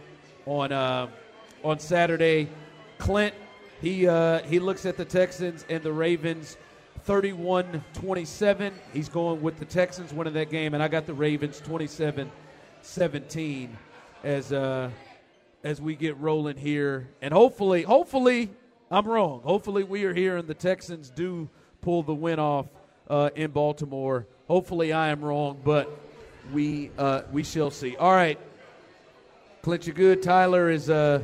on 0.46 0.72
uh, 0.72 1.09
on 1.62 1.79
Saturday. 1.79 2.48
Clint 2.96 3.35
he 3.83 4.09
uh, 4.09 4.38
he 4.44 4.59
looks 4.59 4.87
at 4.87 4.96
the 4.96 5.05
Texans 5.05 5.66
and 5.68 5.83
the 5.83 5.92
Ravens 5.92 6.57
31-27. 7.07 8.72
He's 8.94 9.11
going 9.11 9.42
with 9.42 9.59
the 9.59 9.66
Texans 9.66 10.14
winning 10.14 10.33
that 10.33 10.50
game 10.50 10.72
and 10.72 10.83
I 10.83 10.88
got 10.88 11.05
the 11.05 11.12
Ravens 11.12 11.61
27-17 11.61 13.68
as 14.24 14.50
uh, 14.50 14.88
as 15.62 15.83
we 15.83 15.94
get 15.94 16.18
rolling 16.18 16.57
here 16.57 17.07
and 17.20 17.35
hopefully 17.35 17.83
hopefully 17.83 18.48
I'm 18.90 19.07
wrong. 19.07 19.40
Hopefully 19.42 19.83
we 19.83 20.05
are 20.05 20.14
here 20.14 20.37
and 20.37 20.46
the 20.46 20.55
Texans 20.55 21.11
do 21.11 21.49
pull 21.81 22.03
the 22.03 22.14
win 22.14 22.38
off 22.38 22.66
uh, 23.11 23.31
in 23.35 23.51
Baltimore. 23.51 24.27
Hopefully 24.46 24.92
I 24.92 25.09
am 25.09 25.25
wrong, 25.25 25.61
but 25.64 25.90
we 26.53 26.90
uh, 26.96 27.22
we 27.33 27.42
shall 27.42 27.70
see. 27.70 27.96
All 27.96 28.12
right. 28.12 28.38
Clint, 29.62 29.87
you 29.88 29.92
good? 29.92 30.22
Tyler 30.22 30.70
is 30.70 30.88
uh, 30.88 31.20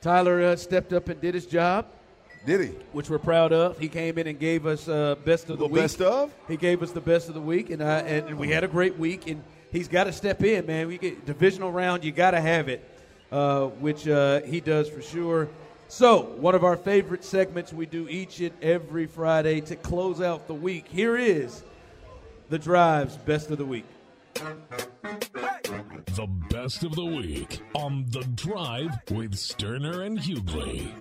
Tyler 0.00 0.42
uh, 0.42 0.56
stepped 0.56 0.92
up 0.92 1.08
and 1.08 1.20
did 1.20 1.34
his 1.34 1.46
job. 1.46 1.86
Did 2.44 2.60
he? 2.60 2.66
Which 2.92 3.08
we're 3.10 3.18
proud 3.18 3.52
of. 3.52 3.78
He 3.78 3.88
came 3.88 4.18
in 4.18 4.26
and 4.26 4.38
gave 4.38 4.66
us 4.66 4.88
uh, 4.88 5.16
best 5.24 5.44
of 5.50 5.58
the, 5.58 5.64
The 5.66 5.72
week. 5.72 5.82
best 5.82 6.00
of? 6.00 6.32
He 6.48 6.56
gave 6.56 6.82
us 6.82 6.90
the 6.92 7.00
best 7.00 7.28
of 7.28 7.34
the 7.34 7.40
week, 7.40 7.70
and 7.70 7.80
uh, 7.82 8.02
and 8.04 8.36
we 8.36 8.48
had 8.48 8.64
a 8.64 8.68
great 8.68 8.98
week. 8.98 9.28
And 9.28 9.44
he's 9.70 9.86
got 9.86 10.04
to 10.04 10.12
step 10.12 10.42
in, 10.42 10.66
man. 10.66 10.88
We 10.88 10.98
get 10.98 11.24
divisional 11.24 11.70
round. 11.70 12.02
You 12.02 12.10
got 12.10 12.32
to 12.32 12.40
have 12.40 12.68
it, 12.68 12.84
uh, 13.30 13.66
which 13.66 14.08
uh, 14.08 14.40
he 14.40 14.60
does 14.60 14.88
for 14.88 15.02
sure. 15.02 15.48
So 15.88 16.22
one 16.22 16.54
of 16.54 16.64
our 16.64 16.76
favorite 16.76 17.24
segments 17.24 17.72
we 17.72 17.86
do 17.86 18.08
each 18.08 18.40
and 18.40 18.52
every 18.60 19.06
Friday 19.06 19.60
to 19.62 19.76
close 19.76 20.20
out 20.20 20.46
the 20.48 20.54
week. 20.54 20.86
Here 20.88 21.16
is 21.16 21.62
the 22.48 22.58
drives 22.58 23.16
best 23.16 23.50
of 23.50 23.58
the 23.58 23.64
week. 23.64 23.86
The 24.34 26.28
best 26.50 26.82
of 26.82 26.94
the 26.96 27.04
week 27.04 27.60
on 27.74 28.04
The 28.08 28.24
Drive 28.34 28.90
with 29.10 29.34
Stoerner 29.34 30.04
and 30.04 30.18
Hughley. 30.18 30.92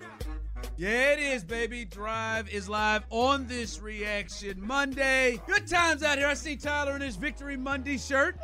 Yeah, 0.77 1.13
it 1.13 1.19
is, 1.19 1.43
baby. 1.43 1.85
Drive 1.85 2.49
is 2.49 2.69
live 2.69 3.03
on 3.09 3.47
this 3.47 3.81
reaction 3.81 4.59
Monday. 4.61 5.41
Good 5.47 5.67
times 5.67 6.03
out 6.03 6.17
here. 6.17 6.27
I 6.27 6.33
see 6.33 6.57
Tyler 6.57 6.95
in 6.95 7.01
his 7.01 7.15
Victory 7.15 7.57
Monday 7.57 7.97
shirt. 7.97 8.37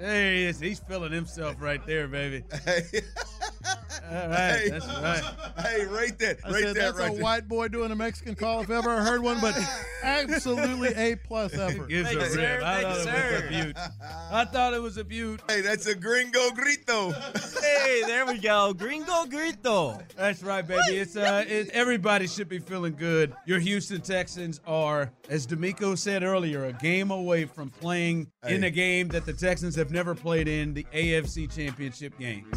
There 0.00 0.32
he 0.32 0.44
is. 0.46 0.58
He's 0.58 0.78
feeling 0.78 1.12
himself 1.12 1.56
right 1.60 1.84
there, 1.86 2.08
baby. 2.08 2.42
All 4.10 4.28
right, 4.28 4.58
Hey. 4.60 4.68
that's 4.70 4.86
right. 4.86 5.24
Hey, 5.66 5.84
right 5.86 6.18
there, 6.18 6.36
I 6.44 6.50
right 6.50 6.62
said 6.62 6.76
there, 6.76 6.82
that's 6.84 6.98
right 6.98 7.10
a 7.10 7.14
there. 7.14 7.22
white 7.22 7.48
boy 7.48 7.68
doing 7.68 7.90
a 7.90 7.96
Mexican 7.96 8.34
call 8.34 8.60
if 8.60 8.70
ever 8.70 8.90
I 8.90 9.02
heard 9.02 9.22
one, 9.22 9.40
but 9.40 9.54
absolutely 10.02 10.88
a 10.94 11.16
plus 11.16 11.54
effort. 11.54 11.88
Gives 11.88 12.10
a 12.10 12.14
Thank 12.14 12.14
you, 12.14 12.40
rip. 12.40 12.60
sir. 12.60 12.60
I 12.64 12.82
Thank 12.82 12.82
thought 12.82 12.94
you, 12.94 13.00
it 13.00 13.04
sir. 13.04 13.32
was 13.32 13.42
a 13.42 13.48
beaut. 13.64 13.76
I 14.32 14.44
thought 14.44 14.74
it 14.74 14.82
was 14.82 14.96
a 14.96 15.04
beaut. 15.04 15.40
Hey, 15.48 15.60
that's 15.60 15.86
a 15.86 15.94
gringo 15.94 16.50
grito. 16.50 17.12
Hey, 17.60 18.02
there 18.06 18.26
we 18.26 18.38
go. 18.38 18.72
Gringo 18.74 19.24
Grito. 19.26 20.00
That's 20.16 20.42
right, 20.42 20.66
baby. 20.66 20.96
It's 20.98 21.16
uh, 21.16 21.44
it, 21.46 21.68
everybody 21.70 22.26
should 22.26 22.48
be 22.48 22.58
feeling 22.58 22.94
good. 22.94 23.34
Your 23.46 23.58
Houston 23.58 24.00
Texans 24.00 24.60
are, 24.66 25.10
as 25.28 25.46
DeMeco 25.46 25.96
said 25.98 26.22
earlier, 26.22 26.64
a 26.66 26.72
game 26.72 27.10
away 27.10 27.44
from 27.44 27.70
playing 27.70 28.30
in 28.48 28.64
a 28.64 28.70
game 28.70 29.08
that 29.08 29.26
the 29.26 29.32
Texans 29.32 29.74
have 29.76 29.90
never 29.90 30.14
played 30.14 30.48
in, 30.48 30.74
the 30.74 30.84
AFC 30.94 31.52
Championship 31.54 32.18
game. 32.18 32.50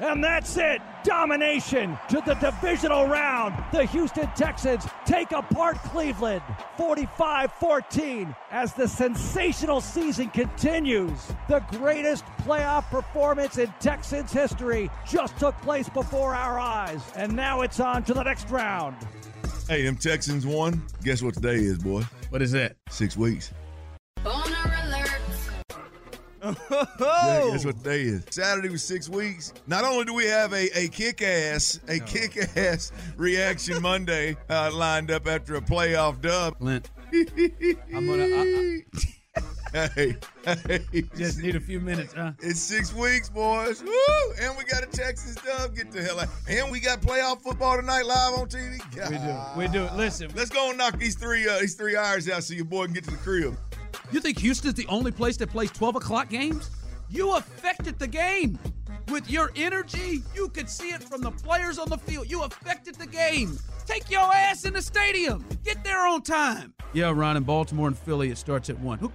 And 0.00 0.22
that's 0.22 0.56
it. 0.56 0.80
Domination 1.04 1.98
to 2.08 2.22
the 2.26 2.34
divisional 2.34 3.06
round. 3.06 3.62
The 3.72 3.84
Houston 3.86 4.28
Texans 4.34 4.86
take 5.04 5.32
apart 5.32 5.76
Cleveland 5.84 6.42
45 6.76 7.52
14 7.52 8.34
as 8.50 8.72
the 8.72 8.88
sensational 8.88 9.80
season 9.80 10.30
continues. 10.30 11.32
The 11.48 11.60
greatest 11.72 12.24
playoff 12.42 12.84
performance 12.90 13.58
in 13.58 13.72
Texans 13.80 14.32
history 14.32 14.90
just 15.06 15.36
took 15.38 15.56
place 15.58 15.88
before 15.88 16.34
our 16.34 16.58
eyes. 16.58 17.02
And 17.16 17.34
now 17.34 17.60
it's 17.60 17.80
on 17.80 18.02
to 18.04 18.14
the 18.14 18.22
next 18.22 18.48
round. 18.50 18.96
Hey, 19.68 19.84
them 19.84 19.96
Texans 19.96 20.46
won. 20.46 20.82
Guess 21.02 21.22
what 21.22 21.34
today 21.34 21.56
is, 21.56 21.78
boy? 21.78 22.02
What 22.30 22.42
is 22.42 22.52
that? 22.52 22.76
Six 22.90 23.16
weeks. 23.16 23.52
Yeah, 26.44 26.84
Oh, 27.00 27.58
what 27.64 27.76
today 27.78 28.02
is? 28.02 28.24
Saturday 28.30 28.68
was 28.68 28.82
six 28.84 29.08
weeks. 29.08 29.52
Not 29.66 29.84
only 29.84 30.04
do 30.04 30.12
we 30.14 30.26
have 30.26 30.52
a, 30.52 30.68
a 30.78 30.88
kick 30.88 31.22
ass, 31.22 31.80
a 31.88 31.98
kick 32.00 32.36
ass 32.56 32.92
reaction 33.16 33.80
Monday 33.80 34.36
uh, 34.50 34.70
lined 34.72 35.10
up 35.10 35.26
after 35.26 35.54
a 35.56 35.60
playoff 35.60 36.20
dub. 36.20 36.58
Clint, 36.58 36.90
I'm 37.94 38.06
gonna 38.06 38.24
I, 38.24 38.82
Hey, 39.72 40.14
hey, 40.44 40.84
just 41.16 41.40
need 41.40 41.56
a 41.56 41.60
few 41.60 41.80
minutes, 41.80 42.12
huh? 42.14 42.30
it's 42.40 42.60
six 42.60 42.94
weeks, 42.94 43.28
boys. 43.28 43.82
Woo! 43.82 44.32
And 44.40 44.56
we 44.56 44.62
got 44.64 44.84
a 44.84 44.86
Texas 44.86 45.34
dub. 45.34 45.74
Get 45.74 45.90
the 45.90 46.00
hell 46.00 46.20
out. 46.20 46.28
And 46.48 46.70
we 46.70 46.78
got 46.78 47.00
playoff 47.00 47.40
football 47.42 47.76
tonight 47.76 48.06
live 48.06 48.34
on 48.34 48.46
TV. 48.48 48.78
We 49.10 49.16
do. 49.16 49.36
We 49.58 49.88
do. 49.88 49.92
Listen, 49.96 50.30
Let's 50.36 50.50
go 50.50 50.68
and 50.68 50.78
knock 50.78 50.96
these 50.98 51.16
three 51.16 51.48
uh, 51.48 51.58
these 51.58 51.74
three 51.74 51.96
hours 51.96 52.28
out 52.30 52.44
so 52.44 52.54
your 52.54 52.66
boy 52.66 52.84
can 52.84 52.94
get 52.94 53.02
to 53.04 53.10
the 53.10 53.16
crib. 53.16 53.56
You 54.14 54.20
think 54.20 54.38
Houston's 54.38 54.74
the 54.74 54.86
only 54.86 55.10
place 55.10 55.36
that 55.38 55.50
plays 55.50 55.72
12 55.72 55.96
o'clock 55.96 56.28
games? 56.30 56.70
You 57.10 57.34
affected 57.34 57.98
the 57.98 58.06
game. 58.06 58.60
With 59.08 59.28
your 59.28 59.50
energy, 59.56 60.22
you 60.36 60.50
could 60.50 60.70
see 60.70 60.90
it 60.90 61.02
from 61.02 61.20
the 61.20 61.32
players 61.32 61.80
on 61.80 61.88
the 61.88 61.98
field. 61.98 62.30
You 62.30 62.44
affected 62.44 62.94
the 62.94 63.08
game. 63.08 63.58
Take 63.86 64.08
your 64.12 64.20
ass 64.32 64.66
in 64.66 64.74
the 64.74 64.82
stadium. 64.82 65.44
Get 65.64 65.82
there 65.82 66.06
on 66.06 66.22
time. 66.22 66.74
Yeah, 66.92 67.10
Ron, 67.10 67.36
in 67.36 67.42
Baltimore 67.42 67.88
and 67.88 67.98
Philly, 67.98 68.30
it 68.30 68.38
starts 68.38 68.70
at 68.70 68.78
1. 68.78 69.12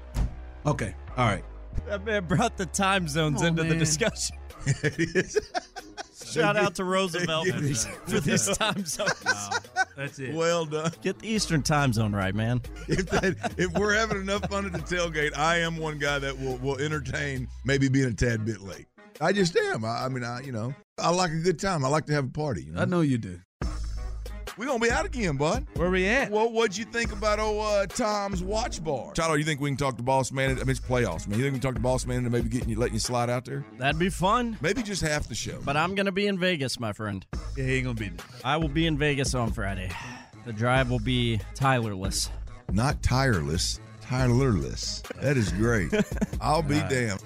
Okay, 0.65 0.93
all 1.15 1.27
right. 1.27 1.45
That 1.87 2.03
man 2.03 2.25
brought 2.25 2.57
the 2.57 2.65
time 2.65 3.07
zones 3.07 3.37
Come 3.37 3.53
on, 3.57 3.59
into 3.59 3.63
the 3.63 3.69
man. 3.69 3.79
discussion. 3.79 4.35
Shout 6.29 6.55
out 6.57 6.75
to 6.75 6.83
Roosevelt 6.83 7.47
Yeah. 7.47 7.59
for 8.05 8.19
this 8.19 8.57
time 8.57 8.85
zone. 8.85 9.07
Wow. 9.25 9.49
That's 9.95 10.17
it. 10.19 10.33
Well 10.33 10.65
done. 10.65 10.91
Get 11.01 11.19
the 11.19 11.27
Eastern 11.27 11.61
time 11.61 11.91
zone 11.91 12.13
right, 12.13 12.33
man. 12.33 12.61
If, 12.87 13.07
that, 13.09 13.53
if 13.57 13.71
we're 13.77 13.93
having 13.93 14.21
enough 14.21 14.49
fun 14.49 14.65
at 14.65 14.71
the 14.71 14.79
tailgate, 14.79 15.37
I 15.37 15.57
am 15.57 15.77
one 15.77 15.97
guy 15.99 16.19
that 16.19 16.39
will 16.39 16.57
will 16.57 16.77
entertain 16.79 17.47
maybe 17.65 17.89
being 17.89 18.07
a 18.07 18.13
tad 18.13 18.45
bit 18.45 18.61
late. 18.61 18.87
I 19.19 19.33
just 19.33 19.55
am. 19.57 19.83
I, 19.83 20.05
I 20.05 20.09
mean, 20.09 20.23
I 20.23 20.41
you 20.41 20.51
know, 20.53 20.73
I 20.97 21.09
like 21.09 21.31
a 21.31 21.39
good 21.39 21.59
time. 21.59 21.83
I 21.83 21.89
like 21.89 22.05
to 22.05 22.13
have 22.13 22.25
a 22.25 22.29
party. 22.29 22.63
You 22.63 22.73
know? 22.73 22.81
I 22.81 22.85
know 22.85 23.01
you 23.01 23.17
do. 23.17 23.39
We're 24.59 24.65
gonna 24.65 24.79
be 24.79 24.91
out 24.91 25.05
again, 25.05 25.37
bud. 25.37 25.65
Where 25.75 25.89
we 25.89 26.05
at? 26.05 26.29
Well, 26.29 26.51
what'd 26.51 26.75
you 26.75 26.83
think 26.83 27.13
about 27.13 27.39
old 27.39 27.65
uh, 27.65 27.85
Tom's 27.85 28.43
Watch 28.43 28.83
Bar? 28.83 29.13
Tyler, 29.13 29.37
you 29.37 29.45
think 29.45 29.61
we 29.61 29.69
can 29.69 29.77
talk 29.77 29.95
to 29.95 30.03
Boss 30.03 30.33
Man? 30.33 30.49
I 30.49 30.53
mean, 30.55 30.69
it's 30.71 30.81
playoffs, 30.81 31.29
man. 31.29 31.39
You 31.39 31.45
think 31.45 31.53
we 31.53 31.59
can 31.59 31.61
talk 31.61 31.75
to 31.75 31.79
Boss 31.79 32.05
Man 32.05 32.17
into 32.17 32.29
maybe 32.29 32.49
getting 32.49 32.67
you, 32.67 32.75
letting 32.75 32.95
you 32.95 32.99
slide 32.99 33.29
out 33.29 33.45
there? 33.45 33.63
That'd 33.77 33.97
be 33.97 34.09
fun. 34.09 34.57
Maybe 34.59 34.83
just 34.83 35.01
half 35.01 35.29
the 35.29 35.33
show. 35.33 35.61
But 35.63 35.77
I'm 35.77 35.95
gonna 35.95 36.11
be 36.11 36.27
in 36.27 36.37
Vegas, 36.37 36.77
my 36.77 36.91
friend. 36.91 37.25
Yeah, 37.55 37.63
he 37.63 37.75
ain't 37.75 37.85
gonna 37.85 37.93
be 37.95 38.09
there. 38.09 38.25
I 38.43 38.57
will 38.57 38.67
be 38.67 38.85
in 38.85 38.97
Vegas 38.97 39.33
on 39.33 39.53
Friday. 39.53 39.91
The 40.43 40.51
drive 40.51 40.89
will 40.89 40.99
be 40.99 41.39
Tylerless. 41.55 42.29
Not 42.69 43.01
tireless, 43.01 43.79
Tylerless. 44.03 45.03
That 45.21 45.37
is 45.37 45.53
great. 45.53 45.93
I'll 46.41 46.63
be 46.63 46.79
damned. 46.89 47.23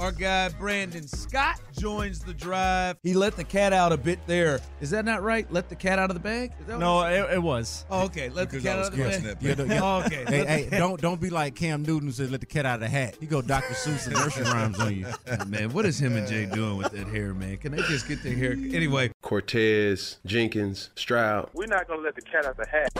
Our 0.00 0.12
guy 0.12 0.48
Brandon 0.48 1.06
Scott 1.06 1.60
joins 1.78 2.20
the 2.20 2.34
drive. 2.34 2.96
He 3.02 3.14
let 3.14 3.36
the 3.36 3.44
cat 3.44 3.72
out 3.72 3.92
a 3.92 3.96
bit 3.96 4.18
there. 4.26 4.60
Is 4.80 4.90
that 4.90 5.04
not 5.04 5.22
right? 5.22 5.50
Let 5.52 5.68
the 5.68 5.76
cat 5.76 5.98
out 5.98 6.10
of 6.10 6.14
the 6.14 6.20
bag? 6.20 6.52
Is 6.60 6.66
that 6.66 6.72
what 6.72 6.80
No, 6.80 7.02
it, 7.02 7.34
it 7.34 7.42
was. 7.42 7.84
Oh, 7.90 8.06
okay. 8.06 8.28
Let 8.28 8.50
Because 8.50 8.64
the 8.64 8.68
cat 8.68 8.76
I 8.76 8.80
was 8.80 8.88
out 8.88 8.92
of 8.92 8.98
the 8.98 9.04
bag. 9.04 9.56
that 9.56 9.68
Yeah, 9.68 9.74
yeah. 9.74 9.80
Oh, 9.82 10.02
okay. 10.04 10.24
Hey, 10.26 10.44
hey, 10.44 10.78
don't 10.78 11.00
don't 11.00 11.20
be 11.20 11.30
like 11.30 11.54
Cam 11.54 11.82
Newton 11.82 12.08
who 12.08 12.12
says 12.12 12.30
let 12.30 12.40
the 12.40 12.46
cat 12.46 12.66
out 12.66 12.74
of 12.74 12.80
the 12.80 12.88
hat. 12.88 13.16
You 13.20 13.28
go 13.28 13.42
Dr. 13.42 13.74
Seuss 13.74 14.06
and 14.06 14.14
nursery 14.14 14.44
rhymes 14.44 14.80
on 14.80 14.96
you. 14.96 15.06
man, 15.46 15.72
what 15.72 15.86
is 15.86 16.00
him 16.00 16.16
and 16.16 16.26
Jay 16.26 16.46
doing 16.46 16.76
with 16.78 16.90
that 16.92 17.06
hair, 17.06 17.32
man? 17.32 17.58
Can 17.58 17.72
they 17.72 17.82
just 17.82 18.08
get 18.08 18.22
their 18.22 18.34
hair? 18.34 18.52
Anyway, 18.52 19.12
Cortez, 19.22 20.18
Jenkins, 20.26 20.90
Stroud. 20.96 21.50
We're 21.54 21.66
not 21.66 21.86
gonna 21.86 22.02
let 22.02 22.16
the 22.16 22.22
cat 22.22 22.44
out 22.44 22.52
of 22.52 22.56
the 22.56 22.66
hat. 22.66 22.92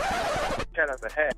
Cat 0.73 0.89
out 0.89 0.95
of 0.95 1.01
the 1.01 1.11
hat. 1.11 1.33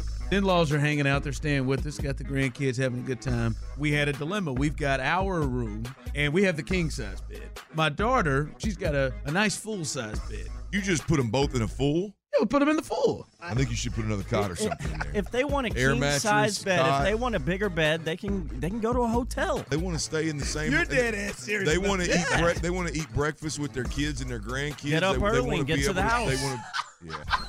in-laws 0.32 0.72
are 0.72 0.78
hanging 0.78 1.06
out. 1.06 1.22
They're 1.22 1.32
staying 1.32 1.66
with 1.66 1.86
us. 1.86 1.98
Got 1.98 2.16
the 2.16 2.24
grandkids 2.24 2.76
having 2.76 3.00
a 3.00 3.02
good 3.02 3.20
time. 3.20 3.56
We 3.78 3.92
had 3.92 4.08
a 4.08 4.12
dilemma. 4.12 4.52
We've 4.52 4.76
got 4.76 5.00
our 5.00 5.40
room, 5.40 5.84
and 6.14 6.32
we 6.32 6.42
have 6.44 6.56
the 6.56 6.62
king 6.62 6.90
size 6.90 7.20
bed. 7.22 7.42
My 7.74 7.88
daughter, 7.88 8.50
she's 8.58 8.76
got 8.76 8.94
a, 8.94 9.12
a 9.24 9.30
nice 9.30 9.56
full 9.56 9.84
size 9.84 10.18
bed. 10.20 10.48
You 10.72 10.80
just 10.80 11.06
put 11.06 11.16
them 11.16 11.30
both 11.30 11.54
in 11.54 11.62
a 11.62 11.68
full. 11.68 12.14
Yeah, 12.32 12.38
we 12.42 12.46
put 12.46 12.60
them 12.60 12.68
in 12.68 12.76
the 12.76 12.82
full. 12.82 13.26
I 13.40 13.54
think 13.54 13.70
you 13.70 13.76
should 13.76 13.92
put 13.92 14.04
another 14.04 14.22
cot 14.22 14.52
or 14.52 14.54
something 14.56 14.92
in 14.92 14.98
there. 15.00 15.10
If 15.14 15.32
they 15.32 15.42
want 15.42 15.66
a 15.66 15.76
Air 15.76 15.90
king 15.90 16.00
mattress, 16.00 16.22
size 16.22 16.62
bed, 16.62 16.78
cot. 16.78 17.00
if 17.00 17.08
they 17.08 17.16
want 17.16 17.34
a 17.34 17.40
bigger 17.40 17.68
bed, 17.68 18.04
they 18.04 18.16
can 18.16 18.48
they 18.60 18.70
can 18.70 18.78
go 18.78 18.92
to 18.92 19.00
a 19.00 19.08
hotel. 19.08 19.64
They 19.68 19.76
want 19.76 19.96
to 19.96 20.02
stay 20.02 20.28
in 20.28 20.38
the 20.38 20.44
same. 20.44 20.70
You're 20.70 20.84
dead 20.84 21.16
ass 21.16 21.38
serious. 21.38 21.68
They 21.68 21.78
want 21.78 22.02
to 22.02 22.08
eat. 22.08 22.26
Bre- 22.38 22.60
they 22.60 22.70
want 22.70 22.86
to 22.86 22.96
eat 22.96 23.12
breakfast 23.14 23.58
with 23.58 23.72
their 23.72 23.82
kids 23.84 24.20
and 24.20 24.30
their 24.30 24.38
grandkids. 24.38 24.90
Get 24.90 25.02
up 25.02 25.16
they, 25.16 25.20
they 25.22 25.26
early 25.26 25.40
wanna 25.40 25.58
and 25.58 25.66
get 25.66 25.76
be 25.78 25.82
to 25.82 25.92
the 25.92 26.00
able 26.00 26.08
house. 26.08 26.28
They 26.40 26.46
want 26.46 26.60
to. 26.60 27.06
Yeah. 27.06 27.46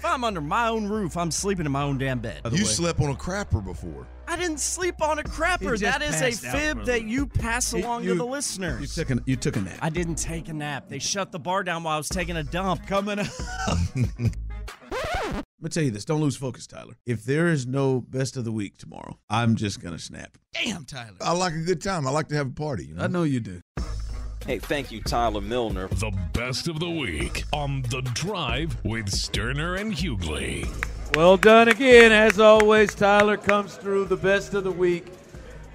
If 0.00 0.06
I'm 0.06 0.24
under 0.24 0.40
my 0.40 0.68
own 0.68 0.88
roof, 0.88 1.14
I'm 1.18 1.30
sleeping 1.30 1.66
in 1.66 1.72
my 1.72 1.82
own 1.82 1.98
damn 1.98 2.20
bed. 2.20 2.40
You 2.52 2.64
slept 2.64 3.00
on 3.00 3.10
a 3.10 3.14
crapper 3.14 3.62
before. 3.62 4.06
I 4.26 4.34
didn't 4.34 4.58
sleep 4.60 5.02
on 5.02 5.18
a 5.18 5.22
crapper. 5.22 5.78
That 5.78 6.00
is 6.00 6.16
a 6.22 6.24
passed 6.30 6.44
out 6.46 6.56
fib 6.56 6.84
that 6.86 7.04
you 7.04 7.26
pass 7.26 7.70
He- 7.72 7.82
along 7.82 8.04
you- 8.04 8.12
to 8.12 8.14
the 8.14 8.24
listeners. 8.24 8.80
You 8.80 9.04
took 9.04 9.10
a, 9.10 9.22
you 9.26 9.36
took 9.36 9.56
a 9.56 9.60
nap. 9.60 9.78
I 9.82 9.90
didn't 9.90 10.14
take 10.14 10.48
a 10.48 10.54
nap. 10.54 10.88
They 10.88 11.00
shut 11.00 11.32
the 11.32 11.38
bar 11.38 11.64
down 11.64 11.82
while 11.82 11.96
I 11.96 11.98
was 11.98 12.08
taking 12.08 12.38
a 12.38 12.42
dump. 12.42 12.86
Coming 12.86 13.18
up. 13.18 13.26
Let 14.90 15.44
me 15.60 15.68
tell 15.68 15.82
you 15.82 15.90
this. 15.90 16.06
Don't 16.06 16.22
lose 16.22 16.36
focus, 16.38 16.66
Tyler. 16.66 16.94
If 17.04 17.24
there 17.24 17.48
is 17.48 17.66
no 17.66 18.00
best 18.00 18.38
of 18.38 18.46
the 18.46 18.52
week 18.52 18.78
tomorrow, 18.78 19.18
I'm 19.28 19.54
just 19.54 19.82
gonna 19.82 19.98
snap. 19.98 20.38
Damn, 20.54 20.86
Tyler. 20.86 21.16
I 21.20 21.32
like 21.32 21.52
a 21.52 21.60
good 21.60 21.82
time. 21.82 22.06
I 22.06 22.10
like 22.10 22.28
to 22.28 22.36
have 22.36 22.46
a 22.46 22.52
party. 22.52 22.86
You 22.86 22.94
know? 22.94 23.04
I 23.04 23.06
know 23.06 23.24
you 23.24 23.40
do. 23.40 23.60
Hey, 24.46 24.58
thank 24.58 24.90
you, 24.90 25.02
Tyler 25.02 25.42
Milner. 25.42 25.88
The 25.88 26.12
best 26.32 26.66
of 26.66 26.80
the 26.80 26.90
week 26.90 27.44
on 27.52 27.82
The 27.82 28.00
Drive 28.14 28.74
with 28.84 29.06
Stoerner 29.10 29.78
and 29.78 29.92
Hughley. 29.92 30.66
Well 31.14 31.36
done 31.36 31.68
again. 31.68 32.10
As 32.10 32.40
always, 32.40 32.94
Tyler 32.94 33.36
comes 33.36 33.76
through 33.76 34.06
the 34.06 34.16
best 34.16 34.54
of 34.54 34.64
the 34.64 34.72
week. 34.72 35.06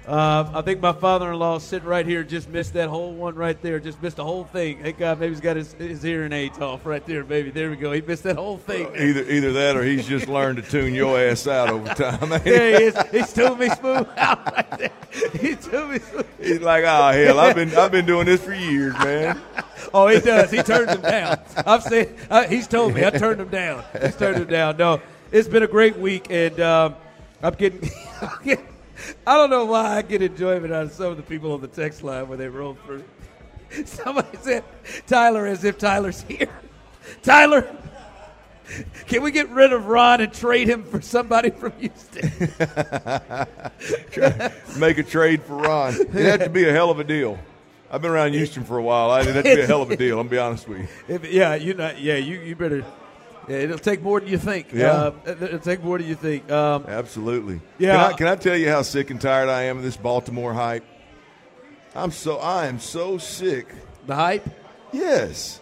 Uh, 0.06 0.48
I 0.54 0.62
think 0.62 0.80
my 0.80 0.92
father-in-law 0.92 1.58
sitting 1.58 1.88
right 1.88 2.06
here 2.06 2.22
just 2.22 2.48
missed 2.48 2.74
that 2.74 2.88
whole 2.88 3.12
one 3.12 3.34
right 3.34 3.60
there. 3.60 3.80
Just 3.80 4.00
missed 4.00 4.18
the 4.18 4.24
whole 4.24 4.44
thing. 4.44 4.78
Hey 4.78 4.92
God, 4.92 5.18
maybe 5.18 5.32
he's 5.32 5.40
got 5.40 5.56
his, 5.56 5.72
his 5.72 6.00
hearing 6.00 6.32
aids 6.32 6.60
off 6.60 6.86
right 6.86 7.04
there, 7.06 7.24
baby. 7.24 7.50
There 7.50 7.70
we 7.70 7.76
go. 7.76 7.90
He 7.90 8.02
missed 8.02 8.22
that 8.22 8.36
whole 8.36 8.56
thing. 8.56 8.86
Either 8.94 9.28
either 9.28 9.52
that 9.54 9.76
or 9.76 9.82
he's 9.82 10.06
just 10.06 10.28
learned 10.28 10.58
to 10.58 10.62
tune 10.62 10.94
your 10.94 11.18
ass 11.18 11.48
out 11.48 11.70
over 11.70 11.92
time. 11.94 12.28
there 12.44 12.78
he 12.78 12.84
is. 12.84 12.96
He's 13.10 13.32
tuned 13.32 13.58
me 13.58 13.68
smooth 13.70 14.06
out 14.16 14.44
right 14.54 14.78
there. 14.78 14.92
He 15.32 15.56
tuned 15.56 15.90
me 15.90 15.98
smooth. 15.98 16.26
He's 16.40 16.60
like, 16.60 16.84
oh 16.86 17.10
hell, 17.10 17.40
I've 17.40 17.56
been 17.56 17.74
I've 17.76 17.90
been 17.90 18.06
doing 18.06 18.26
this 18.26 18.44
for 18.44 18.54
years, 18.54 18.94
man. 18.98 19.40
Oh, 19.94 20.08
he 20.08 20.18
does. 20.20 20.50
He 20.50 20.62
turns 20.62 20.90
him 20.90 21.00
down. 21.00 21.38
I've 21.64 21.82
said 21.82 22.14
uh, 22.28 22.44
he's 22.48 22.66
told 22.66 22.92
me 22.92 23.04
I 23.04 23.10
turned 23.18 23.40
him 23.40 23.48
down. 23.48 23.84
He's 24.02 24.16
turned 24.16 24.36
him 24.38 24.48
down. 24.48 24.76
No, 24.76 25.00
it's 25.30 25.48
been 25.48 25.62
a 25.62 25.68
great 25.68 25.96
week, 25.96 26.26
and 26.28 26.58
um, 26.60 26.96
I'm 27.42 27.54
getting. 27.54 27.88
I'm 28.20 28.42
getting 28.44 28.66
I 29.26 29.34
don't 29.34 29.50
know 29.50 29.66
why 29.66 29.96
I 29.96 30.02
get 30.02 30.22
enjoyment 30.22 30.72
out 30.72 30.84
of 30.84 30.92
some 30.92 31.10
of 31.10 31.16
the 31.16 31.22
people 31.22 31.52
on 31.52 31.60
the 31.60 31.68
text 31.68 32.02
line 32.02 32.28
when 32.28 32.38
they 32.38 32.48
roll 32.48 32.76
through. 32.86 33.04
Somebody 33.84 34.38
said 34.40 34.64
Tyler 35.06 35.46
as 35.46 35.64
if 35.64 35.78
Tyler's 35.78 36.22
here. 36.22 36.48
Tyler, 37.22 37.76
can 39.06 39.22
we 39.22 39.30
get 39.30 39.48
rid 39.50 39.72
of 39.72 39.86
Ron 39.86 40.20
and 40.20 40.32
trade 40.32 40.68
him 40.68 40.84
for 40.84 41.00
somebody 41.00 41.50
from 41.50 41.72
Houston? 41.78 42.30
Make 44.78 44.98
a 44.98 45.02
trade 45.02 45.42
for 45.42 45.56
Ron. 45.56 45.94
It'd 45.94 46.14
have 46.14 46.40
to 46.40 46.50
be 46.50 46.68
a 46.68 46.72
hell 46.72 46.90
of 46.90 46.98
a 46.98 47.04
deal. 47.04 47.38
I've 47.90 48.02
been 48.02 48.10
around 48.10 48.32
Houston 48.32 48.64
for 48.64 48.78
a 48.78 48.82
while. 48.82 49.12
I 49.12 49.22
think 49.22 49.36
it'd 49.36 49.56
be 49.56 49.62
a 49.62 49.66
hell 49.66 49.82
of 49.82 49.90
a 49.90 49.96
deal. 49.96 50.18
I'm 50.18 50.26
gonna 50.26 50.30
be 50.30 50.38
honest 50.38 50.68
with 50.68 50.80
you. 50.80 50.88
If, 51.06 51.32
yeah, 51.32 51.54
you 51.54 51.76
yeah, 51.78 52.16
you, 52.16 52.40
you 52.40 52.56
better. 52.56 52.84
Yeah, 53.48 53.56
it'll 53.58 53.78
take 53.78 54.02
more 54.02 54.18
than 54.20 54.28
you 54.28 54.38
think. 54.38 54.72
Yeah. 54.72 54.92
Uh, 54.92 55.12
it'll 55.26 55.58
take 55.60 55.82
more 55.82 55.98
than 55.98 56.08
you 56.08 56.16
think. 56.16 56.50
Um, 56.50 56.84
Absolutely. 56.88 57.60
Yeah. 57.78 57.92
Can 57.92 58.00
I, 58.00 58.12
can 58.16 58.26
I 58.28 58.36
tell 58.36 58.56
you 58.56 58.68
how 58.68 58.82
sick 58.82 59.10
and 59.10 59.20
tired 59.20 59.48
I 59.48 59.64
am 59.64 59.78
of 59.78 59.84
this 59.84 59.96
Baltimore 59.96 60.52
hype? 60.52 60.84
I'm 61.94 62.10
so 62.10 62.38
I 62.38 62.66
am 62.66 62.78
so 62.78 63.18
sick. 63.18 63.68
The 64.06 64.14
hype? 64.14 64.46
Yes. 64.92 65.60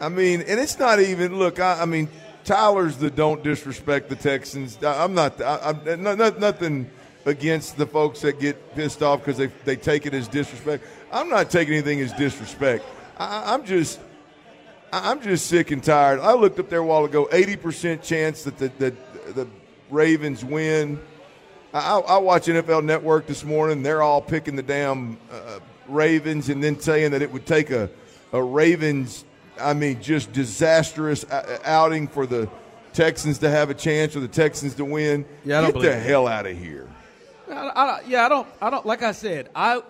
I 0.00 0.08
mean, 0.08 0.40
and 0.42 0.58
it's 0.60 0.78
not 0.78 1.00
even. 1.00 1.38
Look, 1.38 1.60
I, 1.60 1.82
I 1.82 1.84
mean, 1.84 2.08
Tyler's 2.44 2.96
the 2.96 3.10
don't 3.10 3.42
disrespect 3.42 4.08
the 4.08 4.16
Texans. 4.16 4.82
I, 4.82 5.04
I'm 5.04 5.14
not. 5.14 5.40
I, 5.40 5.58
I'm 5.62 6.02
no, 6.02 6.14
no, 6.14 6.30
nothing 6.30 6.90
against 7.24 7.76
the 7.76 7.86
folks 7.86 8.22
that 8.22 8.40
get 8.40 8.74
pissed 8.74 9.02
off 9.02 9.20
because 9.20 9.36
they 9.36 9.46
they 9.64 9.76
take 9.76 10.06
it 10.06 10.14
as 10.14 10.26
disrespect. 10.28 10.84
I'm 11.12 11.28
not 11.28 11.50
taking 11.50 11.74
anything 11.74 12.00
as 12.00 12.12
disrespect. 12.14 12.84
I, 13.18 13.54
I'm 13.54 13.64
just. 13.64 14.00
I'm 14.92 15.20
just 15.20 15.46
sick 15.46 15.70
and 15.70 15.82
tired. 15.82 16.20
I 16.20 16.32
looked 16.34 16.58
up 16.58 16.68
there 16.68 16.78
a 16.80 16.86
while 16.86 17.04
ago. 17.04 17.28
Eighty 17.32 17.56
percent 17.56 18.02
chance 18.02 18.42
that 18.44 18.58
the, 18.58 18.68
the 18.78 18.94
the 19.32 19.48
Ravens 19.90 20.44
win. 20.44 21.00
I, 21.74 21.98
I 21.98 22.16
watch 22.18 22.46
NFL 22.46 22.84
Network 22.84 23.26
this 23.26 23.44
morning. 23.44 23.82
They're 23.82 24.02
all 24.02 24.22
picking 24.22 24.56
the 24.56 24.62
damn 24.62 25.18
uh, 25.30 25.58
Ravens 25.86 26.48
and 26.48 26.64
then 26.64 26.80
saying 26.80 27.10
that 27.12 27.20
it 27.22 27.30
would 27.32 27.46
take 27.46 27.70
a 27.70 27.90
a 28.32 28.42
Ravens. 28.42 29.24
I 29.60 29.74
mean, 29.74 30.00
just 30.00 30.32
disastrous 30.32 31.24
outing 31.64 32.08
for 32.08 32.26
the 32.26 32.48
Texans 32.92 33.38
to 33.38 33.50
have 33.50 33.70
a 33.70 33.74
chance 33.74 34.14
or 34.16 34.20
the 34.20 34.28
Texans 34.28 34.74
to 34.76 34.84
win. 34.84 35.24
Yeah, 35.44 35.58
I 35.58 35.60
don't 35.62 35.68
Get 35.70 35.74
believe 35.74 35.90
the 35.92 35.96
it. 35.98 36.02
hell 36.06 36.26
out 36.26 36.46
of 36.46 36.56
here. 36.56 36.88
I, 37.50 37.52
I, 37.54 38.00
yeah, 38.06 38.24
I 38.26 38.28
don't. 38.28 38.48
I 38.62 38.70
don't. 38.70 38.86
Like 38.86 39.02
I 39.02 39.12
said, 39.12 39.50
I 39.54 39.82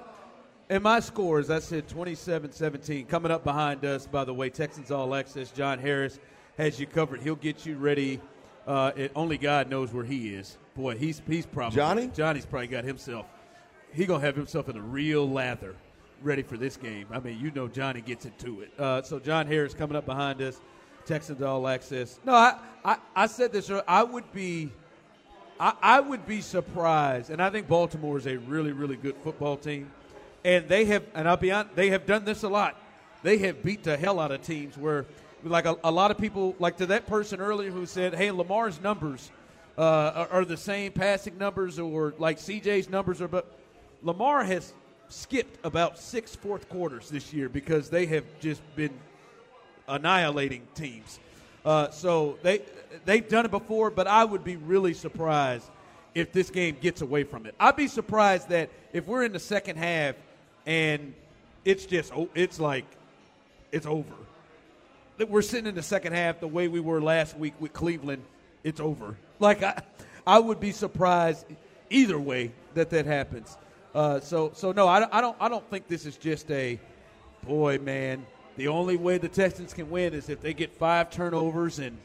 in 0.70 0.82
my 0.82 1.00
score, 1.00 1.42
scores, 1.42 1.50
I 1.50 1.60
said 1.60 1.88
27-17. 1.88 3.08
Coming 3.08 3.32
up 3.32 3.42
behind 3.44 3.84
us, 3.84 4.06
by 4.06 4.24
the 4.24 4.34
way, 4.34 4.50
Texans 4.50 4.90
All 4.90 5.14
Access. 5.14 5.50
John 5.50 5.78
Harris 5.78 6.18
has 6.58 6.78
you 6.78 6.86
covered. 6.86 7.22
He'll 7.22 7.36
get 7.36 7.64
you 7.64 7.76
ready. 7.76 8.20
Uh, 8.66 8.92
it, 8.94 9.12
only 9.16 9.38
God 9.38 9.70
knows 9.70 9.92
where 9.94 10.04
he 10.04 10.34
is. 10.34 10.58
Boy, 10.74 10.96
he's 10.96 11.22
he's 11.26 11.46
probably 11.46 11.76
Johnny? 11.76 12.10
Johnny's 12.14 12.44
probably 12.44 12.66
got 12.66 12.84
himself. 12.84 13.26
He 13.92 14.04
gonna 14.04 14.20
have 14.20 14.36
himself 14.36 14.68
in 14.68 14.76
a 14.76 14.80
real 14.80 15.28
lather, 15.28 15.74
ready 16.22 16.42
for 16.42 16.58
this 16.58 16.76
game. 16.76 17.06
I 17.10 17.18
mean, 17.18 17.40
you 17.40 17.50
know, 17.50 17.66
Johnny 17.66 18.02
gets 18.02 18.26
into 18.26 18.60
it. 18.60 18.70
Uh, 18.78 19.00
so 19.00 19.18
John 19.18 19.46
Harris 19.46 19.72
coming 19.72 19.96
up 19.96 20.04
behind 20.04 20.42
us. 20.42 20.60
Texans 21.06 21.40
All 21.40 21.66
Access. 21.66 22.20
No, 22.26 22.34
I, 22.34 22.58
I, 22.84 22.96
I 23.16 23.26
said 23.26 23.52
this. 23.52 23.70
earlier. 23.70 23.84
I 23.88 24.02
would 24.02 24.30
be. 24.32 24.70
I, 25.58 25.72
I 25.80 26.00
would 26.00 26.26
be 26.26 26.42
surprised, 26.42 27.30
and 27.30 27.42
I 27.42 27.48
think 27.50 27.66
Baltimore 27.66 28.18
is 28.18 28.26
a 28.26 28.36
really, 28.36 28.70
really 28.72 28.96
good 28.96 29.16
football 29.24 29.56
team, 29.56 29.90
and 30.48 30.66
they 30.66 30.86
have, 30.86 31.04
and 31.14 31.28
I'll 31.28 31.36
be 31.36 31.52
honest, 31.52 31.76
they 31.76 31.90
have 31.90 32.06
done 32.06 32.24
this 32.24 32.42
a 32.42 32.48
lot. 32.48 32.74
They 33.22 33.36
have 33.38 33.62
beat 33.62 33.82
the 33.82 33.98
hell 33.98 34.18
out 34.18 34.30
of 34.30 34.40
teams 34.40 34.78
where, 34.78 35.04
like 35.44 35.66
a, 35.66 35.76
a 35.84 35.90
lot 35.90 36.10
of 36.10 36.16
people, 36.16 36.56
like 36.58 36.78
to 36.78 36.86
that 36.86 37.06
person 37.06 37.38
earlier 37.38 37.70
who 37.70 37.84
said, 37.84 38.14
"Hey, 38.14 38.30
Lamar's 38.30 38.80
numbers 38.80 39.30
uh, 39.76 39.82
are, 39.82 40.28
are 40.28 40.44
the 40.46 40.56
same 40.56 40.92
passing 40.92 41.36
numbers, 41.36 41.78
or 41.78 42.14
like 42.16 42.38
CJ's 42.38 42.88
numbers 42.88 43.20
are," 43.20 43.28
but 43.28 43.58
Lamar 44.02 44.42
has 44.42 44.72
skipped 45.10 45.58
about 45.66 45.98
six 45.98 46.34
fourth 46.34 46.66
quarters 46.70 47.10
this 47.10 47.30
year 47.30 47.50
because 47.50 47.90
they 47.90 48.06
have 48.06 48.24
just 48.40 48.62
been 48.74 48.94
annihilating 49.86 50.66
teams. 50.74 51.20
Uh, 51.62 51.90
so 51.90 52.38
they 52.42 52.62
they've 53.04 53.28
done 53.28 53.44
it 53.44 53.50
before, 53.50 53.90
but 53.90 54.06
I 54.06 54.24
would 54.24 54.44
be 54.44 54.56
really 54.56 54.94
surprised 54.94 55.68
if 56.14 56.32
this 56.32 56.48
game 56.48 56.78
gets 56.80 57.02
away 57.02 57.24
from 57.24 57.44
it. 57.44 57.54
I'd 57.60 57.76
be 57.76 57.86
surprised 57.86 58.48
that 58.48 58.70
if 58.94 59.06
we're 59.06 59.24
in 59.24 59.32
the 59.32 59.38
second 59.38 59.76
half 59.76 60.14
and 60.68 61.14
it's 61.64 61.86
just 61.86 62.12
oh, 62.14 62.28
it's 62.34 62.60
like 62.60 62.84
it's 63.72 63.86
over. 63.86 64.14
We're 65.28 65.42
sitting 65.42 65.66
in 65.66 65.74
the 65.74 65.82
second 65.82 66.12
half 66.12 66.38
the 66.38 66.46
way 66.46 66.68
we 66.68 66.78
were 66.78 67.00
last 67.00 67.36
week 67.36 67.54
with 67.58 67.72
Cleveland. 67.72 68.22
It's 68.62 68.78
over. 68.78 69.16
Like 69.40 69.62
I, 69.62 69.82
I 70.26 70.38
would 70.38 70.60
be 70.60 70.70
surprised 70.70 71.46
either 71.90 72.18
way 72.18 72.52
that 72.74 72.90
that 72.90 73.06
happens. 73.06 73.56
Uh, 73.94 74.20
so 74.20 74.52
so 74.54 74.70
no, 74.72 74.86
I, 74.86 75.08
I 75.10 75.20
don't 75.20 75.36
I 75.40 75.48
don't 75.48 75.68
think 75.70 75.88
this 75.88 76.04
is 76.06 76.16
just 76.16 76.50
a 76.50 76.78
boy 77.44 77.78
man. 77.78 78.26
The 78.56 78.68
only 78.68 78.96
way 78.96 79.18
the 79.18 79.28
Texans 79.28 79.72
can 79.72 79.88
win 79.88 80.12
is 80.12 80.28
if 80.28 80.40
they 80.40 80.52
get 80.52 80.76
five 80.76 81.10
turnovers 81.10 81.78
and 81.78 81.96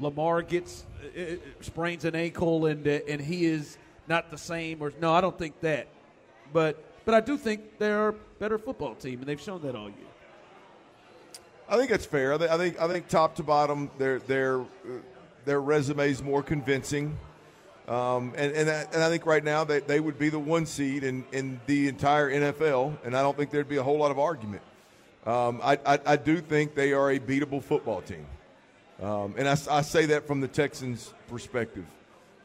Lamar 0.00 0.40
gets 0.40 0.86
uh, 1.02 1.20
uh, 1.20 1.36
sprains 1.60 2.04
an 2.06 2.14
ankle 2.14 2.64
and 2.64 2.88
uh, 2.88 3.00
and 3.06 3.20
he 3.20 3.44
is 3.44 3.76
not 4.08 4.30
the 4.30 4.38
same. 4.38 4.82
Or 4.82 4.90
no, 5.02 5.12
I 5.12 5.20
don't 5.20 5.38
think 5.38 5.60
that. 5.60 5.88
But 6.52 6.82
but 7.06 7.14
I 7.14 7.20
do 7.20 7.38
think 7.38 7.78
they're 7.78 8.08
a 8.08 8.12
better 8.38 8.58
football 8.58 8.94
team, 8.96 9.20
and 9.20 9.28
they've 9.28 9.40
shown 9.40 9.62
that 9.62 9.74
all 9.74 9.88
year. 9.88 10.10
I 11.68 11.76
think 11.78 11.90
that's 11.90 12.04
fair. 12.04 12.34
I, 12.34 12.38
th- 12.38 12.50
I 12.50 12.58
think 12.58 12.80
I 12.80 12.88
think 12.88 13.08
top 13.08 13.36
to 13.36 13.42
bottom, 13.42 13.90
their 13.96 14.18
their 14.18 14.64
their 15.44 15.60
resume 15.60 16.10
is 16.10 16.22
more 16.22 16.42
convincing, 16.42 17.16
um, 17.88 18.34
and 18.36 18.52
and 18.52 18.68
I, 18.68 18.86
and 18.92 19.02
I 19.02 19.08
think 19.08 19.24
right 19.24 19.42
now 19.42 19.64
they, 19.64 19.80
they 19.80 20.00
would 20.00 20.18
be 20.18 20.28
the 20.28 20.38
one 20.38 20.66
seed 20.66 21.04
in, 21.04 21.24
in 21.32 21.60
the 21.66 21.88
entire 21.88 22.30
NFL, 22.30 22.98
and 23.04 23.16
I 23.16 23.22
don't 23.22 23.36
think 23.36 23.50
there'd 23.50 23.68
be 23.68 23.78
a 23.78 23.82
whole 23.82 23.98
lot 23.98 24.10
of 24.10 24.18
argument. 24.18 24.62
Um, 25.24 25.60
I, 25.62 25.78
I, 25.86 25.98
I 26.06 26.16
do 26.16 26.40
think 26.40 26.74
they 26.74 26.92
are 26.92 27.10
a 27.10 27.18
beatable 27.18 27.62
football 27.62 28.00
team, 28.00 28.26
um, 29.00 29.34
and 29.38 29.48
I, 29.48 29.56
I 29.70 29.82
say 29.82 30.06
that 30.06 30.26
from 30.26 30.40
the 30.40 30.48
Texans' 30.48 31.14
perspective. 31.28 31.86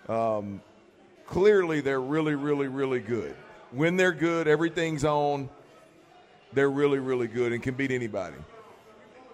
Um, 0.08 0.62
clearly, 1.26 1.82
they're 1.82 2.02
really 2.02 2.36
really 2.36 2.68
really 2.68 3.00
good. 3.00 3.36
When 3.72 3.96
they're 3.96 4.12
good, 4.12 4.48
everything's 4.48 5.06
on. 5.06 5.50
They're 6.54 6.70
really 6.70 7.00
really 7.00 7.28
good 7.28 7.54
and 7.54 7.64
can 7.64 7.76
beat 7.76 7.92
anybody. 7.92 8.36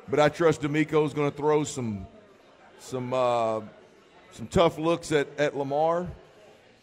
But 0.07 0.19
I 0.19 0.29
trust 0.29 0.61
DeMeco's 0.61 1.13
going 1.13 1.31
to 1.31 1.35
throw 1.35 1.63
some 1.63 2.05
some 2.79 3.13
uh, 3.13 3.61
some 4.31 4.47
tough 4.47 4.77
looks 4.77 5.11
at, 5.11 5.27
at 5.39 5.57
Lamar 5.57 6.07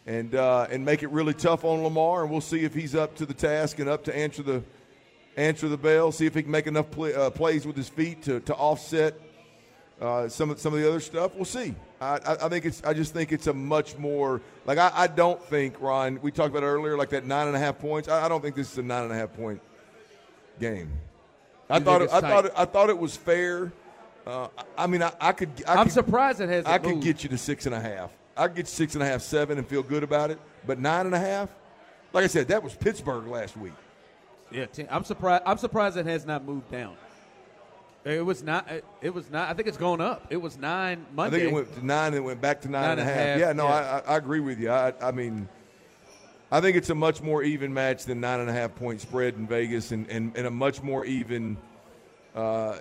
and 0.05 0.35
uh, 0.35 0.67
and 0.69 0.83
make 0.83 1.01
it 1.03 1.09
really 1.09 1.33
tough 1.33 1.63
on 1.63 1.81
Lamar, 1.81 2.23
and 2.23 2.31
we'll 2.31 2.41
see 2.41 2.63
if 2.63 2.73
he's 2.73 2.93
up 2.93 3.15
to 3.15 3.25
the 3.25 3.33
task 3.33 3.79
and 3.79 3.89
up 3.89 4.03
to 4.03 4.15
answer 4.15 4.43
the 4.43 4.61
answer 5.37 5.67
the 5.67 5.77
bell. 5.77 6.11
See 6.11 6.25
if 6.25 6.35
he 6.35 6.43
can 6.43 6.51
make 6.51 6.67
enough 6.67 6.91
play, 6.91 7.13
uh, 7.13 7.29
plays 7.29 7.65
with 7.65 7.77
his 7.77 7.89
feet 7.89 8.23
to, 8.23 8.41
to 8.41 8.53
offset 8.53 9.19
uh, 10.01 10.27
some 10.27 10.49
of 10.49 10.59
some 10.59 10.73
of 10.73 10.79
the 10.79 10.87
other 10.87 10.99
stuff. 10.99 11.35
We'll 11.35 11.45
see. 11.45 11.73
I, 12.01 12.17
I, 12.17 12.45
I, 12.45 12.49
think 12.49 12.65
it's. 12.65 12.83
I 12.83 12.93
just 12.93 13.13
think 13.13 13.31
it's 13.31 13.47
a 13.47 13.53
much 13.53 13.97
more 13.97 14.41
like 14.65 14.77
I, 14.77 14.91
I 14.93 15.07
don't 15.07 15.41
think 15.41 15.79
Ron. 15.79 16.19
We 16.21 16.31
talked 16.31 16.49
about 16.49 16.63
earlier, 16.63 16.97
like 16.97 17.09
that 17.09 17.25
nine 17.25 17.47
and 17.47 17.55
a 17.55 17.59
half 17.59 17.79
points. 17.79 18.09
I, 18.09 18.25
I 18.25 18.29
don't 18.29 18.41
think 18.41 18.55
this 18.55 18.71
is 18.71 18.77
a 18.77 18.83
nine 18.83 19.03
and 19.03 19.11
a 19.11 19.15
half 19.15 19.33
point 19.33 19.61
game. 20.59 20.91
I 21.69 21.79
thought 21.79 22.01
it, 22.01 22.09
I 22.11 22.21
thought 22.21 22.45
it, 22.45 22.53
I 22.55 22.65
thought 22.65 22.89
it 22.89 22.97
was 22.97 23.15
fair. 23.15 23.71
Uh, 24.27 24.47
I 24.77 24.87
mean, 24.87 25.01
I, 25.01 25.13
I 25.19 25.31
could. 25.31 25.49
I 25.67 25.79
am 25.79 25.85
could, 25.85 25.93
surprised 25.93 26.41
it 26.41 26.49
hasn't. 26.49 26.67
I 26.67 26.77
could 26.77 26.95
moved. 26.95 27.03
get 27.03 27.23
you 27.23 27.29
to 27.29 27.37
six 27.37 27.65
and 27.65 27.73
a 27.73 27.79
half. 27.79 28.11
I 28.35 28.47
could 28.47 28.57
get 28.57 28.67
six 28.67 28.95
and 28.95 29.03
a 29.03 29.05
half, 29.05 29.21
seven, 29.21 29.57
and 29.57 29.65
feel 29.65 29.83
good 29.83 30.03
about 30.03 30.29
it. 30.29 30.39
But 30.67 30.79
nine 30.79 31.05
and 31.05 31.15
a 31.15 31.19
half, 31.19 31.49
like 32.11 32.25
I 32.25 32.27
said, 32.27 32.49
that 32.49 32.61
was 32.61 32.75
Pittsburgh 32.75 33.27
last 33.27 33.55
week. 33.55 33.73
Yeah, 34.51 34.65
ten, 34.65 34.87
I'm 34.91 35.05
surprised. 35.05 35.43
I'm 35.45 35.57
surprised 35.57 35.95
it 35.95 36.05
has 36.05 36.25
not 36.25 36.43
moved 36.43 36.69
down. 36.69 36.97
It 38.05 38.23
was 38.23 38.43
not. 38.43 38.69
It 39.01 39.13
was 39.13 39.31
not. 39.31 39.49
I 39.49 39.53
think 39.53 39.67
it's 39.67 39.77
going 39.77 39.99
up. 39.99 40.27
It 40.29 40.37
was 40.37 40.57
nine 40.59 41.05
Monday. 41.15 41.37
I 41.37 41.39
think 41.39 41.51
it 41.51 41.55
went 41.55 41.75
to 41.75 41.85
nine 41.85 42.13
and 42.13 42.23
went 42.23 42.39
back 42.39 42.61
to 42.61 42.69
nine, 42.69 42.81
Nine 42.83 42.91
and 42.91 42.99
and 43.01 43.09
a 43.09 43.13
half. 43.13 43.27
half, 43.27 43.39
Yeah, 43.39 43.53
no, 43.53 43.67
yeah. 43.67 44.01
I, 44.05 44.13
I 44.13 44.17
agree 44.17 44.39
with 44.41 44.59
you. 44.59 44.69
I, 44.69 44.93
I 45.01 45.11
mean, 45.11 45.49
I 46.51 46.61
think 46.61 46.77
it's 46.77 46.91
a 46.91 46.95
much 46.95 47.21
more 47.23 47.41
even 47.41 47.73
match 47.73 48.05
than 48.05 48.19
nine 48.21 48.41
and 48.41 48.49
a 48.49 48.53
half 48.53 48.75
point 48.75 49.01
spread 49.01 49.33
in 49.33 49.47
Vegas, 49.47 49.91
and, 49.91 50.07
and, 50.09 50.37
and 50.37 50.45
a 50.45 50.51
much 50.51 50.83
more 50.83 51.03
even. 51.05 51.57
Uh, 52.35 52.77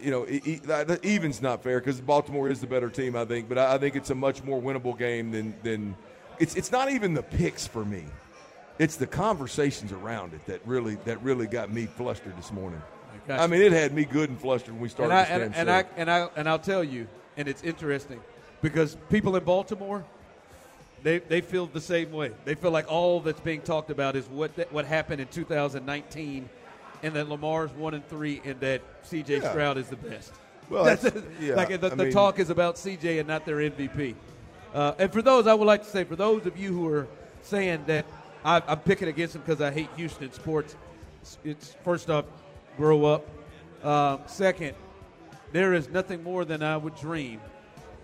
you 0.00 0.10
know, 0.10 0.26
e- 0.28 0.40
e- 0.44 0.56
the 0.56 0.98
even's 1.02 1.40
not 1.42 1.62
fair 1.62 1.78
because 1.80 2.00
Baltimore 2.00 2.48
is 2.48 2.60
the 2.60 2.66
better 2.66 2.88
team, 2.90 3.16
I 3.16 3.24
think. 3.24 3.48
But 3.48 3.58
I, 3.58 3.74
I 3.74 3.78
think 3.78 3.96
it's 3.96 4.10
a 4.10 4.14
much 4.14 4.42
more 4.44 4.60
winnable 4.62 4.96
game 4.96 5.30
than 5.32 5.54
than 5.64 5.96
it's. 6.38 6.54
It's 6.54 6.70
not 6.70 6.90
even 6.90 7.14
the 7.14 7.22
picks 7.22 7.66
for 7.66 7.84
me. 7.84 8.04
It's 8.78 8.96
the 8.96 9.06
conversations 9.06 9.90
around 9.92 10.34
it 10.34 10.44
that 10.46 10.60
really 10.66 10.96
that 11.04 11.20
really 11.22 11.46
got 11.46 11.72
me 11.72 11.86
flustered 11.86 12.36
this 12.36 12.52
morning. 12.52 12.82
I 13.28 13.46
mean, 13.46 13.62
it 13.62 13.72
had 13.72 13.92
me 13.92 14.04
good 14.04 14.28
and 14.30 14.40
flustered 14.40 14.74
when 14.74 14.82
we 14.82 14.88
started. 14.88 15.12
and 15.12 15.20
I, 15.20 15.24
this 15.24 15.56
and, 15.58 15.68
and. 15.68 15.70
I 15.70 15.84
and 15.96 16.10
I 16.10 16.28
and 16.36 16.48
I'll 16.48 16.58
tell 16.58 16.82
you, 16.84 17.06
and 17.36 17.48
it's 17.48 17.62
interesting 17.62 18.20
because 18.60 18.96
people 19.10 19.36
in 19.36 19.44
Baltimore, 19.44 20.04
they 21.02 21.18
they 21.18 21.40
feel 21.40 21.66
the 21.66 21.80
same 21.80 22.12
way. 22.12 22.32
They 22.44 22.54
feel 22.54 22.70
like 22.70 22.90
all 22.90 23.20
that's 23.20 23.40
being 23.40 23.60
talked 23.62 23.90
about 23.90 24.16
is 24.16 24.26
what 24.28 24.54
that, 24.56 24.72
what 24.72 24.84
happened 24.84 25.20
in 25.20 25.28
2019, 25.28 26.48
and 27.02 27.14
that 27.14 27.28
Lamar's 27.28 27.70
one 27.72 27.94
and 27.94 28.06
three, 28.08 28.40
and 28.44 28.58
that 28.60 28.82
C.J. 29.02 29.38
Yeah. 29.40 29.50
Stroud 29.50 29.78
is 29.78 29.88
the 29.88 29.96
best. 29.96 30.32
Well, 30.70 30.84
That's 30.84 31.02
that's- 31.02 31.22
yeah, 31.40 31.54
like 31.54 31.68
the, 31.80 31.90
the 31.90 31.96
mean- 31.96 32.12
talk 32.12 32.38
is 32.38 32.48
about 32.50 32.78
C.J. 32.78 33.18
and 33.18 33.28
not 33.28 33.44
their 33.44 33.56
MVP. 33.56 34.14
Uh, 34.72 34.94
and 34.98 35.12
for 35.12 35.20
those, 35.20 35.46
I 35.46 35.52
would 35.52 35.66
like 35.66 35.82
to 35.84 35.90
say, 35.90 36.04
for 36.04 36.16
those 36.16 36.46
of 36.46 36.56
you 36.56 36.72
who 36.72 36.88
are 36.88 37.06
saying 37.42 37.84
that 37.88 38.06
I, 38.42 38.62
I'm 38.66 38.78
picking 38.78 39.08
against 39.08 39.34
them 39.34 39.42
because 39.44 39.60
I 39.60 39.70
hate 39.70 39.88
Houston 39.96 40.32
sports, 40.32 40.76
it's, 41.20 41.38
it's 41.44 41.76
first 41.84 42.08
off, 42.08 42.24
grow 42.76 43.04
up. 43.04 43.26
Um, 43.84 44.20
second, 44.26 44.74
there 45.52 45.74
is 45.74 45.88
nothing 45.88 46.22
more 46.22 46.44
than 46.44 46.62
I 46.62 46.76
would 46.76 46.96
dream 46.96 47.40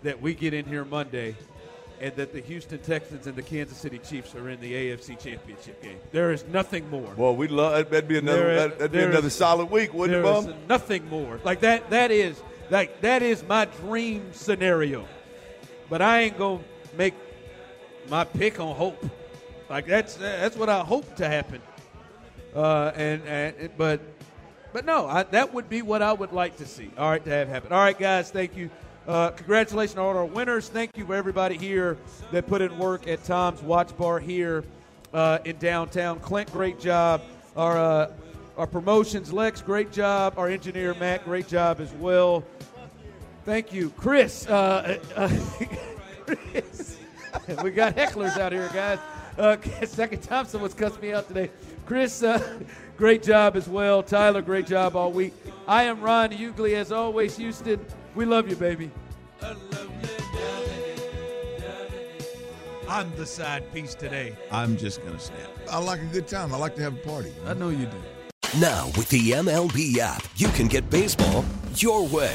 that 0.03 0.21
we 0.21 0.35
get 0.35 0.55
in 0.55 0.65
here 0.65 0.85
Monday 0.85 1.37
and 2.01 2.15
that 2.17 2.33
the 2.33 2.41
Houston 2.41 2.79
Texans 2.79 3.27
and 3.27 3.35
the 3.35 3.43
Kansas 3.43 3.77
City 3.77 3.99
Chiefs 3.99 4.35
are 4.35 4.49
in 4.49 4.61
the 4.61 4.73
AFC 4.73 5.19
Championship 5.19 5.83
game. 5.83 5.99
There 6.13 6.33
is 6.33 6.45
nothing 6.47 6.89
more. 6.91 7.13
Well, 7.17 7.35
we'd 7.35 7.51
love 7.51 7.91
that'd 7.91 8.07
be 8.09 8.19
another 8.19 8.51
is- 8.51 8.73
that'd, 8.79 8.93
be 8.93 9.01
another 9.03 9.27
is- 9.27 9.35
solid 9.35 9.71
week, 9.71 9.93
wouldn't 9.93 10.19
it, 10.19 10.23
there 10.23 10.39
is 10.39 10.69
nothing 10.69 11.09
more. 11.09 11.41
Like 11.45 11.61
that. 11.61 11.91
That 11.91 12.11
is 12.13 12.41
like 12.71 13.01
that 13.01 13.23
is 13.23 13.43
my 13.45 13.65
dream 13.65 14.33
scenario. 14.33 15.07
But 15.91 16.03
I 16.03 16.21
ain't 16.21 16.39
gonna 16.39 16.63
make 16.97 17.15
my 18.09 18.25
pick 18.25 18.61
on 18.61 18.77
hope. 18.77 19.05
Like 19.69 19.87
that's 19.87 20.15
that's 20.15 20.57
what 20.57 20.69
I 20.69 20.81
hope 20.81 21.17
to 21.17 21.29
happen. 21.29 21.61
Uh, 22.55 22.93
and 22.95 23.23
and 23.27 23.71
but 23.77 24.01
but 24.73 24.85
no, 24.85 25.07
I, 25.07 25.23
that 25.25 25.55
would 25.55 25.69
be 25.69 25.83
what 25.83 26.03
I 26.03 26.13
would 26.13 26.33
like 26.33 26.57
to 26.59 26.67
see. 26.67 26.91
All 26.97 27.11
right, 27.11 27.25
to 27.25 27.31
have 27.31 27.49
happen. 27.49 27.73
All 27.73 27.79
right, 27.79 27.99
guys, 27.99 28.31
thank 28.31 28.57
you. 28.57 28.71
Uh, 29.07 29.31
congratulations 29.31 29.99
on 29.99 30.05
all 30.05 30.17
our 30.17 30.25
winners. 30.25 30.69
Thank 30.69 30.97
you 30.97 31.07
for 31.07 31.15
everybody 31.15 31.57
here 31.57 31.97
that 32.31 32.47
put 32.47 32.61
in 32.61 32.77
work 32.79 33.09
at 33.09 33.25
Tom's 33.25 33.63
Watch 33.63 33.97
Bar 33.97 34.21
here 34.21 34.65
uh, 35.15 35.39
in 35.45 35.57
downtown. 35.57 36.21
Clint, 36.21 36.53
great 36.53 36.79
job. 36.79 37.23
Our 37.57 37.79
uh, 37.79 38.13
our 38.59 38.67
promotions, 38.67 39.33
Lex, 39.33 39.63
great 39.63 39.93
job. 39.93 40.35
Our 40.37 40.49
engineer 40.49 40.93
Matt, 40.95 41.25
great 41.25 41.47
job 41.47 41.81
as 41.81 41.93
well. 41.93 42.45
Thank 43.45 43.73
you, 43.73 43.91
Chris. 43.91 44.47
Uh, 44.47 44.99
uh, 45.17 45.29
Chris. 46.27 46.99
we 47.63 47.71
got 47.71 47.97
hecklers 47.97 48.37
out 48.37 48.53
here, 48.53 48.69
guys. 48.73 48.99
Uh, 49.39 49.57
Second 49.87 50.23
Thompson 50.23 50.61
was 50.61 50.75
cussing 50.75 51.01
me 51.01 51.13
out 51.13 51.29
today. 51.29 51.51
Chris, 51.87 52.23
great 52.99 53.23
job 53.23 53.57
as 53.57 53.69
well. 53.69 54.03
Tyler, 54.03 54.43
great 54.43 54.67
job 54.67 54.95
all 54.95 55.11
week. 55.11 55.33
I 55.67 55.85
am 55.85 56.03
Ron 56.03 56.31
Hughley, 56.31 56.75
as 56.75 56.93
always. 56.93 57.37
Houston, 57.39 57.81
we 58.15 58.27
love 58.27 58.51
you, 58.51 58.57
baby. 58.57 58.91
I'm 62.89 63.15
the 63.17 63.27
side 63.27 63.73
piece 63.73 63.95
today. 63.95 64.37
I'm 64.51 64.77
just 64.77 65.05
gonna 65.05 65.21
snap. 65.21 65.51
I 65.71 65.79
like 65.79 66.01
a 66.01 66.07
good 66.07 66.27
time. 66.27 66.53
I 66.53 66.59
like 66.59 66.75
to 66.77 66.83
have 66.83 66.95
a 66.95 67.01
party. 67.01 67.33
I 67.47 67.55
know 67.55 67.69
you 67.69 67.87
do. 67.87 68.03
Now, 68.59 68.87
with 68.97 69.09
the 69.11 69.33
MLB 69.33 69.99
app, 69.99 70.25
you 70.37 70.49
can 70.49 70.67
get 70.67 70.89
baseball 70.91 71.45
your 71.75 72.07
way. 72.09 72.35